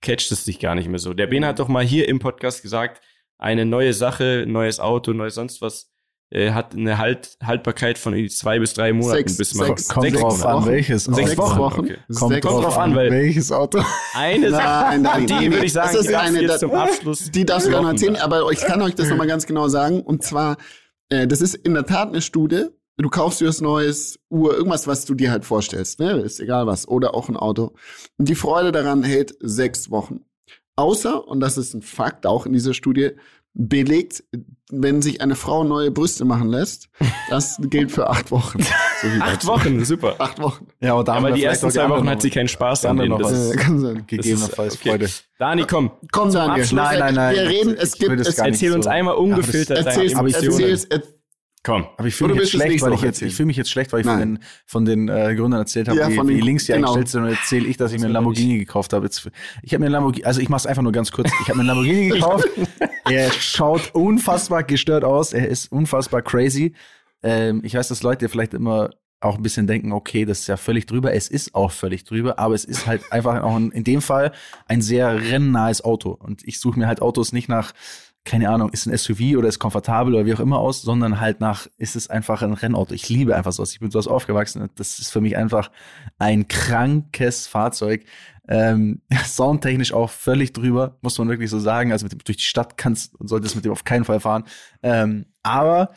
catcht 0.01 0.32
es 0.32 0.45
dich 0.45 0.59
gar 0.59 0.76
nicht 0.76 0.88
mehr 0.88 0.99
so. 0.99 1.13
Der 1.13 1.28
Ben 1.28 1.45
hat 1.45 1.59
doch 1.59 1.68
mal 1.68 1.84
hier 1.84 2.07
im 2.07 2.20
Podcast 2.20 2.61
gesagt, 2.61 3.01
eine 3.38 3.66
neue 3.66 3.93
Sache, 3.93 4.45
neues 4.47 4.80
Auto, 4.80 5.13
neues 5.13 5.36
sonst 5.36 5.61
was, 5.61 5.95
äh, 6.32 6.52
hat 6.52 6.74
eine 6.74 6.98
halt 6.98 7.38
halt 7.44 7.98
von 7.98 8.30
zwei 8.30 8.60
bis 8.60 8.74
drei 8.74 8.94
Monaten, 8.94 9.18
Sechs- 9.18 9.38
bis 9.38 9.54
man 9.56 9.68
sechs- 9.68 9.88
kommt 9.90 10.06
sechs 10.08 10.20
drauf 10.20 10.40
Wochen. 10.42 10.48
an, 10.48 10.66
welches. 10.66 11.04
Sechs 11.06 11.18
Sechs 11.18 11.38
Wochen, 11.38 11.60
Wochen. 11.60 11.80
okay. 11.82 11.98
Kommt, 12.18 12.34
Sechs 12.34 12.48
drauf, 12.48 12.64
drauf 12.64 12.78
an, 12.78 12.96
weil- 12.96 13.12
welches 13.12 13.52
Auto. 13.52 13.82
Eine 14.14 14.50
Sache, 14.52 14.64
Nein, 14.64 15.02
nein, 15.04 15.28
die 15.28 15.34
nein. 15.34 15.52
würde 15.54 15.66
ich 15.66 15.74
sagen, 15.74 15.90
Das 15.94 16.02
ist 16.02 16.08
die 16.08 16.12
darfst 16.14 16.28
du 16.30 16.34
eine, 16.38 16.42
jetzt 16.42 16.52
da- 16.54 16.60
zum 16.60 16.72
Abschluss. 16.72 17.32
Die 17.32 17.46
darfst 17.46 17.68
du 17.68 17.72
droppen. 17.72 17.88
erzählen, 17.90 18.16
aber 18.18 18.52
ich 18.52 18.60
kann 18.62 18.82
euch 18.82 18.96
das 18.96 19.10
nochmal 19.10 19.28
ganz 19.28 19.46
genau 19.46 19.68
sagen. 19.68 20.02
Und 20.02 20.24
zwar, 20.24 20.58
äh, 21.10 21.28
das 21.28 21.42
ist 21.42 21.56
in 21.56 21.74
der 21.74 21.86
Tat 21.86 22.10
eine 22.10 22.22
Studie. 22.22 22.66
Du 22.98 23.10
kaufst 23.10 23.42
dir 23.42 23.46
das 23.46 23.60
neues 23.62 24.20
Uhr, 24.30 24.56
irgendwas, 24.56 24.88
was 24.88 25.04
du 25.06 25.16
dir 25.16 25.30
halt 25.30 25.44
vorstellst, 25.46 26.00
ne? 26.00 26.12
Ist 26.22 26.40
egal 26.40 26.66
was. 26.66 26.88
Oder 26.88 27.14
auch 27.14 27.28
ein 27.28 27.36
Auto. 27.36 27.74
Und 28.18 28.30
die 28.30 28.36
Freude 28.36 28.72
daran 28.72 29.04
hält 29.04 29.36
sechs 29.42 29.92
Wochen. 29.92 30.22
Außer, 30.78 31.28
und 31.28 31.40
das 31.42 31.58
ist 31.58 31.74
ein 31.74 31.82
Fakt 31.82 32.26
auch 32.26 32.46
in 32.46 32.54
dieser 32.54 32.74
Studie, 32.74 33.12
belegt, 33.56 34.24
wenn 34.70 35.01
sich 35.01 35.22
eine 35.22 35.36
Frau 35.36 35.64
neue 35.64 35.89
Brüste 35.91 36.26
machen 36.26 36.49
lässt, 36.49 36.89
das 37.30 37.58
gilt 37.70 37.91
für 37.91 38.10
acht 38.10 38.30
Wochen. 38.32 38.60
So 39.01 39.10
Acht 39.22 39.36
dazu. 39.43 39.47
Wochen, 39.49 39.84
super. 39.84 40.16
Acht 40.20 40.39
Wochen. 40.41 40.68
Ja, 40.80 40.93
und 40.93 41.06
da 41.10 41.16
haben 41.16 41.26
Aber 41.26 41.36
die 41.36 41.43
ersten 41.43 41.70
zwei 41.70 41.89
Wochen 41.89 42.10
hat 42.10 42.22
sie 42.22 42.30
keinen 42.30 42.47
Spaß 42.47 42.86
anderen 42.86 43.10
denen. 43.10 43.22
noch 43.22 43.30
Das 43.30 43.38
was. 43.38 43.47
ist, 43.53 43.58
kann 43.58 43.78
sein. 43.80 44.03
Gegebenenfalls 44.08 44.76
okay. 44.76 44.89
Freude. 44.91 45.10
Dani, 45.38 45.66
komm. 45.70 45.91
Komm, 46.14 46.32
Daniel. 46.32 46.66
Nein, 46.72 46.99
nein, 46.99 47.14
nein. 47.14 47.36
Wir 47.36 47.41
reden, 47.49 47.76
es 47.78 47.97
gibt, 47.97 48.18
es 48.22 48.38
Erzähl 48.39 48.72
uns 48.72 48.86
so. 48.86 48.89
einmal 48.91 49.16
ungefiltert 49.16 49.86
deine 49.86 49.91
Aber 49.91 50.28
ich- 50.30 50.36
Emotionen. 50.36 50.49
erzähl's, 50.62 50.86
er, 50.86 51.03
Komm. 51.66 51.88
Aber 51.97 52.07
ich 52.07 52.13
fühle 52.13 52.36
mich, 52.36 52.43
jetzt 52.43 52.51
schlecht, 52.51 52.84
weil 52.84 52.93
ich 52.93 53.01
jetzt, 53.01 53.24
ich 53.24 53.34
fühle 53.34 53.47
mich 53.47 53.57
jetzt 53.57 53.72
schlecht, 53.72 53.91
weil 53.91 54.01
ich 54.01 54.05
von 54.05 54.20
den, 54.20 54.39
von 54.68 54.86
den 54.86 55.09
äh, 55.09 55.34
Gründern 55.36 55.61
erzählt 55.61 55.89
habe, 55.89 55.97
ja, 55.97 56.11
wie, 56.11 56.28
wie 56.28 56.39
links 56.39 56.66
die 56.66 56.74
genau. 56.74 56.89
eingestellt 56.89 57.09
sind 57.09 57.24
und 57.24 57.30
erzähle 57.30 57.66
ich, 57.66 57.76
dass 57.76 57.91
ich 57.91 57.97
mir 57.97 58.05
einen 58.05 58.13
Lamborghini 58.13 58.59
gekauft 58.59 58.93
habe. 58.93 59.05
Jetzt, 59.05 59.28
ich 59.63 59.74
habe 59.74 59.80
mir 59.80 59.88
einen 59.88 59.93
Lamborghini, 59.93 60.26
also 60.26 60.41
ich 60.41 60.49
mache 60.49 60.59
es 60.59 60.68
einfach 60.68 60.84
nur 60.84 60.91
ganz 60.91 61.11
kurz. 61.11 61.32
Ich 61.41 61.49
habe 61.49 61.55
mir 61.55 61.61
einen 61.61 61.70
Lamborghini 61.70 62.09
gekauft. 62.13 62.47
er 63.09 63.32
schaut 63.32 63.95
unfassbar 63.95 64.63
gestört 64.63 65.03
aus. 65.03 65.34
Er 65.34 65.49
ist 65.49 65.72
unfassbar 65.72 66.22
crazy. 66.22 66.76
Ähm, 67.24 67.61
ich 67.63 67.74
weiß, 67.74 67.88
dass 67.88 68.03
Leute 68.03 68.30
vielleicht 68.30 68.53
immer 68.53 68.91
auch 69.20 69.38
ein 69.38 69.41
bisschen 69.41 69.66
denken, 69.66 69.91
okay, 69.91 70.24
das 70.26 70.41
ist 70.41 70.47
ja 70.47 70.57
völlig 70.57 70.86
drüber. 70.86 71.13
Es 71.13 71.30
ist 71.30 71.55
auch 71.55 71.72
völlig 71.72 72.03
drüber, 72.03 72.38
aber 72.38 72.53
es 72.53 72.63
ist 72.63 72.86
halt 72.86 73.11
einfach 73.11 73.41
auch 73.41 73.57
in, 73.57 73.72
in 73.72 73.84
dem 73.84 74.03
Fall 74.03 74.34
ein 74.68 74.84
sehr 74.84 75.20
rennnahes 75.32 75.84
Auto. 75.84 76.11
Und 76.11 76.47
ich 76.47 76.59
suche 76.59 76.78
mir 76.78 76.86
halt 76.86 77.01
Autos 77.01 77.34
nicht 77.34 77.49
nach, 77.49 77.74
keine 78.26 78.50
Ahnung, 78.50 78.70
ist 78.72 78.88
ein 78.88 78.98
SUV 78.98 79.38
oder 79.38 79.48
ist 79.48 79.60
komfortabel 79.60 80.16
oder 80.16 80.26
wie 80.26 80.34
auch 80.34 80.40
immer 80.40 80.58
aus, 80.58 80.82
sondern 80.82 81.22
halt 81.22 81.40
nach, 81.40 81.68
ist 81.78 81.96
es 81.96 82.10
einfach 82.10 82.42
ein 82.42 82.54
Rennauto. 82.54 82.94
Ich 82.94 83.08
liebe 83.08 83.36
einfach 83.36 83.52
sowas. 83.52 83.72
Ich 83.72 83.80
bin 83.80 83.92
sowas 83.92 84.08
aufgewachsen. 84.08 84.68
Das 84.76 84.98
ist 84.98 85.12
für 85.12 85.22
mich 85.22 85.38
einfach 85.38 85.70
ein 86.18 86.48
krankes 86.48 87.46
Fahrzeug. 87.46 88.04
Ähm, 88.48 89.02
soundtechnisch 89.26 89.94
auch 89.94 90.10
völlig 90.10 90.54
drüber, 90.54 90.98
muss 91.02 91.18
man 91.20 91.30
wirklich 91.30 91.52
so 91.52 91.60
sagen. 91.60 91.92
Also 91.92 92.06
mit, 92.08 92.28
durch 92.28 92.38
die 92.38 92.44
Stadt 92.44 92.78
kannst 92.78 93.16
und 93.16 93.28
solltest 93.28 93.56
mit 93.56 93.64
dem 93.64 93.72
auf 93.72 93.84
keinen 93.84 94.06
Fall 94.06 94.20
fahren. 94.20 94.46
Ähm, 94.82 95.28
aber 95.44 95.92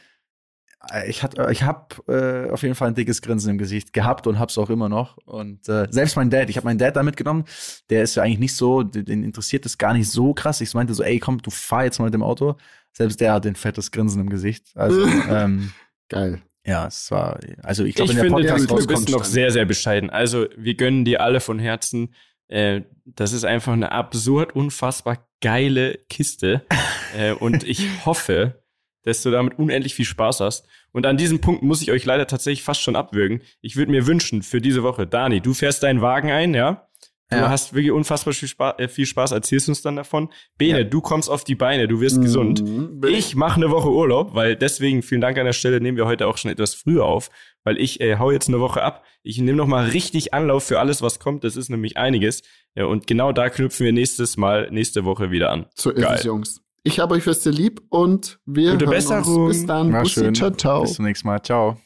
ich, 1.07 1.23
hat, 1.23 1.39
äh, 1.39 1.51
ich 1.51 1.63
habe 1.63 1.97
äh, 2.07 2.51
auf 2.51 2.63
jeden 2.63 2.75
Fall 2.75 2.89
ein 2.89 2.95
dickes 2.95 3.21
Grinsen 3.23 3.51
im 3.51 3.59
Gesicht 3.59 3.93
gehabt 3.93 4.27
und 4.27 4.39
hab's 4.39 4.59
auch 4.59 4.71
immer 4.71 4.89
noch. 4.89 5.17
Und 5.19 5.69
äh, 5.69 5.89
selbst 5.91 6.17
mein 6.17 6.31
Dad, 6.31 6.49
ich 6.51 6.57
habe 6.57 6.67
meinen 6.67 6.79
Dad 6.79 6.97
da 6.97 7.03
mitgenommen, 7.03 7.45
der 7.91 8.03
ist 8.03 8.15
ja 8.15 8.23
eigentlich 8.23 8.39
nicht 8.39 8.55
so, 8.55 8.83
den 8.83 9.23
interessiert 9.23 9.65
das 9.65 9.79
gar 9.79 9.93
nicht 9.93 10.11
so 10.11 10.35
krass. 10.35 10.61
Ich 10.61 10.73
meinte 10.75 10.95
so, 10.95 11.03
ey, 11.03 11.19
komm, 11.19 11.43
du 11.43 11.51
fahr 11.51 11.85
jetzt 11.85 11.99
mal 11.99 12.07
mit 12.07 12.15
dem 12.15 12.23
Auto. 12.23 12.57
Selbst 12.93 13.21
der 13.21 13.33
hat 13.33 13.47
ein 13.47 13.57
fettes 13.57 13.91
Grinsen 13.91 14.21
im 14.21 14.31
Gesicht. 14.31 14.69
Also, 14.75 15.05
ähm, 15.29 15.73
Geil. 16.09 16.41
Ja, 16.65 16.87
es 16.87 17.11
war, 17.11 17.41
also 17.63 17.85
ich 17.85 17.95
glaube, 17.95 18.13
in 18.13 18.19
der 18.19 18.29
Podcast 18.29 18.71
du, 18.71 18.77
du 18.77 18.87
bist 18.87 19.09
noch 19.09 19.25
sehr, 19.25 19.51
sehr 19.51 19.65
bescheiden. 19.65 20.11
Also 20.11 20.47
wir 20.57 20.75
gönnen 20.75 21.05
dir 21.05 21.23
alle 21.23 21.41
von 21.41 21.59
Herzen. 21.59 22.15
Äh, 22.49 22.83
das 23.05 23.33
ist 23.33 23.45
einfach 23.45 23.73
eine 23.73 23.93
absurd, 23.93 24.55
unfassbar 24.55 25.27
geile 25.41 25.99
Kiste. 26.11 26.63
äh, 27.17 27.33
und 27.33 27.65
ich 27.65 28.05
hoffe, 28.05 28.63
dass 29.09 29.23
du 29.23 29.31
damit 29.31 29.59
unendlich 29.59 29.95
viel 29.95 30.05
Spaß 30.05 30.41
hast. 30.41 30.67
Und 30.93 31.07
an 31.07 31.17
diesem 31.17 31.41
Punkt 31.41 31.63
muss 31.63 31.83
ich 31.83 31.91
euch 31.91 32.05
leider 32.05 32.27
tatsächlich 32.27 32.63
fast 32.63 32.83
schon 32.83 32.97
abwürgen. 32.97 33.43
Ich 33.61 33.77
würde 33.77 33.91
mir 33.91 34.07
wünschen 34.07 34.43
für 34.43 34.61
diese 34.61 34.83
Woche, 34.83 35.07
Dani, 35.07 35.41
du 35.41 35.55
fährst 35.55 35.83
deinen 35.83 36.03
Wagen 36.03 36.31
ein, 36.31 36.55
ja? 36.55 36.89
Du 37.31 37.37
ja. 37.37 37.51
hast 37.51 37.75
wirklich 37.75 37.93
unfassbar 37.93 38.33
viel 38.33 38.49
Spaß, 38.49 38.79
äh, 38.79 38.89
viel 38.89 39.05
Spaß, 39.05 39.33
erzählst 39.33 39.69
uns 39.69 39.83
dann 39.83 39.97
davon. 39.97 40.31
Bene, 40.57 40.79
ja. 40.79 40.85
du 40.85 41.03
kommst 41.03 41.29
auf 41.29 41.45
die 41.45 41.55
Beine, 41.55 41.87
du 41.87 42.01
wirst 42.01 42.17
mhm. 42.19 42.23
gesund. 42.23 42.65
Ich 43.07 43.37
mache 43.37 43.57
eine 43.57 43.71
Woche 43.71 43.91
Urlaub, 43.91 44.35
weil 44.35 44.57
deswegen, 44.57 45.03
vielen 45.03 45.21
Dank 45.21 45.37
an 45.37 45.45
der 45.45 45.53
Stelle, 45.53 45.81
nehmen 45.83 45.99
wir 45.99 46.07
heute 46.07 46.27
auch 46.27 46.39
schon 46.39 46.51
etwas 46.51 46.75
früher 46.75 47.05
auf, 47.05 47.31
weil 47.65 47.79
ich 47.79 48.01
äh, 48.01 48.17
hau 48.17 48.31
jetzt 48.31 48.49
eine 48.49 48.61
Woche 48.61 48.83
ab. 48.83 49.05
Ich 49.23 49.39
nehme 49.39 49.59
noch 49.59 49.67
mal 49.67 49.89
richtig 49.89 50.33
Anlauf 50.33 50.65
für 50.65 50.81
alles, 50.81 51.03
was 51.03 51.19
kommt. 51.19 51.45
Das 51.45 51.57
ist 51.57 51.69
nämlich 51.69 51.99
einiges. 51.99 52.43
Ja, 52.75 52.87
und 52.87 53.07
genau 53.07 53.33
da 53.33 53.51
knüpfen 53.51 53.85
wir 53.85 53.93
nächstes 53.93 54.39
Mal, 54.39 54.71
nächste 54.71 55.05
Woche 55.05 55.31
wieder 55.31 55.51
an. 55.51 55.67
So 55.75 55.91
ist 55.91 56.09
es, 56.09 56.25
Jungs. 56.25 56.63
Ich 56.83 57.01
habe 57.01 57.15
euch 57.15 57.25
fest 57.25 57.45
lieb 57.47 57.83
und 57.91 58.39
wir 58.47 58.73
Gute 58.73 58.87
hören 58.87 58.95
Besserung. 58.95 59.47
uns. 59.47 59.57
Bis 59.59 59.67
dann. 59.67 59.93
War 59.93 60.03
Bussi, 60.03 60.21
schön. 60.21 60.35
Ciao, 60.35 60.51
ciao. 60.51 60.83
Bis 60.83 60.95
zum 60.95 61.05
nächsten 61.05 61.27
Mal. 61.27 61.43
Ciao. 61.43 61.77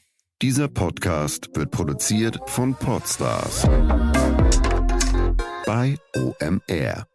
Dieser 0.40 0.68
Podcast 0.68 1.49
wird 1.55 1.70
produziert 1.70 2.38
von 2.47 2.74
Podstars 2.74 3.68
bei 5.66 5.97
OMR. 6.16 7.11